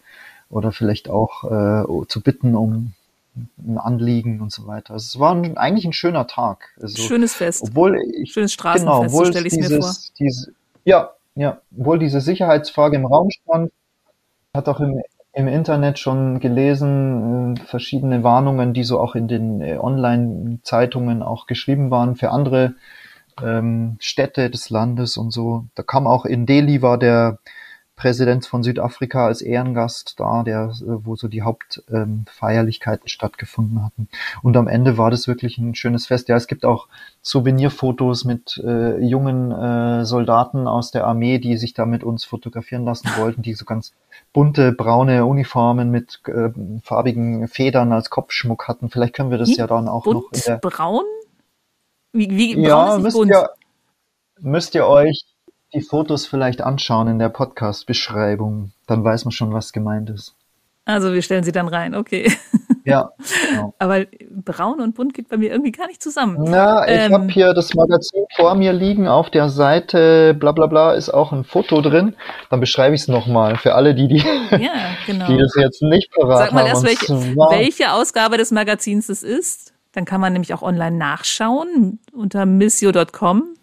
oder 0.50 0.72
vielleicht 0.72 1.10
auch 1.10 1.44
äh, 1.44 2.08
zu 2.08 2.22
bitten 2.22 2.56
um 2.56 2.94
ein 3.58 3.78
Anliegen 3.78 4.42
und 4.42 4.52
so 4.52 4.68
weiter. 4.68 4.94
Also 4.94 5.06
es 5.06 5.20
war 5.20 5.34
ein, 5.36 5.58
eigentlich 5.58 5.86
ein 5.86 5.94
schöner 5.94 6.28
Tag. 6.28 6.74
Also, 6.82 7.02
Schönes 7.02 7.34
Fest. 7.34 7.63
Obwohl 7.63 8.00
ich, 8.13 8.34
Schönes 8.34 8.54
Straßenfest, 8.54 9.02
genau, 9.02 9.08
so 9.08 9.26
stelle 9.26 9.48
ich 9.48 9.54
mir 9.54 9.82
vor. 9.82 9.94
Diese, 10.20 10.52
ja, 10.84 11.12
ja, 11.36 11.62
obwohl 11.78 12.00
diese 12.00 12.22
Sicherheitsfrage 12.22 12.98
im 12.98 13.06
Raum 13.06 13.30
stand, 13.30 13.72
hat 14.54 14.68
auch 14.68 14.80
im 14.80 15.02
im 15.39 15.47
Internet 15.47 15.99
schon 15.99 16.41
gelesen, 16.41 17.56
äh, 17.56 17.60
verschiedene 17.65 18.23
Warnungen, 18.23 18.73
die 18.73 18.84
so 18.84 18.99
auch 18.99 19.15
in 19.15 19.30
den 19.30 19.62
äh, 19.62 19.78
Online-Zeitungen 19.78 21.23
auch 21.23 21.47
geschrieben 21.47 21.89
waren 21.91 22.17
für 22.17 22.32
andere 22.32 22.75
ähm, 23.41 23.95
Städte 23.99 24.49
des 24.49 24.69
Landes 24.69 25.15
und 25.15 25.32
so. 25.32 25.65
Da 25.75 25.84
kam 25.84 26.08
auch 26.08 26.25
in 26.25 26.45
Delhi 26.45 26.82
war 26.82 26.97
der 26.97 27.39
Präsident 28.00 28.46
von 28.46 28.64
Südafrika 28.64 29.26
als 29.26 29.42
Ehrengast 29.42 30.22
da, 30.22 30.44
der, 30.44 30.72
äh, 30.74 31.06
wo 31.06 31.18
so 31.18 31.28
die 31.28 31.42
Hauptfeierlichkeiten 31.42 33.04
ähm, 33.04 33.10
stattgefunden 33.10 33.84
hatten. 33.84 34.08
Und 34.42 34.56
am 34.56 34.70
Ende 34.70 34.98
war 34.98 35.12
das 35.12 35.28
wirklich 35.28 35.58
ein 35.58 35.76
schönes 35.76 36.08
Fest. 36.08 36.30
Ja, 36.30 36.38
es 36.38 36.48
gibt 36.48 36.64
auch 36.64 36.88
Souvenirfotos 37.22 38.24
mit 38.24 38.58
äh, 38.66 39.04
jungen 39.04 39.52
äh, 39.52 40.06
Soldaten 40.06 40.66
aus 40.66 40.92
der 40.92 41.06
Armee, 41.08 41.40
die 41.40 41.58
sich 41.58 41.74
da 41.74 41.86
mit 41.86 42.06
uns 42.06 42.24
fotografieren 42.24 42.86
lassen 42.86 43.10
wollten, 43.18 43.42
die 43.42 43.54
so 43.54 43.66
ganz 43.66 43.92
bunte 44.32 44.72
braune 44.72 45.26
Uniformen 45.26 45.92
mit 45.92 46.22
äh, 46.28 46.52
farbigen 46.82 47.50
Federn 47.50 47.92
als 47.92 48.10
Kopfschmuck 48.10 48.70
hatten. 48.70 48.90
Vielleicht 48.90 49.14
können 49.14 49.30
wir 49.30 49.38
das 49.38 49.58
ja 49.58 49.68
dann 49.68 49.90
auch 49.90 50.06
Bunt, 50.06 50.24
noch 50.24 50.42
der 50.46 50.56
braun? 50.56 51.04
Wie, 52.14 52.30
wie 52.30 52.54
braun 52.54 52.64
ja, 52.64 52.96
ist 52.96 53.04
müsst 53.04 53.18
bunt? 53.18 53.32
ihr, 53.32 53.50
müsst 54.40 54.74
ihr 54.74 54.88
euch 54.88 55.26
die 55.74 55.82
Fotos 55.82 56.26
vielleicht 56.26 56.62
anschauen 56.62 57.08
in 57.08 57.20
der 57.20 57.30
Podcast-Beschreibung. 57.30 58.72
Dann 58.88 59.04
weiß 59.04 59.26
man 59.26 59.32
schon, 59.32 59.54
was 59.54 59.74
gemeint 59.74 60.10
ist. 60.10 60.36
Also 60.86 61.14
wir 61.14 61.22
stellen 61.22 61.44
sie 61.44 61.52
dann 61.52 61.68
rein, 61.68 61.94
okay. 61.96 62.32
Ja. 62.84 63.12
Genau. 63.50 63.74
Aber 63.80 64.06
braun 64.32 64.80
und 64.80 64.96
bunt 64.96 65.14
geht 65.14 65.28
bei 65.30 65.38
mir 65.38 65.52
irgendwie 65.52 65.72
gar 65.72 65.88
nicht 65.88 66.02
zusammen. 66.02 66.38
Na, 66.50 66.88
ich 66.88 66.98
Ähm, 66.98 67.14
habe 67.14 67.28
hier 67.28 67.54
das 67.54 67.74
Magazin 67.74 68.24
vor 68.36 68.56
mir 68.56 68.74
liegen. 68.74 69.08
Auf 69.08 69.30
der 69.30 69.50
Seite 69.50 70.34
bla 70.34 70.52
bla 70.52 70.68
bla 70.68 70.94
ist 70.94 71.10
auch 71.10 71.32
ein 71.32 71.44
Foto 71.44 71.82
drin. 71.82 72.16
Dann 72.50 72.60
beschreibe 72.60 72.96
ich 72.96 73.02
es 73.02 73.08
nochmal 73.08 73.58
für 73.58 73.76
alle, 73.76 73.94
die, 73.96 74.08
die, 74.08 74.18
Ja, 74.18 74.72
genau. 75.06 75.28
die 75.28 75.38
das 75.38 75.54
jetzt 75.56 75.82
nicht 75.82 76.12
parat 76.14 76.38
Sag 76.38 76.54
mal 76.54 76.66
erst, 76.66 76.84
welche, 76.84 77.14
welche 77.36 77.92
Ausgabe 77.92 78.38
des 78.38 78.52
Magazins 78.52 79.10
es 79.10 79.24
ist. 79.24 79.74
Dann 79.94 80.06
kann 80.06 80.22
man 80.22 80.34
nämlich 80.34 80.54
auch 80.54 80.62
online 80.62 80.98
nachschauen 80.98 82.00
unter 82.14 82.46
missio.com. 82.46 83.56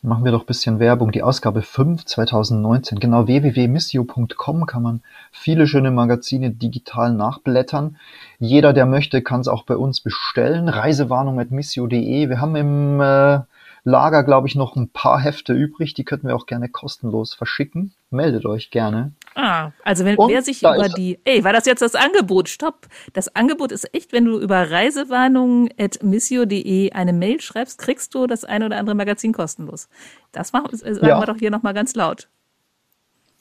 Machen 0.00 0.24
wir 0.24 0.30
doch 0.30 0.44
bisschen 0.44 0.78
Werbung. 0.78 1.10
Die 1.10 1.24
Ausgabe 1.24 1.60
5 1.60 2.04
2019. 2.04 3.00
Genau, 3.00 3.26
www.missio.com 3.26 4.66
kann 4.66 4.82
man 4.82 5.02
viele 5.32 5.66
schöne 5.66 5.90
Magazine 5.90 6.52
digital 6.52 7.12
nachblättern. 7.12 7.96
Jeder, 8.38 8.72
der 8.72 8.86
möchte, 8.86 9.22
kann 9.22 9.40
es 9.40 9.48
auch 9.48 9.64
bei 9.64 9.76
uns 9.76 10.00
bestellen. 10.00 10.68
Reisewarnung.missio.de. 10.68 12.28
Wir 12.28 12.40
haben 12.40 12.54
im 12.54 13.00
äh, 13.00 13.40
Lager, 13.82 14.22
glaube 14.22 14.46
ich, 14.46 14.54
noch 14.54 14.76
ein 14.76 14.88
paar 14.88 15.18
Hefte 15.18 15.52
übrig. 15.52 15.94
Die 15.94 16.04
könnten 16.04 16.28
wir 16.28 16.36
auch 16.36 16.46
gerne 16.46 16.68
kostenlos 16.68 17.34
verschicken. 17.34 17.92
Meldet 18.10 18.46
euch 18.46 18.70
gerne. 18.70 19.12
Ah, 19.40 19.70
also 19.84 20.04
wenn 20.04 20.16
Und 20.16 20.30
wer 20.30 20.42
sich 20.42 20.62
über 20.62 20.88
die, 20.88 21.20
ey, 21.24 21.44
war 21.44 21.52
das 21.52 21.64
jetzt 21.64 21.80
das 21.80 21.94
Angebot? 21.94 22.48
Stopp. 22.48 22.88
Das 23.12 23.36
Angebot 23.36 23.70
ist 23.70 23.94
echt, 23.94 24.12
wenn 24.12 24.24
du 24.24 24.40
über 24.40 24.68
reisewarnung.missio.de 24.68 26.90
eine 26.90 27.12
Mail 27.12 27.40
schreibst, 27.40 27.78
kriegst 27.78 28.16
du 28.16 28.26
das 28.26 28.44
ein 28.44 28.64
oder 28.64 28.78
andere 28.78 28.96
Magazin 28.96 29.32
kostenlos. 29.32 29.88
Das 30.32 30.52
machen, 30.52 30.76
sagen 30.76 31.06
Ja. 31.06 31.20
wir 31.20 31.26
doch 31.26 31.36
hier 31.38 31.52
nochmal 31.52 31.72
ganz 31.72 31.94
laut. 31.94 32.28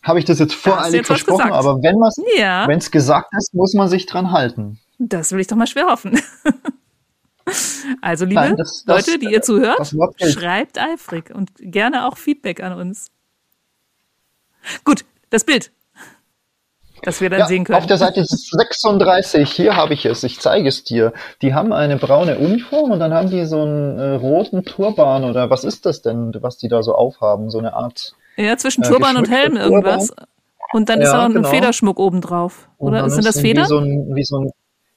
Habe 0.03 0.19
ich 0.19 0.25
das 0.25 0.37
jetzt 0.37 0.53
voreilig 0.53 0.97
jetzt 0.99 1.07
versprochen, 1.07 1.51
aber 1.51 1.81
wenn 1.81 1.99
es 2.03 2.21
Ja. 2.37 2.67
gesagt 2.91 3.33
ist, 3.35 3.55
muss 3.55 3.73
man 3.73 3.87
sich 3.89 4.05
dran 4.05 4.31
halten. 4.31 4.77
Das 4.99 5.31
will 5.31 5.39
ich 5.39 5.47
doch 5.47 5.57
mal 5.57 5.65
schwer 5.67 5.87
hoffen. 5.87 6.21
Also, 8.01 8.25
liebe 8.25 8.41
Nein, 8.41 8.57
das- 8.57 8.83
das- 8.85 9.07
Leute, 9.07 9.19
die 9.19 9.31
ihr 9.31 9.41
zuhört, 9.41 9.95
schreibt 10.21 10.77
eifrig 10.77 11.33
und 11.33 11.49
gerne 11.59 12.05
auch 12.05 12.17
Feedback 12.17 12.61
an 12.61 12.73
uns. 12.73 13.09
Gut, 14.83 15.05
das 15.29 15.45
Bild. 15.45 15.71
Das 17.03 17.21
wir 17.21 17.29
dann 17.29 17.39
Ja, 17.39 17.45
sehen 17.47 17.63
können. 17.63 17.77
auf 17.77 17.85
der 17.85 17.97
Seite 17.97 18.23
36, 18.25 19.51
hier 19.51 19.75
habe 19.75 19.93
ich 19.93 20.05
es, 20.05 20.23
ich 20.23 20.39
zeige 20.39 20.67
es 20.69 20.83
dir. 20.83 21.13
Die 21.41 21.53
haben 21.53 21.73
eine 21.73 21.97
braune 21.97 22.37
Uniform 22.37 22.91
und 22.91 22.99
dann 22.99 23.13
haben 23.13 23.29
die 23.29 23.45
so 23.45 23.61
einen 23.61 23.97
äh, 23.99 24.13
roten 24.15 24.65
Turban 24.65 25.23
oder 25.23 25.49
was 25.49 25.63
ist 25.63 25.85
das 25.85 26.01
denn, 26.01 26.33
was 26.41 26.57
die 26.57 26.67
da 26.67 26.83
so 26.83 26.95
aufhaben? 26.95 27.49
So 27.49 27.59
eine 27.59 27.73
Art. 27.73 28.13
ja, 28.37 28.57
zwischen 28.57 28.83
äh, 28.83 28.87
Turban 28.87 29.17
und 29.17 29.23
geschmückter 29.23 29.35
Helm 29.43 29.57
irgendwas. 29.57 30.11
Und 30.73 30.89
dann 30.89 30.99
ist 31.01 31.13
Ja, 31.13 31.21
auch 31.21 31.25
ein 31.25 31.33
genau. 31.33 31.49
Federschmuck 31.49 31.97
obendrauf. 31.99 32.67
Und 32.77 32.89
Oder 32.89 33.09
sind 33.09 33.19
ist 33.19 33.35
das 33.35 33.39
Federn? 33.41 33.63
Wie 33.63 33.67
so, 33.67 33.77
ein, 33.79 34.15
wie, 34.15 34.23
so 34.23 34.37
ein, 34.39 34.51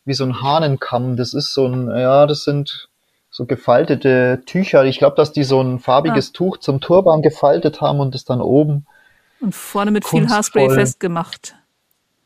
wie 0.04 0.14
so 0.14 0.24
ein 0.24 0.42
Hahnenkamm. 0.42 1.16
Das 1.16 1.32
ist 1.32 1.54
so 1.54 1.66
ein, 1.66 1.88
ja, 1.96 2.26
das 2.26 2.42
sind 2.44 2.88
so 3.30 3.46
gefaltete 3.46 4.42
Tücher. 4.46 4.84
Ich 4.84 4.98
glaube, 4.98 5.14
dass 5.16 5.32
die 5.32 5.44
so 5.44 5.60
ein 5.62 5.76
Ah. 5.76 5.78
farbiges 5.78 6.32
Tuch 6.32 6.58
zum 6.58 6.80
Turban 6.80 7.22
gefaltet 7.22 7.80
haben 7.80 8.00
und 8.00 8.14
es 8.16 8.24
dann 8.24 8.40
oben 8.40 8.86
Und 9.40 9.54
vorne 9.54 9.92
mit 9.92 10.04
viel 10.06 10.28
Haarspray 10.28 10.68
festgemacht. 10.70 11.54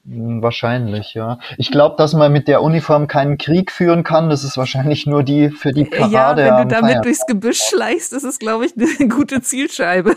Hm, 0.07 0.43
Wahrscheinlich, 0.43 1.15
ja. 1.15 1.39
Ich 1.57 1.71
glaube, 1.71 1.97
dass 1.97 2.13
man 2.13 2.33
mit 2.33 2.47
der 2.49 2.63
Uniform 2.63 3.07
keinen 3.07 3.39
Krieg 3.39 3.73
führen 3.73 4.05
kann. 4.05 4.29
Das 4.29 4.45
ist 4.45 4.57
wahrscheinlich 4.59 5.07
nur 5.07 5.23
die 5.23 5.51
für 5.51 5.73
die 5.73 5.85
Parade. 5.85 6.43
ja, 6.47 6.59
wenn 6.59 6.69
du 6.69 6.75
damit 6.75 6.85
Feiertag. 6.91 7.03
durchs 7.05 7.27
Gebüsch 7.27 7.61
schleichst, 7.63 8.13
ist 8.13 8.25
es, 8.25 8.39
glaube 8.39 8.67
ich, 8.67 8.75
eine 9.01 9.09
gute 9.09 9.41
Zielscheibe. 9.41 10.17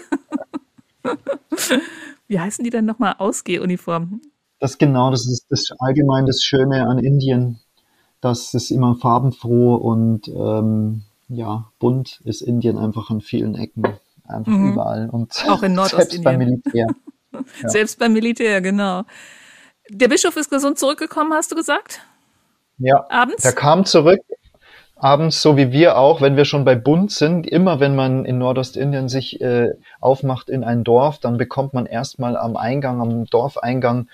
Wie 2.27 2.39
heißen 2.39 2.63
die 2.63 2.69
denn 2.69 2.85
nochmal? 2.85 3.15
Ausgehuniformen. 3.17 4.21
Das 4.59 4.77
genau, 4.77 5.11
das 5.11 5.27
ist 5.27 5.45
das 5.49 5.69
allgemein 5.79 6.25
das 6.25 6.41
Schöne 6.41 6.88
an 6.88 6.97
Indien, 6.97 7.59
dass 8.21 8.53
es 8.53 8.71
immer 8.71 8.95
farbenfroh 8.95 9.75
und 9.75 10.27
ähm, 10.27 11.03
ja 11.29 11.69
bunt 11.79 12.19
ist. 12.25 12.41
Indien 12.41 12.77
einfach 12.77 13.09
an 13.09 13.21
vielen 13.21 13.55
Ecken, 13.55 13.83
einfach 14.27 14.51
Mhm. 14.51 14.71
überall 14.73 15.09
und 15.09 15.31
Auch 15.47 15.63
in 15.63 15.75
selbst 15.75 16.23
beim 16.23 16.38
Nordostindien. 16.38 16.38
Militär. 16.38 16.88
Ja. 17.61 17.69
Selbst 17.69 17.99
beim 17.99 18.13
Militär, 18.13 18.61
genau. 18.61 19.03
Der 19.89 20.07
Bischof 20.07 20.35
ist 20.35 20.49
gesund 20.49 20.77
zurückgekommen, 20.77 21.33
hast 21.33 21.51
du 21.51 21.55
gesagt? 21.55 22.01
Ja, 22.77 23.05
Abends? 23.09 23.43
der 23.43 23.53
kam 23.53 23.85
zurück. 23.85 24.19
Abends, 24.99 25.41
so 25.41 25.57
wie 25.57 25.71
wir 25.71 25.97
auch, 25.97 26.21
wenn 26.21 26.35
wir 26.38 26.45
schon 26.45 26.65
bei 26.65 26.73
Bund 26.75 27.11
sind, 27.11 27.45
immer 27.47 27.79
wenn 27.79 27.95
man 27.95 28.25
in 28.25 28.39
Nordostindien 28.39 29.09
sich 29.09 29.39
äh, 29.41 29.69
aufmacht 30.01 30.49
in 30.49 30.63
ein 30.63 30.83
Dorf, 30.83 31.19
dann 31.19 31.38
bekommt 31.38 31.73
man 31.75 31.85
erstmal 31.85 32.35
am 32.35 32.57
Eingang, 32.57 32.99
am 32.99 33.25
Dorfeingang 33.25 34.07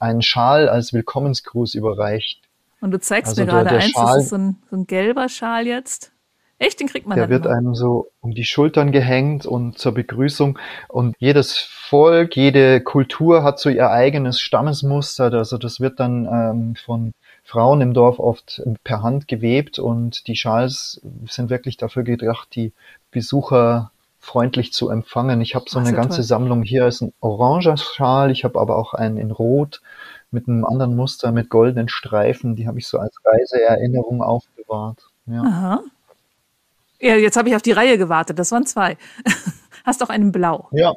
einen 0.00 0.22
Schal 0.22 0.68
als 0.68 0.92
Willkommensgruß 0.92 1.74
überreicht. 1.74 2.40
Und 2.80 2.92
du 2.92 3.00
zeigst 3.00 3.30
Also 3.30 3.42
mir 3.42 3.48
gerade 3.48 3.70
eins, 3.70 3.90
Schal- 3.90 4.14
das 4.14 4.24
ist 4.24 4.28
so 4.30 4.36
ein, 4.36 4.56
so 4.70 4.76
ein 4.76 4.86
gelber 4.86 5.28
Schal 5.28 5.66
jetzt. 5.66 6.12
Echt, 6.60 6.80
den 6.80 6.88
kriegt 6.88 7.06
man 7.06 7.16
Der 7.16 7.28
wird 7.28 7.46
immer. 7.46 7.54
einem 7.54 7.74
so 7.74 8.10
um 8.20 8.32
die 8.32 8.44
Schultern 8.44 8.90
gehängt 8.90 9.46
und 9.46 9.78
zur 9.78 9.92
Begrüßung. 9.92 10.58
Und 10.88 11.14
jedes 11.18 11.56
Volk, 11.56 12.34
jede 12.36 12.80
Kultur 12.80 13.44
hat 13.44 13.60
so 13.60 13.68
ihr 13.70 13.90
eigenes 13.90 14.40
Stammesmuster. 14.40 15.32
Also 15.32 15.56
das 15.56 15.78
wird 15.80 16.00
dann 16.00 16.26
ähm, 16.26 16.74
von 16.84 17.12
Frauen 17.44 17.80
im 17.80 17.94
Dorf 17.94 18.18
oft 18.18 18.60
per 18.82 19.02
Hand 19.02 19.28
gewebt 19.28 19.78
und 19.78 20.26
die 20.26 20.36
Schals 20.36 21.00
sind 21.28 21.48
wirklich 21.48 21.76
dafür 21.76 22.02
gedacht, 22.02 22.48
die 22.54 22.72
Besucher 23.10 23.90
freundlich 24.18 24.72
zu 24.72 24.90
empfangen. 24.90 25.40
Ich 25.40 25.54
habe 25.54 25.64
so 25.68 25.78
Ach, 25.78 25.86
eine 25.86 25.94
ganze 25.96 26.18
toll. 26.18 26.24
Sammlung. 26.24 26.62
Hier 26.62 26.86
ist 26.86 27.00
ein 27.00 27.12
oranger 27.20 27.76
Schal, 27.76 28.30
ich 28.30 28.44
habe 28.44 28.60
aber 28.60 28.76
auch 28.76 28.94
einen 28.94 29.16
in 29.16 29.30
Rot 29.30 29.80
mit 30.30 30.46
einem 30.48 30.64
anderen 30.66 30.94
Muster 30.96 31.32
mit 31.32 31.48
goldenen 31.48 31.88
Streifen. 31.88 32.56
Die 32.56 32.66
habe 32.66 32.78
ich 32.78 32.86
so 32.86 32.98
als 32.98 33.14
Reiseerinnerung 33.24 34.22
aufbewahrt. 34.22 35.08
Ja. 35.26 35.42
Aha. 35.42 35.80
Ja, 37.00 37.14
jetzt 37.16 37.36
habe 37.36 37.48
ich 37.48 37.56
auf 37.56 37.62
die 37.62 37.72
Reihe 37.72 37.98
gewartet. 37.98 38.38
Das 38.38 38.50
waren 38.52 38.66
zwei. 38.66 38.96
Hast 39.84 40.02
auch 40.02 40.10
einen 40.10 40.32
Blau. 40.32 40.68
ja. 40.72 40.94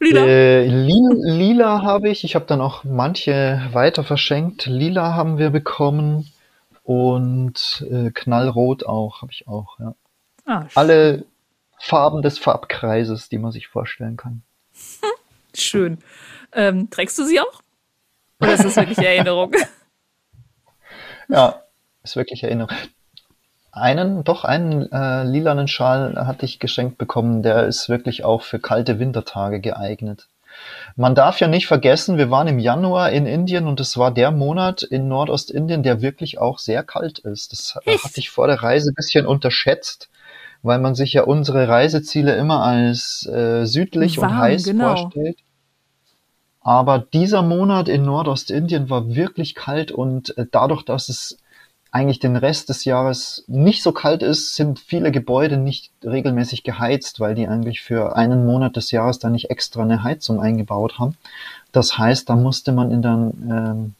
Lila. 0.00 0.26
Äh, 0.26 0.66
lila, 0.66 1.14
lila 1.24 1.82
habe 1.82 2.08
ich. 2.08 2.22
Ich 2.22 2.36
habe 2.36 2.44
dann 2.46 2.60
auch 2.60 2.84
manche 2.84 3.60
weiter 3.72 4.04
verschenkt. 4.04 4.66
Lila 4.66 5.14
haben 5.14 5.38
wir 5.38 5.50
bekommen 5.50 6.30
und 6.84 7.84
äh, 7.90 8.10
knallrot 8.12 8.86
auch 8.86 9.22
habe 9.22 9.32
ich 9.32 9.48
auch. 9.48 9.78
Ja. 9.80 9.94
ah, 10.46 10.66
Alle 10.76 11.24
Farben 11.80 12.22
des 12.22 12.38
Farbkreises, 12.38 13.28
die 13.28 13.38
man 13.38 13.50
sich 13.50 13.66
vorstellen 13.66 14.16
kann. 14.16 14.42
schön. 15.56 15.98
Ähm, 16.52 16.90
trägst 16.90 17.18
du 17.18 17.24
sie 17.24 17.40
auch? 17.40 17.60
Oder 18.40 18.54
ist 18.54 18.64
das 18.64 18.76
wirklich 18.76 18.98
Erinnerung? 19.04 19.52
Ja, 21.28 21.62
ist 22.04 22.14
wirklich 22.14 22.44
Erinnerung. 22.44 22.76
Einen, 23.80 24.24
doch 24.24 24.44
einen 24.44 24.90
äh, 24.92 25.24
lilanen 25.24 25.68
Schal 25.68 26.14
hatte 26.26 26.44
ich 26.44 26.58
geschenkt 26.58 26.98
bekommen. 26.98 27.42
Der 27.42 27.66
ist 27.66 27.88
wirklich 27.88 28.24
auch 28.24 28.42
für 28.42 28.58
kalte 28.58 28.98
Wintertage 28.98 29.60
geeignet. 29.60 30.28
Man 30.96 31.14
darf 31.14 31.40
ja 31.40 31.48
nicht 31.48 31.66
vergessen, 31.66 32.18
wir 32.18 32.30
waren 32.30 32.48
im 32.48 32.58
Januar 32.58 33.10
in 33.10 33.26
Indien 33.26 33.66
und 33.66 33.80
es 33.80 33.96
war 33.96 34.10
der 34.10 34.30
Monat 34.30 34.82
in 34.82 35.08
Nordostindien, 35.08 35.82
der 35.82 36.02
wirklich 36.02 36.38
auch 36.38 36.58
sehr 36.58 36.82
kalt 36.82 37.20
ist. 37.20 37.52
Das 37.52 37.76
hatte 38.04 38.18
ich 38.18 38.30
vor 38.30 38.46
der 38.46 38.62
Reise 38.62 38.90
ein 38.90 38.94
bisschen 38.94 39.26
unterschätzt, 39.26 40.08
weil 40.62 40.78
man 40.78 40.94
sich 40.94 41.12
ja 41.12 41.22
unsere 41.22 41.68
Reiseziele 41.68 42.34
immer 42.36 42.62
als 42.62 43.26
äh, 43.26 43.64
südlich 43.66 44.18
und 44.18 44.24
Warm, 44.24 44.38
heiß 44.38 44.64
genau. 44.64 44.96
vorstellt. 44.96 45.38
Aber 46.60 46.98
dieser 46.98 47.42
Monat 47.42 47.88
in 47.88 48.02
Nordostindien 48.02 48.90
war 48.90 49.14
wirklich 49.14 49.54
kalt 49.54 49.92
und 49.92 50.36
äh, 50.36 50.46
dadurch, 50.50 50.84
dass 50.84 51.08
es 51.08 51.38
eigentlich 51.90 52.18
den 52.18 52.36
Rest 52.36 52.68
des 52.68 52.84
Jahres 52.84 53.44
nicht 53.46 53.82
so 53.82 53.92
kalt 53.92 54.22
ist, 54.22 54.54
sind 54.54 54.78
viele 54.78 55.10
Gebäude 55.10 55.56
nicht 55.56 55.90
regelmäßig 56.04 56.62
geheizt, 56.62 57.18
weil 57.18 57.34
die 57.34 57.48
eigentlich 57.48 57.80
für 57.80 58.14
einen 58.14 58.44
Monat 58.44 58.76
des 58.76 58.90
Jahres 58.90 59.18
da 59.18 59.30
nicht 59.30 59.50
extra 59.50 59.82
eine 59.82 60.02
Heizung 60.02 60.40
eingebaut 60.40 60.98
haben. 60.98 61.16
Das 61.72 61.96
heißt, 61.96 62.28
da 62.28 62.36
musste 62.36 62.72
man 62.72 62.90
in 62.90 63.02
dann, 63.02 63.94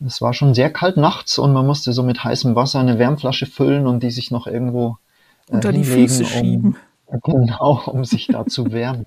ähm, 0.00 0.06
es 0.06 0.22
war 0.22 0.32
schon 0.32 0.54
sehr 0.54 0.70
kalt 0.70 0.96
nachts 0.96 1.38
und 1.38 1.52
man 1.52 1.66
musste 1.66 1.92
so 1.92 2.02
mit 2.02 2.24
heißem 2.24 2.54
Wasser 2.54 2.80
eine 2.80 2.98
Wärmflasche 2.98 3.46
füllen 3.46 3.86
und 3.86 4.02
die 4.02 4.10
sich 4.10 4.30
noch 4.30 4.46
irgendwo 4.46 4.96
äh, 5.48 5.54
Unter 5.54 5.72
die 5.72 5.82
hinlegen, 5.82 6.08
Füße 6.08 6.24
schieben. 6.24 6.76
Um, 7.06 7.20
genau, 7.24 7.82
um 7.86 8.04
sich 8.04 8.28
da 8.28 8.46
zu 8.46 8.72
wärmen. 8.72 9.04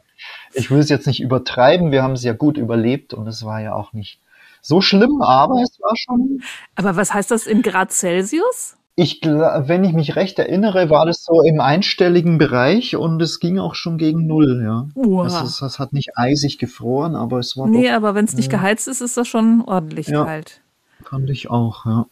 Ich 0.53 0.69
will 0.69 0.79
es 0.79 0.89
jetzt 0.89 1.07
nicht 1.07 1.21
übertreiben, 1.21 1.91
wir 1.91 2.03
haben 2.03 2.13
es 2.13 2.23
ja 2.23 2.33
gut 2.33 2.57
überlebt 2.57 3.15
und 3.15 3.27
es 3.27 3.43
war 3.43 3.59
ja 3.59 3.73
auch 3.73 3.93
nicht 3.93 4.19
so 4.63 4.81
schlimm, 4.81 5.21
aber 5.21 5.61
es 5.61 5.77
war 5.79 5.95
schon 5.95 6.41
Aber 6.75 6.95
was 6.95 7.13
heißt 7.13 7.29
das 7.29 7.45
in 7.45 7.61
Grad 7.61 7.91
Celsius? 7.91 8.77
ich, 8.95 9.21
wenn 9.23 9.83
ich 9.83 9.93
mich 9.93 10.15
recht 10.15 10.37
erinnere, 10.37 10.89
war 10.91 11.05
das 11.07 11.23
so 11.23 11.41
im 11.41 11.59
einstelligen 11.59 12.37
Bereich 12.37 12.95
und 12.95 13.19
es 13.23 13.39
ging 13.39 13.57
auch 13.57 13.73
schon 13.73 13.97
gegen 13.97 14.27
Null, 14.27 14.61
ja. 14.63 14.87
Wow. 14.93 15.25
Ist, 15.43 15.61
es 15.63 15.79
hat 15.79 15.93
nicht 15.93 16.11
eisig 16.15 16.59
gefroren, 16.59 17.15
aber 17.15 17.39
es 17.39 17.57
war 17.57 17.67
Nee, 17.67 17.87
doch, 17.89 17.95
aber 17.95 18.13
wenn 18.15 18.25
es 18.25 18.35
nicht 18.35 18.51
geheizt 18.51 18.87
ist, 18.87 19.01
ist 19.01 19.17
das 19.17 19.27
schon 19.27 19.61
ordentlich 19.65 20.07
Ja. 20.07 20.25
kalt. 20.25 20.61
fand 21.03 21.29
ich 21.31 21.49
auch, 21.49 21.85
ja. 21.85 22.05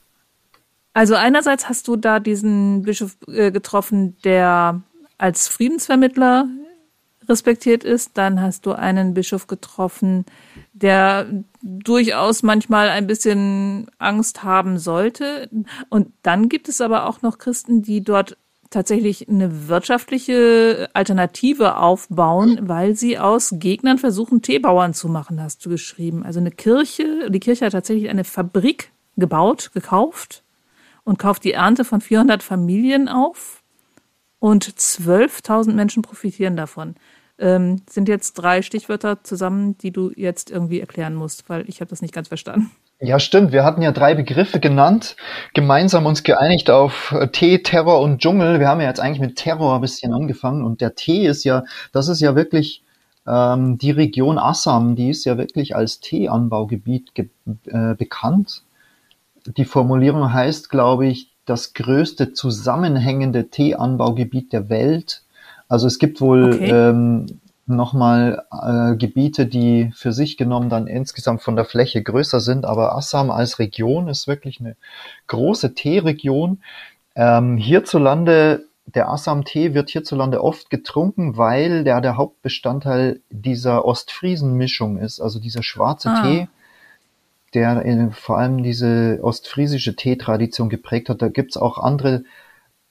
Also 0.93 1.15
einerseits 1.15 1.69
hast 1.69 1.87
du 1.87 1.95
da 1.95 2.19
diesen 2.19 2.81
Bischof 2.81 3.15
äh, 3.27 3.51
getroffen, 3.51 4.17
der 4.25 4.81
als 5.19 5.47
Friedensvermittler 5.47 6.47
respektiert 7.27 7.83
ist. 7.83 8.17
Dann 8.17 8.41
hast 8.41 8.65
du 8.65 8.71
einen 8.73 9.13
Bischof 9.13 9.47
getroffen, 9.47 10.25
der 10.73 11.27
durchaus 11.61 12.43
manchmal 12.43 12.89
ein 12.89 13.07
bisschen 13.07 13.87
Angst 13.97 14.43
haben 14.43 14.77
sollte. 14.79 15.49
Und 15.89 16.11
dann 16.23 16.49
gibt 16.49 16.69
es 16.69 16.81
aber 16.81 17.07
auch 17.07 17.21
noch 17.21 17.37
Christen, 17.37 17.81
die 17.81 18.03
dort 18.03 18.37
tatsächlich 18.71 19.27
eine 19.27 19.67
wirtschaftliche 19.67 20.89
Alternative 20.93 21.77
aufbauen, 21.77 22.57
weil 22.61 22.95
sie 22.95 23.19
aus 23.19 23.53
Gegnern 23.57 23.97
versuchen, 23.97 24.41
Teebauern 24.41 24.93
zu 24.93 25.09
machen, 25.09 25.41
hast 25.43 25.65
du 25.65 25.69
geschrieben. 25.69 26.23
Also 26.25 26.39
eine 26.39 26.51
Kirche, 26.51 27.29
die 27.29 27.39
Kirche 27.41 27.65
hat 27.65 27.73
tatsächlich 27.73 28.09
eine 28.09 28.23
Fabrik 28.23 28.91
gebaut, 29.17 29.71
gekauft 29.73 30.43
und 31.03 31.19
kauft 31.19 31.43
die 31.43 31.51
Ernte 31.51 31.83
von 31.83 31.99
400 31.99 32.41
Familien 32.41 33.09
auf 33.09 33.60
und 34.41 34.65
12.000 34.65 35.73
Menschen 35.73 36.01
profitieren 36.01 36.57
davon. 36.57 36.95
Ähm, 37.37 37.83
sind 37.87 38.09
jetzt 38.09 38.33
drei 38.33 38.61
Stichwörter 38.63 39.23
zusammen, 39.23 39.77
die 39.77 39.91
du 39.91 40.11
jetzt 40.15 40.49
irgendwie 40.51 40.79
erklären 40.79 41.13
musst, 41.13 41.47
weil 41.47 41.63
ich 41.69 41.79
habe 41.79 41.89
das 41.89 42.01
nicht 42.01 42.13
ganz 42.13 42.27
verstanden. 42.27 42.71
Ja, 42.99 43.19
stimmt. 43.19 43.51
Wir 43.51 43.63
hatten 43.63 43.81
ja 43.81 43.91
drei 43.91 44.15
Begriffe 44.15 44.59
genannt, 44.59 45.15
gemeinsam 45.53 46.05
uns 46.05 46.23
geeinigt 46.23 46.69
auf 46.69 47.11
äh, 47.13 47.27
Tee, 47.27 47.59
Terror 47.59 48.01
und 48.01 48.19
Dschungel. 48.19 48.59
Wir 48.59 48.67
haben 48.67 48.81
ja 48.81 48.87
jetzt 48.87 48.99
eigentlich 48.99 49.21
mit 49.21 49.35
Terror 49.35 49.75
ein 49.75 49.81
bisschen 49.81 50.13
angefangen 50.13 50.63
und 50.63 50.81
der 50.81 50.95
Tee 50.95 51.27
ist 51.27 51.43
ja, 51.43 51.63
das 51.93 52.07
ist 52.07 52.19
ja 52.19 52.35
wirklich 52.35 52.83
ähm, 53.27 53.77
die 53.77 53.91
Region 53.91 54.39
Assam, 54.39 54.95
die 54.95 55.09
ist 55.09 55.25
ja 55.25 55.37
wirklich 55.37 55.75
als 55.75 55.99
Teeanbaugebiet 55.99 57.13
ge 57.13 57.29
äh, 57.67 57.93
bekannt. 57.95 58.63
Die 59.45 59.65
Formulierung 59.65 60.33
heißt, 60.33 60.69
glaube 60.69 61.07
ich, 61.07 61.30
das 61.51 61.73
größte 61.73 62.33
zusammenhängende 62.33 63.49
Teeanbaugebiet 63.49 64.53
der 64.53 64.69
Welt. 64.69 65.23
Also 65.67 65.85
es 65.87 65.99
gibt 65.99 66.21
wohl 66.21 66.53
Okay. 66.55 66.69
ähm, 66.71 67.25
nochmal 67.65 68.43
äh, 68.51 68.95
Gebiete, 68.95 69.45
die 69.45 69.91
für 69.95 70.11
sich 70.11 70.37
genommen 70.37 70.69
dann 70.69 70.87
insgesamt 70.87 71.41
von 71.41 71.55
der 71.55 71.65
Fläche 71.65 72.01
größer 72.01 72.39
sind, 72.39 72.65
aber 72.65 72.95
Assam 72.95 73.29
als 73.31 73.59
Region 73.59 74.07
ist 74.07 74.27
wirklich 74.27 74.59
eine 74.59 74.75
große 75.27 75.73
Teeregion. 75.73 76.59
Ähm, 77.15 77.57
hierzulande, 77.57 78.65
der 78.85 79.09
Assam-Tee 79.09 79.73
wird 79.73 79.89
hierzulande 79.89 80.43
oft 80.43 80.69
getrunken, 80.69 81.37
weil 81.37 81.83
der 81.83 82.01
der 82.01 82.17
Hauptbestandteil 82.17 83.19
dieser 83.29 83.85
Ostfriesen-Mischung 83.85 84.97
ist. 84.97 85.21
Also 85.21 85.39
dieser 85.39 85.63
schwarze 85.63 86.09
Ah. 86.09 86.21
Tee 86.21 86.47
der 87.53 88.11
vor 88.11 88.37
allem 88.37 88.63
diese 88.63 89.19
ostfriesische 89.21 89.95
Teetradition 89.95 90.69
geprägt 90.69 91.09
hat. 91.09 91.21
Da 91.21 91.27
gibt's 91.29 91.57
auch 91.57 91.77
andere 91.77 92.23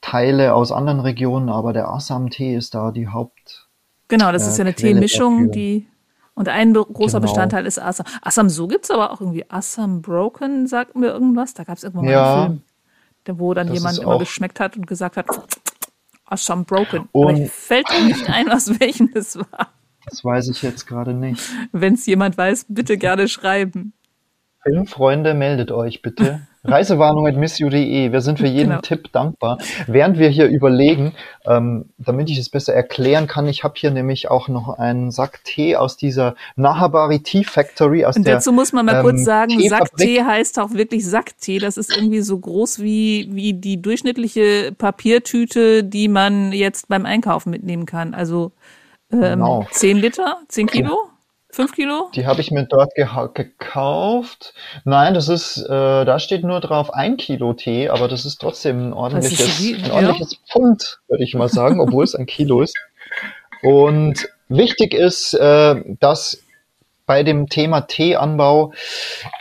Teile 0.00 0.54
aus 0.54 0.72
anderen 0.72 1.00
Regionen, 1.00 1.48
aber 1.48 1.72
der 1.72 1.88
Assam-Tee 1.88 2.54
ist 2.56 2.74
da 2.74 2.90
die 2.90 3.08
Haupt. 3.08 3.68
Genau, 4.08 4.32
das 4.32 4.46
äh, 4.46 4.50
ist 4.50 4.58
ja 4.58 4.64
eine 4.64 4.72
Quelle 4.74 4.94
Teemischung, 4.94 5.38
dafür. 5.48 5.52
die 5.52 5.86
und 6.34 6.48
ein 6.48 6.72
großer 6.72 7.18
Genau. 7.20 7.30
Bestandteil 7.30 7.66
ist 7.66 7.78
Assam. 7.78 8.06
Assam 8.22 8.48
so 8.48 8.66
gibt's 8.66 8.90
aber 8.90 9.12
auch 9.12 9.20
irgendwie 9.20 9.44
Assam 9.50 10.00
Broken, 10.00 10.66
sagt 10.66 10.96
mir 10.96 11.08
irgendwas. 11.08 11.52
Da 11.54 11.64
gab's 11.64 11.82
irgendwann 11.82 12.06
mal 12.06 12.11
Ja, 12.12 12.44
einen 12.44 12.62
Film, 13.24 13.38
wo 13.38 13.52
dann 13.54 13.72
jemand 13.72 13.98
immer 13.98 14.18
geschmeckt 14.18 14.58
hat 14.58 14.76
und 14.76 14.86
gesagt 14.86 15.16
hat, 15.18 15.26
Assam 16.24 16.64
Broken. 16.64 17.08
aber 17.12 17.26
Und- 17.26 17.38
mir 17.38 17.48
fällt 17.48 17.86
mir 17.90 18.06
nicht 18.06 18.28
ein, 18.30 18.50
aus 18.50 18.80
welchem 18.80 19.11
es 19.14 19.36
war. 19.36 19.72
Das 20.06 20.24
weiß 20.24 20.48
ich 20.48 20.62
jetzt 20.62 20.86
gerade 20.86 21.12
nicht. 21.12 21.42
Wenn 21.72 21.94
es 21.94 22.06
jemand 22.06 22.38
weiß, 22.38 22.66
bitte 22.68 22.96
gerne 22.96 23.28
schreiben. 23.28 23.92
Filmfreunde, 24.62 25.34
meldet 25.34 25.72
euch 25.72 26.02
bitte. 26.02 26.40
Reisewarnung.missu.de. 26.64 28.12
Wir 28.12 28.20
sind 28.20 28.38
für 28.38 28.46
jeden 28.46 28.68
Genau. 28.68 28.80
Tipp 28.82 29.11
dankbar. 29.12 29.56
Während 29.86 30.18
wir 30.18 30.28
hier 30.28 30.46
überlegen, 30.46 31.14
ähm, 31.46 31.86
damit 31.96 32.28
ich 32.28 32.36
es 32.38 32.50
besser 32.50 32.74
erklären 32.74 33.26
kann, 33.26 33.48
ich 33.48 33.64
habe 33.64 33.74
hier 33.78 33.90
nämlich 33.90 34.30
auch 34.30 34.48
noch 34.48 34.78
einen 34.78 35.11
Sack 35.11 35.42
Tee 35.44 35.76
aus 35.76 35.96
dieser 35.96 36.34
Nahabari 36.56 37.20
Tea 37.20 37.44
Factory 37.44 38.04
aus 38.04 38.16
Und 38.16 38.26
der 38.26 38.34
dazu 38.34 38.52
muss 38.52 38.74
man 38.74 38.84
mal 38.84 38.96
ähm, 38.96 39.02
kurz 39.02 39.24
sagen, 39.24 39.58
Teefabrik. 39.58 39.88
Sacktee 39.88 40.22
heißt 40.22 40.58
auch 40.58 40.72
wirklich 40.72 41.06
Sacktee. 41.06 41.58
Das 41.58 41.78
ist 41.78 41.96
irgendwie 41.96 42.20
so 42.20 42.38
groß 42.38 42.80
wie, 42.80 43.28
wie 43.32 43.54
die 43.54 43.80
durchschnittliche 43.80 44.72
Papiertüte, 44.76 45.82
die 45.82 46.08
man 46.08 46.52
jetzt 46.52 46.88
beim 46.88 47.06
Einkaufen 47.06 47.48
mitnehmen 47.48 47.86
kann. 47.86 48.12
Also 48.12 48.52
ähm, 49.11 49.20
Genau. 49.20 49.66
10 49.70 49.96
Liter, 49.96 50.38
10 50.48 50.66
Kilo, 50.66 51.09
5 51.53 51.72
Kilo? 51.72 52.11
Die 52.14 52.26
habe 52.26 52.40
ich 52.40 52.51
mir 52.51 52.64
dort 52.64 52.94
gekauft. 52.94 54.55
Nein, 54.84 55.14
das 55.14 55.28
ist, 55.28 55.59
äh, 55.59 56.05
da 56.05 56.18
steht 56.18 56.44
nur 56.44 56.61
drauf 56.61 56.92
ein 56.92 57.16
Kilo 57.16 57.53
Tee, 57.55 57.88
aber 57.88 58.09
das 58.09 58.24
ist 58.24 58.40
trotzdem 58.40 58.88
ein 58.88 58.92
ordentliches, 58.92 59.48
viel, 59.48 59.76
ein 59.76 59.86
ja. 59.86 59.94
ordentliches 59.94 60.36
Pfund, 60.48 61.01
würde 61.09 61.24
ich 61.24 61.34
mal 61.34 61.48
sagen, 61.48 61.80
obwohl 61.80 62.05
es 62.05 62.14
ein 62.14 62.26
Kilo 62.26 62.62
ist. 62.62 62.76
Und 63.62 64.28
wichtig 64.48 64.94
ist, 64.94 65.34
äh, 65.34 65.82
dass 66.01 66.42
bei 67.11 67.24
dem 67.24 67.48
Thema 67.48 67.80
Teeanbau 67.80 68.72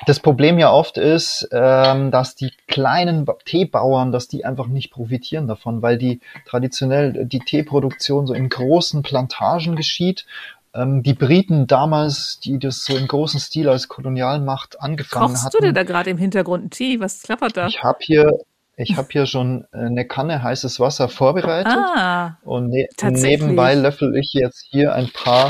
das 0.07 0.19
Problem 0.19 0.57
ja 0.57 0.71
oft 0.71 0.97
ist, 0.97 1.47
ähm, 1.51 2.09
dass 2.09 2.33
die 2.33 2.51
kleinen 2.67 3.25
Ba- 3.25 3.37
Teebauern, 3.45 4.11
dass 4.11 4.27
die 4.27 4.43
einfach 4.43 4.65
nicht 4.65 4.89
profitieren 4.89 5.47
davon, 5.47 5.83
weil 5.83 5.99
die 5.99 6.19
traditionell 6.47 7.27
die 7.27 7.37
Teeproduktion 7.37 8.25
so 8.25 8.33
in 8.33 8.49
großen 8.49 9.03
Plantagen 9.03 9.75
geschieht. 9.75 10.25
Ähm, 10.73 11.01
die 11.03 11.13
Briten 11.15 11.65
damals, 11.67 12.39
die 12.41 12.59
das 12.59 12.83
so 12.85 12.95
im 12.95 13.07
großen 13.07 13.39
Stil 13.39 13.67
als 13.69 13.87
Kolonialmacht 13.87 14.79
angefangen 14.81 15.27
Kochst 15.33 15.45
hatten. 15.45 15.57
du 15.59 15.67
dir 15.67 15.73
da 15.73 15.83
gerade 15.83 16.09
im 16.11 16.17
Hintergrund 16.17 16.61
einen 16.61 16.69
Tee? 16.69 16.99
Was 16.99 17.23
klappert 17.23 17.57
da? 17.57 17.67
Ich 17.67 17.81
habe 17.83 17.97
hier, 18.01 18.31
ich 18.75 18.95
habe 18.95 19.07
hier 19.11 19.25
schon 19.25 19.65
äh, 19.71 19.77
eine 19.85 20.05
Kanne 20.05 20.43
heißes 20.43 20.79
Wasser 20.79 21.09
vorbereitet. 21.09 21.73
Ah, 21.73 22.37
Und 22.43 22.69
ne 22.69 22.87
nebenbei 23.01 23.73
löffel 23.73 24.15
ich 24.15 24.31
jetzt 24.33 24.63
hier 24.69 24.93
ein 24.93 25.09
paar, 25.11 25.49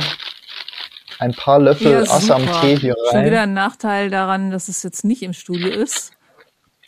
ein 1.19 1.33
paar 1.33 1.59
Löffel 1.59 1.91
ja, 1.91 1.99
Assam-Tee 2.01 2.77
hier 2.77 2.95
Schon 3.11 3.25
wieder 3.25 3.39
rein. 3.41 3.49
ein 3.49 3.53
Nachteil 3.53 4.09
daran, 4.09 4.51
dass 4.51 4.69
es 4.69 4.83
jetzt 4.83 5.03
nicht 5.03 5.21
im 5.21 5.33
Studio 5.33 5.67
ist. 5.67 6.13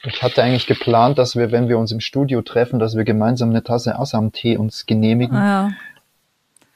Ich 0.03 0.23
hatte 0.23 0.41
eigentlich 0.41 0.65
geplant, 0.67 1.17
dass 1.19 1.35
wir, 1.35 1.51
wenn 1.51 1.67
wir 1.69 1.77
uns 1.77 1.91
im 1.91 1.99
Studio 1.99 2.41
treffen, 2.41 2.79
dass 2.79 2.95
wir 2.95 3.03
gemeinsam 3.03 3.49
eine 3.49 3.61
Tasse 3.61 3.99
Assam-Tee 3.99 4.55
uns 4.57 4.85
genehmigen, 4.87 5.35
Ah, 5.37 5.67
ja. 5.67 5.71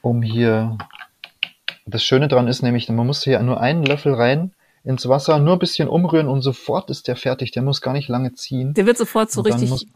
um 0.02 0.22
hier. 0.22 0.78
Das 1.86 2.04
Schöne 2.04 2.28
dran 2.28 2.48
ist 2.48 2.62
nämlich, 2.64 2.90
man 2.90 3.06
muss 3.06 3.24
hier 3.24 3.40
nur 3.42 3.62
einen 3.62 3.84
Löffel 3.84 4.14
rein 4.14 4.54
ins 4.84 5.08
Wasser, 5.08 5.40
nur 5.40 5.54
ein 5.54 5.60
bisschen 5.60 5.88
umrühren 5.88 6.28
und 6.28 6.42
sofort 6.42 6.90
ist 6.90 7.08
der 7.08 7.16
fertig. 7.16 7.52
Der 7.52 7.62
muss 7.64 7.82
gar 7.82 7.94
nicht 7.94 8.08
lange 8.10 8.34
ziehen. 8.34 8.74
Der 8.74 8.86
wird 8.86 8.98
sofort 8.98 9.32
so 9.32 9.42
richtig 9.42 9.88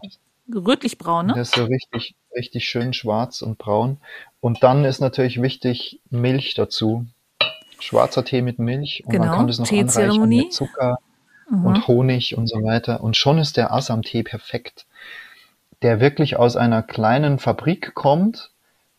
rötlich 0.53 0.97
braun, 0.97 1.27
Der 1.27 1.35
ne? 1.37 1.41
ist 1.41 1.53
so 1.55 1.63
richtig, 1.65 2.15
richtig 2.35 2.67
schön 2.67 2.93
schwarz 2.93 3.41
und 3.41 3.57
braun. 3.57 3.97
Und 4.39 4.63
dann 4.63 4.85
ist 4.85 4.99
natürlich 4.99 5.41
wichtig 5.41 5.99
Milch 6.09 6.53
dazu. 6.55 7.05
Schwarzer 7.79 8.25
Tee 8.25 8.41
mit 8.41 8.59
Milch 8.59 9.03
und 9.05 9.13
man 9.13 9.21
Genau, 9.21 9.35
kann 9.35 9.47
das 9.47 9.59
noch 9.59 9.71
anreichern 9.71 10.27
mit 10.29 10.53
Zucker 10.53 10.97
Mhm. 11.49 11.65
und 11.65 11.87
Honig 11.87 12.37
und 12.37 12.47
so 12.47 12.63
weiter. 12.63 13.01
Und 13.01 13.17
schon 13.17 13.39
ist 13.39 13.57
der 13.57 13.73
Assam-Tee 13.73 14.23
perfekt, 14.23 14.85
der 15.81 15.99
wirklich 15.99 16.37
aus 16.37 16.55
einer 16.55 16.83
kleinen 16.83 17.39
Fabrik 17.39 17.93
kommt, 17.95 18.51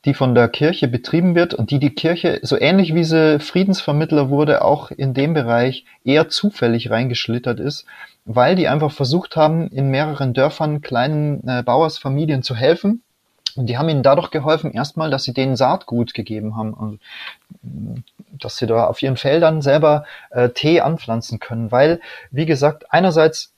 die 0.05 0.15
von 0.15 0.35
der 0.35 0.49
Kirche 0.49 0.89
betrieben 0.89 1.35
wird 1.35 1.53
und 1.53 1.71
die 1.71 1.79
die 1.79 1.95
Kirche, 1.95 2.41
so 2.43 2.59
ähnlich 2.59 2.95
wie 2.95 3.05
sie 3.05 3.39
Friedensvermittler 3.39 4.31
wurde, 4.31 4.65
auch 4.65 4.91
in 4.91 5.13
dem 5.13 5.35
Bereich 5.35 5.85
eher 6.05 6.29
zufällig 6.29 6.91
reingeschlittert 6.91 7.61
ist, 7.61 7.85
weil 8.25 8.57
die 8.57 8.69
einfach 8.69 8.93
versucht 8.93 9.37
haben, 9.37 9.69
in 9.69 9.91
mehreren 9.91 10.33
Dörfern 10.33 10.81
kleinen 10.81 11.47
äh, 11.47 11.63
Bauersfamilien 11.63 12.43
zu 12.43 12.55
helfen. 12.55 13.03
Und 13.57 13.67
die 13.67 13.77
haben 13.77 13.89
ihnen 13.89 14.03
dadurch 14.03 14.31
geholfen, 14.31 14.73
erstmal, 14.73 15.11
dass 15.11 15.25
sie 15.25 15.35
denen 15.35 15.57
Saatgut 15.57 16.15
gegeben 16.15 16.57
haben. 16.57 16.75
Also, 16.79 16.99
dass 18.39 18.57
sie 18.57 18.67
da 18.67 18.85
auf 18.87 19.03
ihren 19.03 19.17
Feldern 19.17 19.61
selber 19.61 20.05
äh, 20.31 20.51
Tee 20.51 20.81
anpflanzen 20.81 21.41
können, 21.41 21.73
weil, 21.73 22.01
wie 22.31 22.47
gesagt, 22.47 22.93
einerseits 22.93 23.53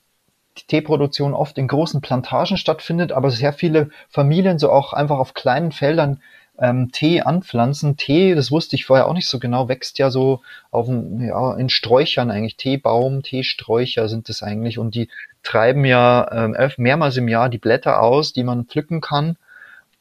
die 0.59 0.66
Teeproduktion 0.66 1.34
oft 1.34 1.57
in 1.59 1.68
großen 1.68 2.00
Plantagen 2.00 2.57
stattfindet, 2.57 3.12
aber 3.12 3.30
sehr 3.30 3.53
viele 3.53 3.90
Familien 4.09 4.59
so 4.59 4.70
auch 4.70 4.92
einfach 4.92 5.18
auf 5.18 5.34
kleinen 5.34 5.72
Feldern 5.72 6.20
ähm, 6.59 6.92
Tee 6.92 7.22
anpflanzen. 7.22 7.96
Tee, 7.96 8.34
das 8.34 8.50
wusste 8.50 8.76
ich 8.76 8.84
vorher 8.84 9.09
auch 9.09 9.14
nicht 9.14 9.28
so 9.28 9.38
genau, 9.38 9.68
wächst 9.68 9.98
ja 9.98 10.11
so 10.11 10.40
auf 10.70 10.88
ja, 10.88 11.55
in 11.55 11.68
Sträuchern 11.68 12.30
eigentlich. 12.30 12.57
Teebaum, 12.57 13.22
Teesträucher 13.22 14.09
sind 14.09 14.28
es 14.28 14.42
eigentlich 14.42 14.78
und 14.78 14.94
die 14.94 15.09
treiben 15.42 15.84
ja 15.84 16.30
ähm, 16.30 16.57
mehrmals 16.76 17.16
im 17.16 17.28
Jahr 17.28 17.48
die 17.48 17.59
Blätter 17.59 18.00
aus, 18.00 18.32
die 18.32 18.44
man 18.44 18.66
pflücken 18.66 19.00
kann, 19.00 19.36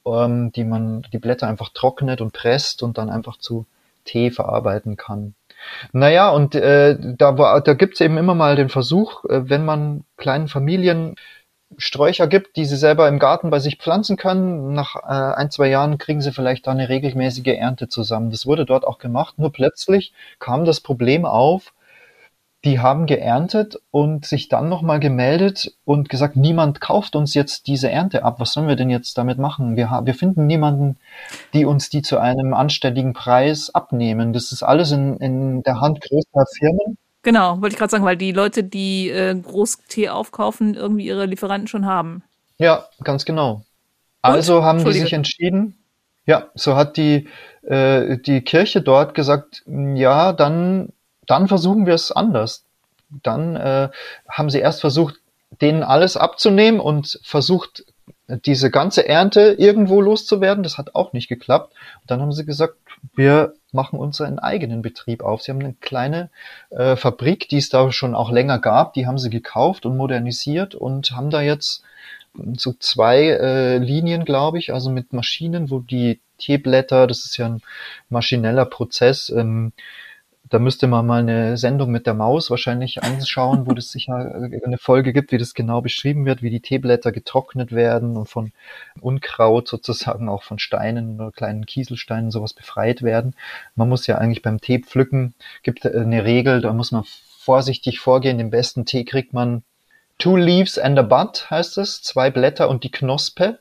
ähm, 0.05 0.51
die 0.51 0.63
man 0.63 1.03
die 1.13 1.19
Blätter 1.19 1.47
einfach 1.47 1.69
trocknet 1.69 2.21
und 2.21 2.33
presst 2.33 2.83
und 2.83 2.97
dann 2.97 3.09
einfach 3.09 3.37
zu 3.37 3.65
Tee 4.03 4.31
verarbeiten 4.31 4.97
kann. 4.97 5.35
Naja, 5.91 6.29
und 6.29 6.55
äh, 6.55 6.97
da, 6.99 7.37
war, 7.37 7.61
da 7.61 7.73
gibt's 7.73 8.01
eben 8.01 8.17
immer 8.17 8.33
mal 8.35 8.55
den 8.55 8.69
Versuch, 8.69 9.25
äh, 9.25 9.49
wenn 9.49 9.65
man 9.65 10.03
kleinen 10.17 10.47
Familien 10.47 11.15
Sträucher 11.77 12.27
gibt, 12.27 12.57
die 12.57 12.65
sie 12.65 12.75
selber 12.75 13.07
im 13.07 13.19
Garten 13.19 13.49
bei 13.49 13.59
sich 13.59 13.77
pflanzen 13.77 14.17
können, 14.17 14.73
nach 14.73 14.95
äh, 14.95 15.35
ein, 15.35 15.51
zwei 15.51 15.69
Jahren 15.69 15.97
kriegen 15.97 16.21
sie 16.21 16.33
vielleicht 16.33 16.67
da 16.67 16.71
eine 16.71 16.89
regelmäßige 16.89 17.47
Ernte 17.47 17.87
zusammen. 17.87 18.29
Das 18.29 18.45
wurde 18.45 18.65
dort 18.65 18.85
auch 18.85 18.97
gemacht, 18.97 19.39
nur 19.39 19.51
plötzlich 19.51 20.13
kam 20.39 20.65
das 20.65 20.81
Problem 20.81 21.25
auf, 21.25 21.73
die 22.64 22.80
haben 22.80 23.07
geerntet 23.07 23.80
und 23.89 24.26
sich 24.26 24.47
dann 24.47 24.70
nochmal 24.70 24.99
gemeldet 24.99 25.76
und 25.84 26.09
gesagt, 26.09 26.36
niemand 26.36 26.80
kauft 26.80 27.16
uns 27.16 27.34
jetzt 27.34 27.68
diese 27.68 27.89
Ernte 27.89 28.24
ab. 28.24 28.39
Was 28.39 28.53
sollen 28.53 28.68
wir 28.68 28.76
denn 28.76 28.89
jetzt 28.89 29.18
damit 29.18 29.39
machen? 29.39 29.76
Wir, 29.76 29.89
wir 30.03 30.14
finden 30.14 30.45
niemanden, 30.45 30.97
die 31.53 31.66
uns 31.66 31.89
die 31.89 32.03
zu 32.03 32.20
einem 32.20 32.53
anständigen 32.53 33.14
Preis 33.14 33.74
abnehmen. 33.74 34.32
Das 34.32 34.51
ist 34.51 34.62
alles 34.62 34.91
in, 34.91 35.18
in 35.18 35.64
der 35.64 35.82
Hand 35.82 36.01
größerer 36.01 36.45
Firmen. 36.57 36.97
Genau, 37.24 37.62
wollte 37.62 37.74
ich 37.74 37.80
gerade 37.80 37.91
sagen, 37.91 38.05
weil 38.05 38.18
die 38.18 38.32
Leute, 38.32 38.64
die 38.64 39.09
äh, 39.09 39.36
Großtee 39.36 40.09
aufkaufen, 40.09 40.74
irgendwie 40.76 41.05
ihre 41.05 41.26
Lieferanten 41.26 41.68
schon 41.68 41.86
haben. 41.86 42.24
Ja, 42.57 42.86
ganz 43.03 43.26
genau. 43.26 43.64
Also 44.22 44.64
haben 44.64 44.84
die 44.84 44.93
sich 44.93 45.14
entschieden, 45.14 45.78
ja, 46.26 46.49
so 46.53 46.76
hat 46.76 46.97
die, 46.97 47.28
äh, 47.64 48.18
die 48.20 48.41
Kirche 48.41 48.82
dort 48.82 49.16
gesagt, 49.16 49.64
ja, 49.66 50.34
dann, 50.34 50.89
dann 51.32 51.47
versuchen 51.47 51.86
wir 51.86 51.93
es 51.93 52.11
anders. 52.11 52.65
Dann 53.23 53.55
äh, 53.55 53.89
haben 54.29 54.49
sie 54.49 54.59
erst 54.59 54.82
versucht, 54.82 55.15
denen 55.61 55.84
alles 55.84 56.17
abzunehmen 56.17 56.79
und 56.79 57.19
versucht, 57.23 57.86
diese 58.45 58.71
ganze 58.71 59.07
Ernte 59.07 59.55
irgendwo 59.57 60.01
loszuwerden. 60.01 60.63
Das 60.63 60.77
hat 60.77 60.95
auch 60.95 61.13
nicht 61.13 61.27
geklappt. 61.27 61.73
Und 62.01 62.11
dann 62.11 62.21
haben 62.21 62.32
sie 62.32 62.45
gesagt, 62.45 62.75
wir 63.15 63.53
machen 63.71 63.99
unseren 63.99 64.39
eigenen 64.39 64.82
Betrieb 64.82 65.23
auf. 65.23 65.41
Sie 65.41 65.51
haben 65.51 65.59
eine 65.59 65.73
kleine 65.73 66.29
äh, 66.69 66.95
Fabrik, 66.95 67.49
die 67.49 67.57
es 67.57 67.69
da 67.69 67.91
schon 67.91 68.15
auch 68.15 68.32
länger 68.32 68.59
gab, 68.59 68.93
die 68.93 69.07
haben 69.07 69.17
sie 69.17 69.29
gekauft 69.29 69.86
und 69.86 69.97
modernisiert 69.97 70.75
und 70.75 71.11
haben 71.11 71.29
da 71.29 71.41
jetzt 71.41 71.84
so 72.57 72.73
zwei 72.73 73.23
äh, 73.27 73.77
Linien, 73.77 74.23
glaube 74.23 74.59
ich, 74.59 74.73
also 74.73 74.89
mit 74.89 75.11
Maschinen, 75.13 75.69
wo 75.69 75.79
die 75.79 76.19
Teeblätter, 76.38 77.07
das 77.07 77.25
ist 77.25 77.38
ja 77.38 77.47
ein 77.47 77.61
maschineller 78.09 78.65
Prozess, 78.65 79.29
ähm, 79.29 79.73
da 80.51 80.59
müsste 80.59 80.85
man 80.87 81.07
mal 81.07 81.21
eine 81.21 81.55
Sendung 81.55 81.91
mit 81.91 82.05
der 82.05 82.13
Maus 82.13 82.49
wahrscheinlich 82.49 83.01
anschauen, 83.03 83.65
wo 83.67 83.73
das 83.73 83.89
sicher 83.89 84.35
eine 84.65 84.77
Folge 84.77 85.13
gibt, 85.13 85.31
wie 85.31 85.37
das 85.37 85.53
genau 85.53 85.81
beschrieben 85.81 86.25
wird, 86.25 86.41
wie 86.41 86.49
die 86.49 86.59
Teeblätter 86.59 87.13
getrocknet 87.13 87.71
werden 87.71 88.17
und 88.17 88.27
von 88.27 88.51
Unkraut 88.99 89.69
sozusagen 89.69 90.27
auch 90.27 90.43
von 90.43 90.59
Steinen 90.59 91.15
oder 91.15 91.31
kleinen 91.31 91.65
Kieselsteinen 91.65 92.31
sowas 92.31 92.53
befreit 92.53 93.01
werden. 93.01 93.33
Man 93.75 93.87
muss 93.87 94.07
ja 94.07 94.17
eigentlich 94.17 94.41
beim 94.41 94.59
Tee 94.59 94.79
pflücken, 94.79 95.35
gibt 95.63 95.85
eine 95.85 96.25
Regel, 96.25 96.59
da 96.59 96.73
muss 96.73 96.91
man 96.91 97.05
vorsichtig 97.39 98.01
vorgehen. 98.01 98.37
Den 98.37 98.49
besten 98.49 98.85
Tee 98.85 99.05
kriegt 99.05 99.31
man 99.33 99.63
Two 100.17 100.35
Leaves 100.35 100.77
and 100.77 100.99
a 100.99 101.01
Bud 101.01 101.49
heißt 101.49 101.77
es, 101.77 102.01
zwei 102.01 102.29
Blätter 102.29 102.67
und 102.67 102.83
die 102.83 102.91
Knospe. 102.91 103.59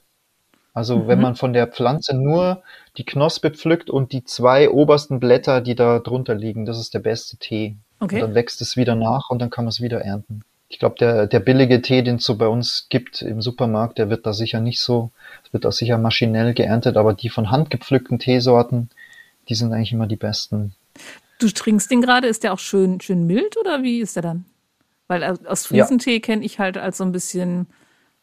Also 0.81 1.07
wenn 1.07 1.21
man 1.21 1.37
von 1.37 1.53
der 1.53 1.67
Pflanze 1.67 2.17
nur 2.17 2.63
die 2.97 3.05
Knospe 3.05 3.51
pflückt 3.51 3.91
und 3.91 4.13
die 4.13 4.25
zwei 4.25 4.71
obersten 4.71 5.21
Blätter, 5.21 5.61
die 5.61 5.75
da 5.75 5.99
drunter 5.99 6.35
liegen, 6.35 6.65
das 6.65 6.79
ist 6.79 6.95
der 6.95 7.01
beste 7.01 7.37
Tee. 7.37 7.77
Okay. 7.99 8.15
Und 8.15 8.21
dann 8.23 8.35
wächst 8.35 8.63
es 8.63 8.79
wieder 8.79 8.95
nach 8.95 9.29
und 9.29 9.41
dann 9.41 9.51
kann 9.51 9.67
man 9.67 9.69
es 9.69 9.83
wieder 9.83 10.01
ernten. 10.01 10.41
Ich 10.71 10.79
glaube, 10.79 10.95
der, 10.99 11.27
der 11.27 11.41
billige 11.41 11.83
Tee, 11.83 12.01
den 12.01 12.17
es 12.17 12.25
so 12.25 12.37
bei 12.37 12.47
uns 12.47 12.87
gibt 12.89 13.21
im 13.21 13.43
Supermarkt, 13.43 13.99
der 13.99 14.09
wird 14.09 14.25
da 14.25 14.33
sicher 14.33 14.61
nicht 14.61 14.81
so, 14.81 15.11
wird 15.53 15.67
da 15.67 15.71
sicher 15.71 15.99
maschinell 15.99 16.55
geerntet, 16.55 16.97
aber 16.97 17.13
die 17.13 17.29
von 17.29 17.51
Hand 17.51 17.69
gepflückten 17.69 18.19
Teesorten, 18.19 18.89
die 19.51 19.55
sind 19.55 19.75
eigentlich 19.75 19.93
immer 19.93 20.07
die 20.07 20.17
besten. 20.17 20.73
Du 21.41 21.49
trinkst 21.49 21.91
den 21.91 22.01
gerade, 22.01 22.27
ist 22.27 22.43
der 22.43 22.55
auch 22.55 22.59
schön, 22.59 23.03
schön 23.03 23.27
mild 23.27 23.59
oder 23.59 23.83
wie 23.83 24.01
ist 24.01 24.17
der 24.17 24.23
dann? 24.23 24.47
Weil 25.09 25.25
aus 25.45 25.67
Friesentee 25.67 26.15
ja. 26.15 26.21
kenne 26.21 26.43
ich 26.43 26.59
halt 26.59 26.79
als 26.79 26.97
so 26.97 27.05
ein 27.05 27.13
bisschen, 27.13 27.67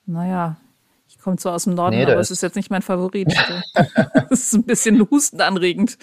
naja, 0.07 0.57
ich 1.07 1.19
komme 1.19 1.37
zwar 1.37 1.55
aus 1.55 1.65
dem 1.65 1.73
Norden, 1.73 1.97
nee, 1.97 2.03
aber 2.03 2.19
es 2.19 2.31
ist 2.31 2.41
jetzt 2.41 2.55
nicht 2.55 2.69
mein 2.69 2.81
Favorit. 2.81 3.33
das 4.29 4.39
ist 4.39 4.53
ein 4.53 4.63
bisschen 4.63 5.09
hustenanregend. 5.09 5.97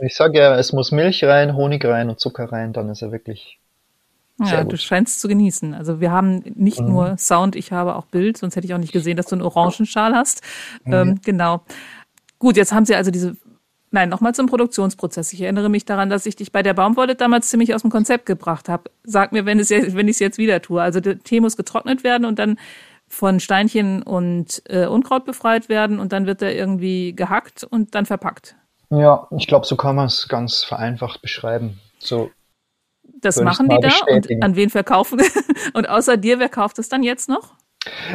Ich 0.00 0.16
sage 0.16 0.38
ja, 0.38 0.56
es 0.56 0.72
muss 0.72 0.92
Milch 0.92 1.22
rein, 1.24 1.54
Honig 1.54 1.84
rein 1.84 2.08
und 2.10 2.20
Zucker 2.20 2.50
rein, 2.50 2.72
dann 2.72 2.88
ist 2.88 3.02
er 3.02 3.12
wirklich. 3.12 3.58
Ja, 4.40 4.62
du 4.62 4.76
scheinst 4.76 5.20
zu 5.20 5.26
genießen. 5.26 5.74
Also 5.74 6.00
wir 6.00 6.12
haben 6.12 6.44
nicht 6.54 6.80
mhm. 6.80 6.88
nur 6.88 7.18
Sound, 7.18 7.56
ich 7.56 7.72
habe 7.72 7.96
auch 7.96 8.06
Bild, 8.06 8.36
sonst 8.36 8.54
hätte 8.54 8.66
ich 8.66 8.74
auch 8.74 8.78
nicht 8.78 8.92
gesehen, 8.92 9.16
dass 9.16 9.26
du 9.26 9.34
einen 9.34 9.42
Orangenschal 9.42 10.14
hast. 10.14 10.42
Mhm. 10.84 10.92
Ähm, 10.92 11.20
genau. 11.24 11.62
Gut, 12.38 12.56
jetzt 12.56 12.72
haben 12.72 12.86
sie 12.86 12.94
also 12.94 13.10
diese 13.10 13.36
Nein, 13.90 14.10
nochmal 14.10 14.34
zum 14.34 14.46
Produktionsprozess. 14.46 15.32
Ich 15.32 15.40
erinnere 15.40 15.70
mich 15.70 15.86
daran, 15.86 16.10
dass 16.10 16.26
ich 16.26 16.36
dich 16.36 16.52
bei 16.52 16.62
der 16.62 16.74
Baumwolle 16.74 17.14
damals 17.14 17.48
ziemlich 17.48 17.74
aus 17.74 17.82
dem 17.82 17.90
Konzept 17.90 18.26
gebracht 18.26 18.68
habe. 18.68 18.90
Sag 19.02 19.32
mir, 19.32 19.46
wenn, 19.46 19.58
es 19.58 19.70
wenn 19.70 20.08
ich 20.08 20.16
es 20.16 20.18
jetzt 20.18 20.36
wieder 20.36 20.60
tue. 20.60 20.82
Also 20.82 21.00
der 21.00 21.18
Tee 21.18 21.40
muss 21.40 21.56
getrocknet 21.56 22.04
werden 22.04 22.26
und 22.26 22.38
dann 22.38 22.58
von 23.08 23.40
Steinchen 23.40 24.02
und 24.02 24.62
äh, 24.68 24.86
Unkraut 24.86 25.24
befreit 25.24 25.68
werden 25.68 25.98
und 25.98 26.12
dann 26.12 26.26
wird 26.26 26.42
er 26.42 26.54
irgendwie 26.54 27.14
gehackt 27.14 27.64
und 27.64 27.94
dann 27.94 28.06
verpackt. 28.06 28.56
Ja, 28.90 29.28
ich 29.36 29.46
glaube, 29.46 29.66
so 29.66 29.76
kann 29.76 29.96
man 29.96 30.06
es 30.06 30.28
ganz 30.28 30.64
vereinfacht 30.64 31.20
beschreiben. 31.20 31.80
So 31.98 32.30
das 33.20 33.40
machen 33.40 33.68
die 33.68 33.78
da 33.80 33.90
und 34.06 34.42
an 34.42 34.56
wen 34.56 34.70
verkaufen? 34.70 35.20
und 35.74 35.88
außer 35.88 36.16
dir, 36.16 36.38
wer 36.38 36.48
kauft 36.48 36.78
es 36.78 36.88
dann 36.88 37.02
jetzt 37.02 37.28
noch? 37.28 37.54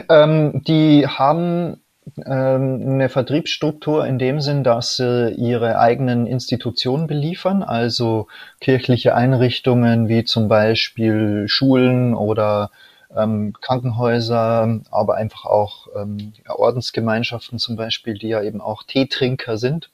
Ähm, 0.10 0.62
die 0.66 1.08
haben 1.08 1.82
ähm, 2.26 2.82
eine 2.86 3.10
Vertriebsstruktur 3.10 4.06
in 4.06 4.20
dem 4.20 4.42
Sinn, 4.42 4.64
dass 4.64 4.98
sie 4.98 5.32
ihre 5.32 5.80
eigenen 5.80 6.28
Institutionen 6.28 7.08
beliefern, 7.08 7.64
also 7.64 8.28
kirchliche 8.60 9.16
Einrichtungen 9.16 10.10
wie 10.10 10.24
zum 10.24 10.48
Beispiel 10.48 11.46
Schulen 11.48 12.14
oder 12.14 12.72
ähm, 13.16 13.54
Krankenhäuser, 13.62 14.82
aber 14.92 15.16
einfach 15.16 15.46
auch 15.46 15.88
ähm, 15.96 16.34
Ordensgemeinschaften 16.48 17.60
zum 17.60 17.76
Beispiel, 17.76 18.16
die 18.16 18.30
ja 18.30 18.42
eben 18.42 18.62
auch 18.62 18.84
Teetrinker 18.84 19.58
sind. 19.58 19.90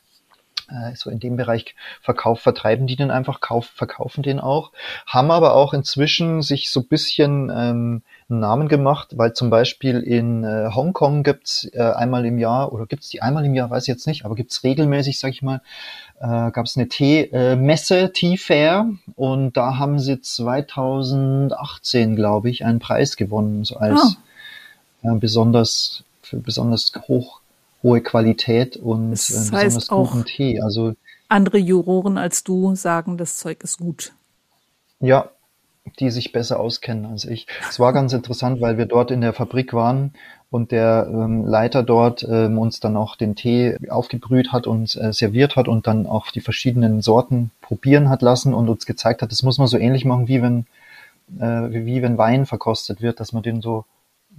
Äh, 0.70 0.96
so 0.96 1.10
in 1.10 1.20
dem 1.20 1.36
Bereich 1.36 1.76
Verkauf 2.02 2.42
vertreiben 2.42 2.88
die 2.88 2.96
den 2.96 3.12
einfach, 3.12 3.42
kauf, 3.42 3.66
verkaufen 3.66 4.24
den 4.24 4.40
auch, 4.40 4.72
haben 5.06 5.32
aber 5.32 5.56
auch 5.56 5.74
inzwischen 5.74 6.42
sich 6.42 6.72
so 6.72 6.84
bisschen 6.84 7.52
ähm, 7.54 8.04
Namen 8.28 8.68
gemacht, 8.68 9.18
weil 9.18 9.34
zum 9.34 9.50
Beispiel 9.50 10.00
in 10.00 10.44
äh, 10.44 10.70
Hongkong 10.74 11.24
gibt's 11.24 11.68
äh, 11.74 11.82
einmal 11.82 12.26
im 12.26 12.38
Jahr, 12.38 12.72
oder 12.72 12.86
gibt's 12.86 13.10
die 13.10 13.22
einmal 13.22 13.46
im 13.46 13.56
Jahr, 13.56 13.70
weiß 13.70 13.84
ich 13.84 13.88
jetzt 13.88 14.06
nicht, 14.06 14.26
aber 14.26 14.36
gibt's 14.36 14.64
regelmäßig, 14.64 15.20
sag 15.20 15.32
ich 15.32 15.42
mal, 15.42 15.62
äh, 16.20 16.52
gab 16.52 16.66
es 16.66 16.78
eine 16.78 16.88
Tee-Messe, 16.88 18.00
äh, 18.00 18.10
Tea 18.12 18.38
Fair, 18.38 18.90
und 19.16 19.58
da 19.58 19.78
haben 19.78 20.00
sie 20.00 20.22
2018, 20.22 22.16
glaube 22.16 22.50
ich, 22.50 22.66
einen 22.66 22.80
Preis 22.80 23.16
gewonnen, 23.18 23.64
so 23.64 23.78
als 23.78 24.18
oh. 25.04 25.16
äh, 25.16 25.20
besonders 25.20 26.04
für 26.22 26.38
besonders 26.38 26.92
hoch 27.08 27.40
hohe 27.82 28.02
Qualität 28.02 28.76
und 28.78 29.12
das 29.12 29.30
äh, 29.30 29.52
besonders 29.52 29.88
guten 29.88 30.26
Tee. 30.26 30.62
Also 30.62 30.96
andere 31.30 31.58
Juroren 31.58 32.18
als 32.18 32.44
du 32.44 32.76
sagen, 32.76 33.18
das 33.18 33.38
Zeug 33.38 33.64
ist 33.64 33.78
gut. 33.78 34.14
Ja, 35.00 35.30
die 36.00 36.12
sich 36.12 36.32
besser 36.32 36.60
auskennen 36.60 37.06
als 37.06 37.26
ich. 37.26 37.48
Es 37.70 37.80
war 37.80 37.94
ganz 37.94 38.14
interessant, 38.14 38.62
weil 38.62 38.78
wir 38.78 38.86
dort 38.86 39.12
in 39.12 39.22
der 39.22 39.34
Fabrik 39.34 39.74
waren 39.74 40.14
und 40.52 40.72
der 40.72 41.08
ähm, 41.12 41.46
Leiter 41.46 41.84
dort 41.84 42.26
ähm, 42.28 42.58
uns 42.58 42.80
dann 42.80 42.98
auch 42.98 43.16
den 43.16 43.36
Tee 43.36 43.78
aufgebrüht 43.90 44.52
hat 44.52 44.66
und 44.66 44.96
äh, 44.96 45.14
serviert 45.14 45.56
hat 45.56 45.68
und 45.68 45.86
dann 45.86 46.08
auch 46.08 46.32
die 46.32 46.42
verschiedenen 46.42 47.02
Sorten 47.02 47.52
probieren 47.62 48.10
hat 48.10 48.22
lassen 48.22 48.54
und 48.54 48.68
uns 48.68 48.86
gezeigt 48.86 49.22
hat, 49.22 49.32
das 49.32 49.44
muss 49.44 49.60
man 49.60 49.68
so 49.68 49.78
ähnlich 49.78 50.06
machen, 50.06 50.28
wie 50.28 50.42
wenn, 50.42 50.66
äh, 51.40 51.86
wie 51.86 52.02
wenn 52.02 52.18
Wein 52.18 52.46
verkostet 52.46 53.02
wird, 53.02 53.20
dass 53.20 53.32
man 53.32 53.44
den 53.44 53.62
so 53.62 53.86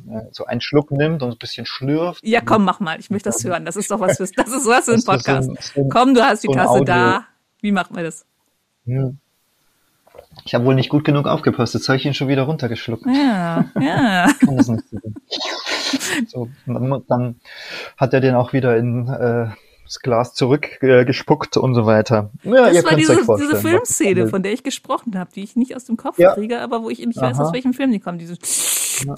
äh, 0.08 0.22
so 0.32 0.46
einen 0.46 0.60
Schluck 0.60 0.90
nimmt 0.90 1.22
und 1.22 1.30
ein 1.30 1.38
bisschen 1.38 1.66
schlürft. 1.66 2.24
Ja, 2.24 2.40
komm, 2.40 2.64
mach 2.64 2.80
mal. 2.80 2.98
Ich 2.98 3.10
möchte 3.10 3.28
das 3.28 3.44
hören. 3.44 3.64
Das 3.64 3.76
ist 3.76 3.90
doch 3.90 4.00
was 4.00 4.16
fürs, 4.16 4.32
das 4.32 4.48
ist 4.48 4.66
was 4.66 4.86
für 4.86 4.94
ein 4.94 5.04
Podcast. 5.04 5.46
So 5.46 5.52
ein, 5.52 5.58
so 5.60 5.80
ein, 5.82 5.88
komm, 5.90 6.14
du 6.14 6.22
hast 6.22 6.42
die 6.42 6.48
so 6.48 6.54
Tasse 6.54 6.84
da. 6.84 7.24
Wie 7.60 7.72
machen 7.72 7.94
wir 7.94 8.02
das? 8.02 8.24
Ich 10.44 10.54
habe 10.54 10.64
wohl 10.64 10.74
nicht 10.74 10.88
gut 10.88 11.04
genug 11.04 11.26
aufgepasst. 11.26 11.74
Jetzt 11.74 11.88
habe 11.88 11.98
ich 11.98 12.06
ihn 12.06 12.14
schon 12.14 12.28
wieder 12.28 12.42
runtergeschluckt. 12.42 13.04
Ja, 13.06 13.66
ja. 13.78 14.28
So, 16.28 16.48
dann 16.66 17.40
hat 17.96 18.14
er 18.14 18.20
den 18.20 18.34
auch 18.34 18.52
wieder 18.52 18.76
in 18.76 19.08
äh, 19.08 19.48
das 19.90 19.98
Glas 19.98 20.34
zurückgespuckt 20.34 21.56
äh, 21.56 21.58
und 21.58 21.74
so 21.74 21.84
weiter. 21.84 22.30
Ja, 22.44 22.66
das 22.66 22.74
ihr 22.74 22.84
war 22.84 22.94
diese, 22.94 23.16
diese 23.16 23.56
Filmszene, 23.56 24.28
von 24.28 24.42
der 24.42 24.52
ich 24.52 24.62
gesprochen 24.62 25.18
habe, 25.18 25.30
die 25.34 25.42
ich 25.42 25.56
nicht 25.56 25.74
aus 25.74 25.84
dem 25.84 25.96
Kopf 25.96 26.16
ja. 26.16 26.34
kriege, 26.34 26.60
aber 26.60 26.84
wo 26.84 26.90
ich 26.90 27.04
nicht 27.04 27.20
weiß, 27.20 27.40
aus 27.40 27.52
welchem 27.52 27.74
Film 27.74 27.90
die 27.90 27.98
kommen. 27.98 28.18
Diese 28.18 28.36
ja. 29.04 29.14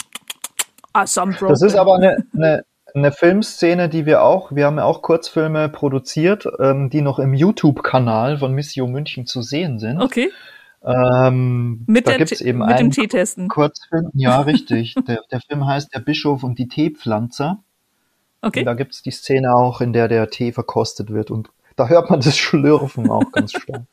Awesome 0.94 1.36
das 1.40 1.62
ist 1.62 1.74
aber 1.74 1.96
eine, 1.96 2.24
eine, 2.34 2.64
eine 2.94 3.12
Filmszene, 3.12 3.88
die 3.88 4.06
wir 4.06 4.22
auch, 4.22 4.52
wir 4.52 4.66
haben 4.66 4.78
ja 4.78 4.84
auch 4.84 5.02
Kurzfilme 5.02 5.68
produziert, 5.68 6.46
ähm, 6.58 6.88
die 6.88 7.02
noch 7.02 7.18
im 7.18 7.34
YouTube-Kanal 7.34 8.38
von 8.38 8.52
Missio 8.52 8.86
München 8.86 9.26
zu 9.26 9.42
sehen 9.42 9.78
sind. 9.78 10.00
Okay. 10.00 10.30
Ähm, 10.84 11.84
mit 11.86 12.08
da 12.08 12.16
gibt's 12.16 12.40
eben 12.40 12.58
mit 12.58 12.78
dem 12.78 12.90
Teetesten. 12.90 13.48
Kurzfilm, 13.48 14.10
ja, 14.14 14.40
richtig. 14.42 14.94
der, 15.06 15.22
der 15.30 15.40
Film 15.40 15.66
heißt 15.66 15.94
Der 15.94 16.00
Bischof 16.00 16.42
und 16.42 16.58
die 16.58 16.68
Teepflanzer. 16.68 17.62
Okay. 18.40 18.60
Und 18.60 18.66
da 18.66 18.74
gibt's 18.74 19.02
die 19.02 19.12
Szene 19.12 19.54
auch, 19.54 19.80
in 19.80 19.92
der 19.92 20.08
der 20.08 20.28
Tee 20.30 20.52
verkostet 20.52 21.10
wird 21.10 21.30
und 21.30 21.50
da 21.76 21.88
hört 21.88 22.10
man 22.10 22.20
das 22.20 22.36
Schlürfen 22.36 23.08
auch 23.08 23.30
ganz 23.32 23.52
stark. 23.52 23.82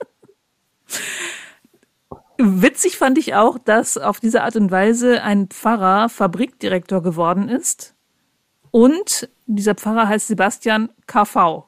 Witzig 2.41 2.97
fand 2.97 3.17
ich 3.17 3.35
auch, 3.35 3.59
dass 3.59 3.97
auf 3.97 4.19
diese 4.19 4.43
Art 4.43 4.55
und 4.55 4.71
Weise 4.71 5.21
ein 5.23 5.47
Pfarrer 5.47 6.07
Fabrikdirektor 6.07 7.03
geworden 7.03 7.49
ist. 7.49 7.95
Und 8.71 9.29
dieser 9.45 9.75
Pfarrer 9.75 10.07
heißt 10.07 10.27
Sebastian 10.27 10.89
KV. 11.05 11.65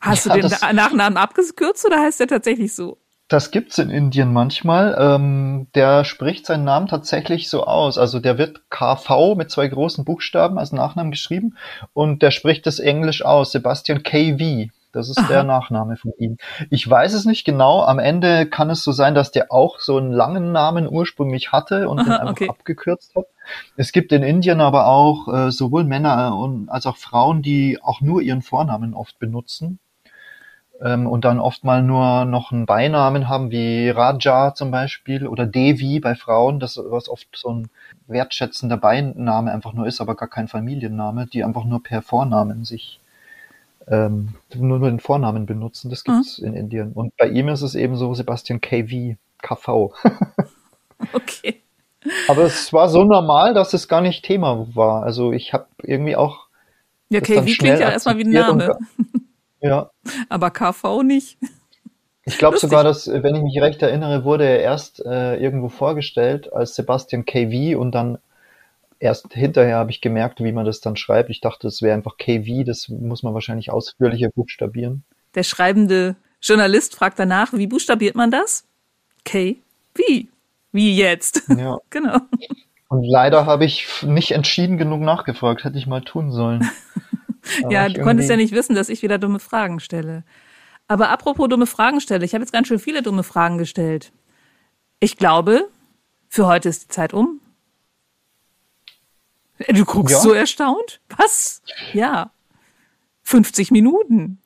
Hast 0.00 0.26
ja, 0.26 0.36
du 0.36 0.48
den 0.48 0.76
Nachnamen 0.76 1.18
abgekürzt 1.18 1.84
oder 1.84 2.00
heißt 2.00 2.20
der 2.20 2.28
tatsächlich 2.28 2.74
so? 2.74 2.96
Das 3.30 3.52
gibt's 3.52 3.78
in 3.78 3.90
Indien 3.90 4.32
manchmal. 4.32 4.96
Ähm, 4.98 5.68
der 5.76 6.02
spricht 6.04 6.46
seinen 6.46 6.64
Namen 6.64 6.88
tatsächlich 6.88 7.48
so 7.48 7.64
aus. 7.64 7.96
Also 7.96 8.18
der 8.18 8.38
wird 8.38 8.68
KV 8.70 9.36
mit 9.36 9.52
zwei 9.52 9.68
großen 9.68 10.04
Buchstaben 10.04 10.58
als 10.58 10.72
Nachnamen 10.72 11.12
geschrieben 11.12 11.56
und 11.92 12.22
der 12.22 12.32
spricht 12.32 12.66
das 12.66 12.80
Englisch 12.80 13.24
aus. 13.24 13.52
Sebastian 13.52 14.02
KV. 14.02 14.70
Das 14.92 15.08
ist 15.08 15.18
Aha. 15.18 15.28
der 15.28 15.44
Nachname 15.44 15.96
von 15.96 16.12
ihm. 16.18 16.38
Ich 16.70 16.90
weiß 16.90 17.14
es 17.14 17.24
nicht 17.24 17.44
genau. 17.44 17.84
Am 17.84 18.00
Ende 18.00 18.46
kann 18.46 18.68
es 18.68 18.82
so 18.82 18.90
sein, 18.90 19.14
dass 19.14 19.30
der 19.30 19.52
auch 19.52 19.78
so 19.78 19.98
einen 19.98 20.10
langen 20.10 20.50
Namen 20.50 20.88
ursprünglich 20.90 21.52
hatte 21.52 21.88
und 21.88 22.00
Aha, 22.00 22.04
den 22.04 22.12
einfach 22.14 22.32
okay. 22.32 22.48
abgekürzt 22.48 23.14
hat. 23.14 23.26
Es 23.76 23.92
gibt 23.92 24.10
in 24.10 24.24
Indien 24.24 24.60
aber 24.60 24.88
auch 24.88 25.32
äh, 25.32 25.52
sowohl 25.52 25.84
Männer 25.84 26.36
und, 26.36 26.68
als 26.68 26.84
auch 26.84 26.96
Frauen, 26.96 27.42
die 27.42 27.78
auch 27.80 28.00
nur 28.00 28.22
ihren 28.22 28.42
Vornamen 28.42 28.92
oft 28.92 29.20
benutzen 29.20 29.78
ähm, 30.82 31.06
und 31.06 31.24
dann 31.24 31.40
oft 31.40 31.64
mal 31.64 31.82
nur 31.82 32.24
noch 32.24 32.52
einen 32.52 32.66
Beinamen 32.66 33.28
haben, 33.28 33.50
wie 33.50 33.90
Raja 33.90 34.54
zum 34.54 34.70
Beispiel 34.70 35.26
oder 35.26 35.46
Devi 35.46 36.00
bei 36.00 36.14
Frauen, 36.14 36.60
das 36.60 36.78
was 36.82 37.08
oft 37.08 37.28
so 37.34 37.50
ein 37.50 37.70
wertschätzender 38.06 38.76
Beiname 38.76 39.52
einfach 39.52 39.72
nur 39.72 39.86
ist, 39.86 40.00
aber 40.00 40.14
gar 40.14 40.28
kein 40.28 40.48
Familienname, 40.48 41.26
die 41.26 41.44
einfach 41.44 41.64
nur 41.64 41.82
per 41.82 42.02
Vornamen 42.02 42.64
sich 42.64 43.00
ähm, 43.88 44.34
nur, 44.54 44.78
nur 44.78 44.88
den 44.90 45.00
Vornamen 45.00 45.46
benutzen. 45.46 45.90
Das 45.90 46.04
gibt's 46.04 46.38
mhm. 46.38 46.46
in 46.46 46.54
Indien. 46.54 46.92
Und 46.92 47.16
bei 47.16 47.28
ihm 47.28 47.48
ist 47.48 47.62
es 47.62 47.74
eben 47.74 47.96
so 47.96 48.14
Sebastian 48.14 48.60
KV, 48.60 49.16
KV. 49.42 49.92
okay. 51.12 51.62
Aber 52.28 52.44
es 52.44 52.72
war 52.72 52.88
so 52.88 53.04
normal, 53.04 53.52
dass 53.52 53.74
es 53.74 53.88
gar 53.88 54.00
nicht 54.00 54.24
Thema 54.24 54.66
war. 54.74 55.02
Also 55.02 55.32
ich 55.32 55.52
habe 55.52 55.66
irgendwie 55.82 56.16
auch. 56.16 56.46
Ja, 57.10 57.20
KV 57.20 57.44
klingt 57.44 57.80
ja 57.80 57.90
erstmal 57.90 58.16
wie 58.16 58.24
ein 58.24 58.30
Name. 58.30 58.78
Ja. 59.60 59.90
Aber 60.28 60.50
KV 60.50 61.02
nicht. 61.02 61.38
Ich 62.24 62.38
glaube 62.38 62.56
sogar, 62.58 62.84
dass, 62.84 63.08
wenn 63.08 63.34
ich 63.34 63.42
mich 63.42 63.60
recht 63.60 63.82
erinnere, 63.82 64.24
wurde 64.24 64.44
er 64.44 64.60
erst 64.60 65.04
äh, 65.04 65.36
irgendwo 65.36 65.68
vorgestellt 65.68 66.52
als 66.52 66.74
Sebastian 66.74 67.24
KV 67.24 67.78
und 67.78 67.92
dann 67.92 68.18
erst 68.98 69.32
hinterher 69.32 69.76
habe 69.76 69.90
ich 69.90 70.00
gemerkt, 70.00 70.40
wie 70.40 70.52
man 70.52 70.66
das 70.66 70.80
dann 70.80 70.96
schreibt. 70.96 71.30
Ich 71.30 71.40
dachte, 71.40 71.66
es 71.66 71.82
wäre 71.82 71.96
einfach 71.96 72.16
KV, 72.18 72.64
das 72.64 72.88
muss 72.88 73.22
man 73.22 73.34
wahrscheinlich 73.34 73.70
ausführlicher 73.70 74.28
buchstabieren. 74.30 75.04
Der 75.34 75.42
schreibende 75.42 76.16
Journalist 76.42 76.94
fragt 76.94 77.18
danach, 77.18 77.52
wie 77.52 77.66
buchstabiert 77.66 78.14
man 78.14 78.30
das? 78.30 78.64
KV. 79.24 79.56
Wie 80.72 80.96
jetzt? 80.96 81.42
Ja. 81.48 81.78
genau. 81.90 82.18
Und 82.88 83.04
leider 83.04 83.46
habe 83.46 83.64
ich 83.64 84.02
nicht 84.02 84.32
entschieden 84.32 84.78
genug 84.78 85.00
nachgefragt, 85.00 85.64
hätte 85.64 85.78
ich 85.78 85.86
mal 85.86 86.02
tun 86.02 86.30
sollen. 86.30 86.68
ja, 87.70 87.88
du 87.88 88.02
konntest 88.02 88.30
ja 88.30 88.36
nicht 88.36 88.52
wissen, 88.54 88.74
dass 88.74 88.88
ich 88.88 89.02
wieder 89.02 89.18
dumme 89.18 89.40
Fragen 89.40 89.80
stelle. 89.80 90.24
Aber 90.88 91.10
apropos 91.10 91.48
dumme 91.48 91.66
Fragen 91.66 92.00
stelle, 92.00 92.24
ich 92.24 92.34
habe 92.34 92.42
jetzt 92.42 92.52
ganz 92.52 92.68
schön 92.68 92.78
viele 92.78 93.02
dumme 93.02 93.22
Fragen 93.22 93.58
gestellt. 93.58 94.12
Ich 94.98 95.16
glaube, 95.16 95.68
für 96.28 96.46
heute 96.46 96.68
ist 96.68 96.84
die 96.84 96.88
Zeit 96.88 97.14
um. 97.14 97.40
Du 99.68 99.84
guckst 99.84 100.14
Ja. 100.16 100.20
so 100.20 100.32
erstaunt. 100.32 101.00
Was? 101.16 101.62
Ja. 101.92 102.30
50 103.22 103.70
Minuten. 103.70 104.38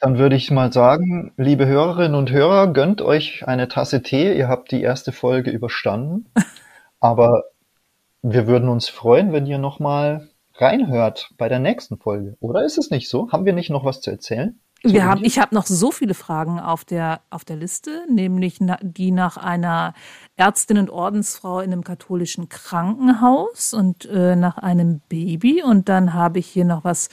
Dann 0.00 0.18
würde 0.18 0.34
ich 0.34 0.50
mal 0.50 0.72
sagen, 0.72 1.32
liebe 1.36 1.66
Hörerinnen 1.66 2.14
und 2.14 2.30
Hörer, 2.30 2.72
gönnt 2.72 3.02
euch 3.02 3.46
eine 3.46 3.68
Tasse 3.68 4.02
Tee. 4.02 4.36
Ihr 4.36 4.48
habt 4.48 4.70
die 4.70 4.82
erste 4.82 5.12
Folge 5.12 5.50
überstanden. 5.50 6.26
Aber 7.00 7.44
wir 8.22 8.46
würden 8.46 8.68
uns 8.68 8.88
freuen, 8.88 9.32
wenn 9.32 9.46
ihr 9.46 9.58
nochmal 9.58 10.29
reinhört 10.60 11.30
bei 11.38 11.48
der 11.48 11.58
nächsten 11.58 11.98
Folge. 11.98 12.36
Oder 12.40 12.64
ist 12.64 12.78
es 12.78 12.90
nicht 12.90 13.08
so? 13.08 13.30
Haben 13.32 13.44
wir 13.44 13.52
nicht 13.52 13.70
noch 13.70 13.84
was 13.84 14.00
zu 14.00 14.10
erzählen? 14.10 14.60
Zu 14.82 14.94
Wir 14.94 15.04
haben, 15.04 15.24
ich 15.24 15.38
habe 15.38 15.54
noch 15.54 15.66
so 15.66 15.90
viele 15.90 16.14
Fragen 16.14 16.58
auf 16.58 16.86
der, 16.86 17.20
auf 17.28 17.44
der 17.44 17.56
Liste, 17.56 18.06
nämlich 18.08 18.60
na, 18.60 18.78
die 18.80 19.10
nach 19.10 19.36
einer 19.36 19.92
Ärztin 20.36 20.78
und 20.78 20.88
Ordensfrau 20.88 21.60
in 21.60 21.70
einem 21.70 21.84
katholischen 21.84 22.48
Krankenhaus 22.48 23.74
und 23.74 24.06
äh, 24.06 24.36
nach 24.36 24.56
einem 24.56 25.00
Baby. 25.10 25.62
Und 25.62 25.90
dann 25.90 26.14
habe 26.14 26.38
ich 26.38 26.46
hier 26.46 26.64
noch 26.64 26.82
was 26.82 27.10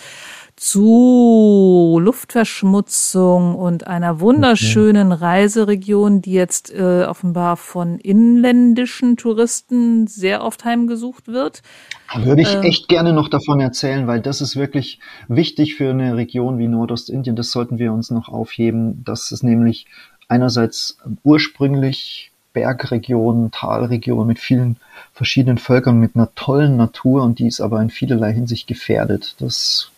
zu 0.57 1.99
Luftverschmutzung 2.01 3.53
und 3.53 3.85
einer 3.85 4.19
wunderschönen 4.19 5.11
Reiseregion, 5.11 6.21
die 6.21 6.33
jetzt 6.33 6.73
äh, 6.73 7.05
offenbar 7.05 7.57
von 7.57 7.99
inländischen 7.99 9.17
Touristen 9.17 10.07
sehr 10.07 10.43
oft 10.43 10.65
heimgesucht 10.65 11.27
wird. 11.27 11.61
Würde 12.15 12.41
ich 12.41 12.55
Ähm. 12.55 12.63
echt 12.63 12.89
gerne 12.89 13.13
noch 13.13 13.29
davon 13.29 13.59
erzählen, 13.59 14.07
weil 14.07 14.19
das 14.19 14.41
ist 14.41 14.55
wirklich 14.55 14.99
wichtig 15.27 15.75
für 15.75 15.91
eine 15.91 16.17
Region 16.17 16.57
wie 16.57 16.67
Nordostindien. 16.67 17.35
Das 17.35 17.51
sollten 17.51 17.77
wir 17.77 17.93
uns 17.93 18.09
noch 18.09 18.27
aufheben. 18.27 19.03
Das 19.05 19.31
ist 19.31 19.43
nämlich 19.43 19.85
einerseits 20.27 20.97
ursprünglich 21.23 22.31
Bergregion, 22.53 23.51
Talregion 23.51 24.25
mit 24.25 24.39
vielen 24.39 24.77
verschiedenen 25.13 25.59
Völkern, 25.59 25.99
mit 25.99 26.15
einer 26.15 26.33
tollen 26.33 26.77
Natur 26.77 27.21
und 27.21 27.37
die 27.37 27.45
ist 27.45 27.61
aber 27.61 27.79
in 27.79 27.91
vielerlei 27.91 28.33
Hinsicht 28.33 28.65
gefährdet. 28.65 29.35
Das 29.37 29.91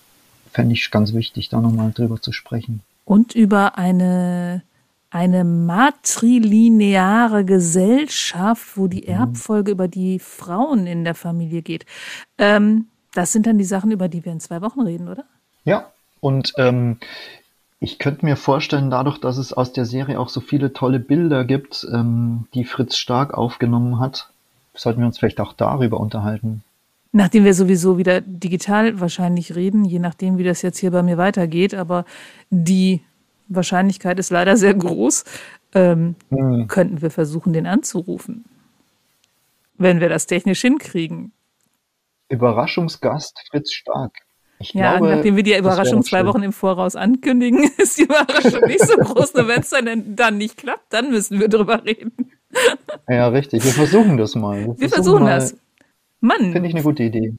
fände 0.51 0.73
ich 0.73 0.91
ganz 0.91 1.13
wichtig, 1.13 1.49
da 1.49 1.61
nochmal 1.61 1.91
drüber 1.91 2.21
zu 2.21 2.31
sprechen. 2.31 2.81
und 3.05 3.33
über 3.33 3.77
eine, 3.77 4.61
eine 5.09 5.43
matrilineare 5.43 7.43
Gesellschaft, 7.43 8.77
wo 8.77 8.87
die 8.87 9.07
Erbfolge 9.07 9.71
über 9.71 9.87
die 9.87 10.19
Frauen 10.19 10.85
in 10.85 11.03
der 11.03 11.15
Familie 11.15 11.63
geht. 11.63 11.85
Ähm, 12.37 12.85
das 13.13 13.31
sind 13.31 13.47
dann 13.47 13.57
die 13.57 13.63
Sachen, 13.63 13.91
über 13.91 14.07
die 14.07 14.23
wir 14.23 14.31
in 14.31 14.39
zwei 14.39 14.61
Wochen 14.61 14.81
reden, 14.81 15.07
oder? 15.07 15.23
Ja, 15.65 15.89
und 16.21 16.53
ähm, 16.57 16.97
ich 17.79 17.97
könnte 17.97 18.25
mir 18.25 18.35
vorstellen, 18.35 18.91
dadurch, 18.91 19.19
dass 19.19 19.37
es 19.37 19.53
aus 19.53 19.73
der 19.73 19.85
Serie 19.85 20.19
auch 20.19 20.29
so 20.29 20.41
viele 20.41 20.73
tolle 20.73 20.99
Bilder 20.99 21.45
gibt, 21.45 21.87
ähm, 21.91 22.47
die 22.53 22.65
Fritz 22.65 22.97
Stark 22.97 23.33
aufgenommen 23.33 23.99
hat, 23.99 24.29
sollten 24.75 24.99
wir 24.99 25.07
uns 25.07 25.17
vielleicht 25.17 25.39
auch 25.39 25.53
darüber 25.53 25.99
unterhalten. 25.99 26.63
Nachdem 27.11 27.43
wir 27.43 27.53
sowieso 27.55 27.97
wieder 27.97 28.21
digital 28.21 28.99
wahrscheinlich 28.99 29.55
reden, 29.55 29.83
je 29.83 29.97
nachdem, 29.99 30.37
wie 30.37 30.43
das 30.43 30.61
jetzt 30.61 30.77
hier 30.77 30.91
bei 30.91 31.01
mir 31.01 31.17
weitergeht, 31.17 31.73
aber 31.73 32.05
die 32.51 33.01
Wahrscheinlichkeit 33.47 34.19
ist 34.19 34.29
leider 34.29 34.57
sehr 34.57 34.75
groß, 34.75 35.23
ähm, 35.73 36.15
Hm. 36.29 36.67
könnten 36.67 37.01
wir 37.01 37.09
versuchen, 37.09 37.51
den 37.53 37.65
anzurufen. 37.65 38.45
Wenn 39.77 39.99
wir 40.01 40.09
das 40.09 40.27
technisch 40.27 40.61
hinkriegen. 40.61 41.31
Überraschungsgast 42.29 43.39
Fritz 43.49 43.71
Stark. 43.71 44.13
Ich 44.59 44.73
Ja, 44.73 44.97
glaube, 44.97 45.15
nachdem 45.15 45.35
wir 45.35 45.43
die 45.43 45.55
Überraschung 45.55 46.03
zwei. 46.03 46.25
Wochen 46.25 46.43
im 46.43 46.51
Voraus 46.53 46.95
ankündigen, 46.95 47.63
ist 47.77 47.97
die 47.97 48.03
Überraschung 48.03 48.61
nicht 48.67 48.85
so 48.85 48.97
groß. 48.97 49.33
Nur 49.33 49.47
wenn 49.47 49.61
es 49.61 49.69
dann, 49.69 50.15
dann 50.15 50.37
nicht 50.37 50.57
klappt, 50.57 50.93
dann 50.93 51.09
müssen 51.11 51.39
wir 51.39 51.47
drüber 51.47 51.83
reden. 51.85 52.11
Ja, 53.07 53.29
richtig. 53.29 53.63
Wir 53.63 53.71
versuchen 53.71 54.17
das 54.17 54.35
mal. 54.35 54.75
Wir 54.77 54.89
versuchen 54.89 55.23
mal. 55.23 55.39
das. 55.39 55.55
Mann, 56.21 56.51
Finde 56.51 56.67
ich 56.67 56.75
eine 56.75 56.83
gute 56.83 57.03
Idee. 57.03 57.35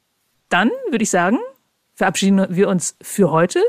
dann 0.49 0.71
würde 0.91 1.03
ich 1.03 1.11
sagen, 1.11 1.39
verabschieden 1.95 2.47
wir 2.49 2.69
uns 2.69 2.97
für 3.03 3.31
heute, 3.31 3.61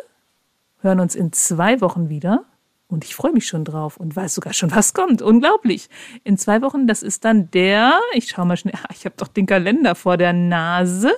hören 0.79 0.99
uns 0.99 1.15
in 1.15 1.33
zwei 1.33 1.81
Wochen 1.81 2.09
wieder. 2.09 2.45
Und 2.87 3.05
ich 3.05 3.15
freue 3.15 3.31
mich 3.31 3.47
schon 3.47 3.63
drauf 3.63 3.95
und 3.95 4.15
weiß 4.17 4.33
sogar 4.35 4.51
schon, 4.51 4.71
was 4.75 4.93
kommt. 4.93 5.21
Unglaublich. 5.21 5.89
In 6.25 6.37
zwei 6.37 6.61
Wochen, 6.61 6.87
das 6.87 7.03
ist 7.03 7.23
dann 7.23 7.49
der, 7.51 7.97
ich 8.13 8.27
schau 8.27 8.43
mal 8.43 8.57
schnell, 8.57 8.73
ich 8.93 9.05
habe 9.05 9.15
doch 9.17 9.29
den 9.29 9.45
Kalender 9.45 9.95
vor 9.95 10.17
der 10.17 10.33
Nase. 10.33 11.11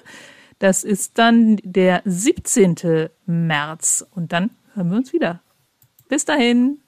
Das 0.59 0.83
ist 0.83 1.17
dann 1.17 1.57
der 1.63 2.03
17. 2.05 3.09
März. 3.25 4.05
Und 4.11 4.33
dann 4.33 4.51
hören 4.75 4.91
wir 4.91 4.97
uns 4.97 5.13
wieder. 5.13 5.41
Bis 6.09 6.25
dahin. 6.25 6.79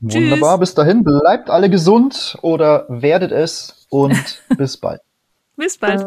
Tschüss. 0.00 0.22
Wunderbar. 0.22 0.58
Bis 0.58 0.74
dahin. 0.74 1.04
Bleibt 1.04 1.50
alle 1.50 1.68
gesund 1.68 2.38
oder 2.40 2.86
werdet 2.88 3.32
es 3.32 3.86
und 3.90 4.42
bis 4.56 4.78
bald. 4.78 5.02
Bis 5.56 5.76
bald. 5.76 6.06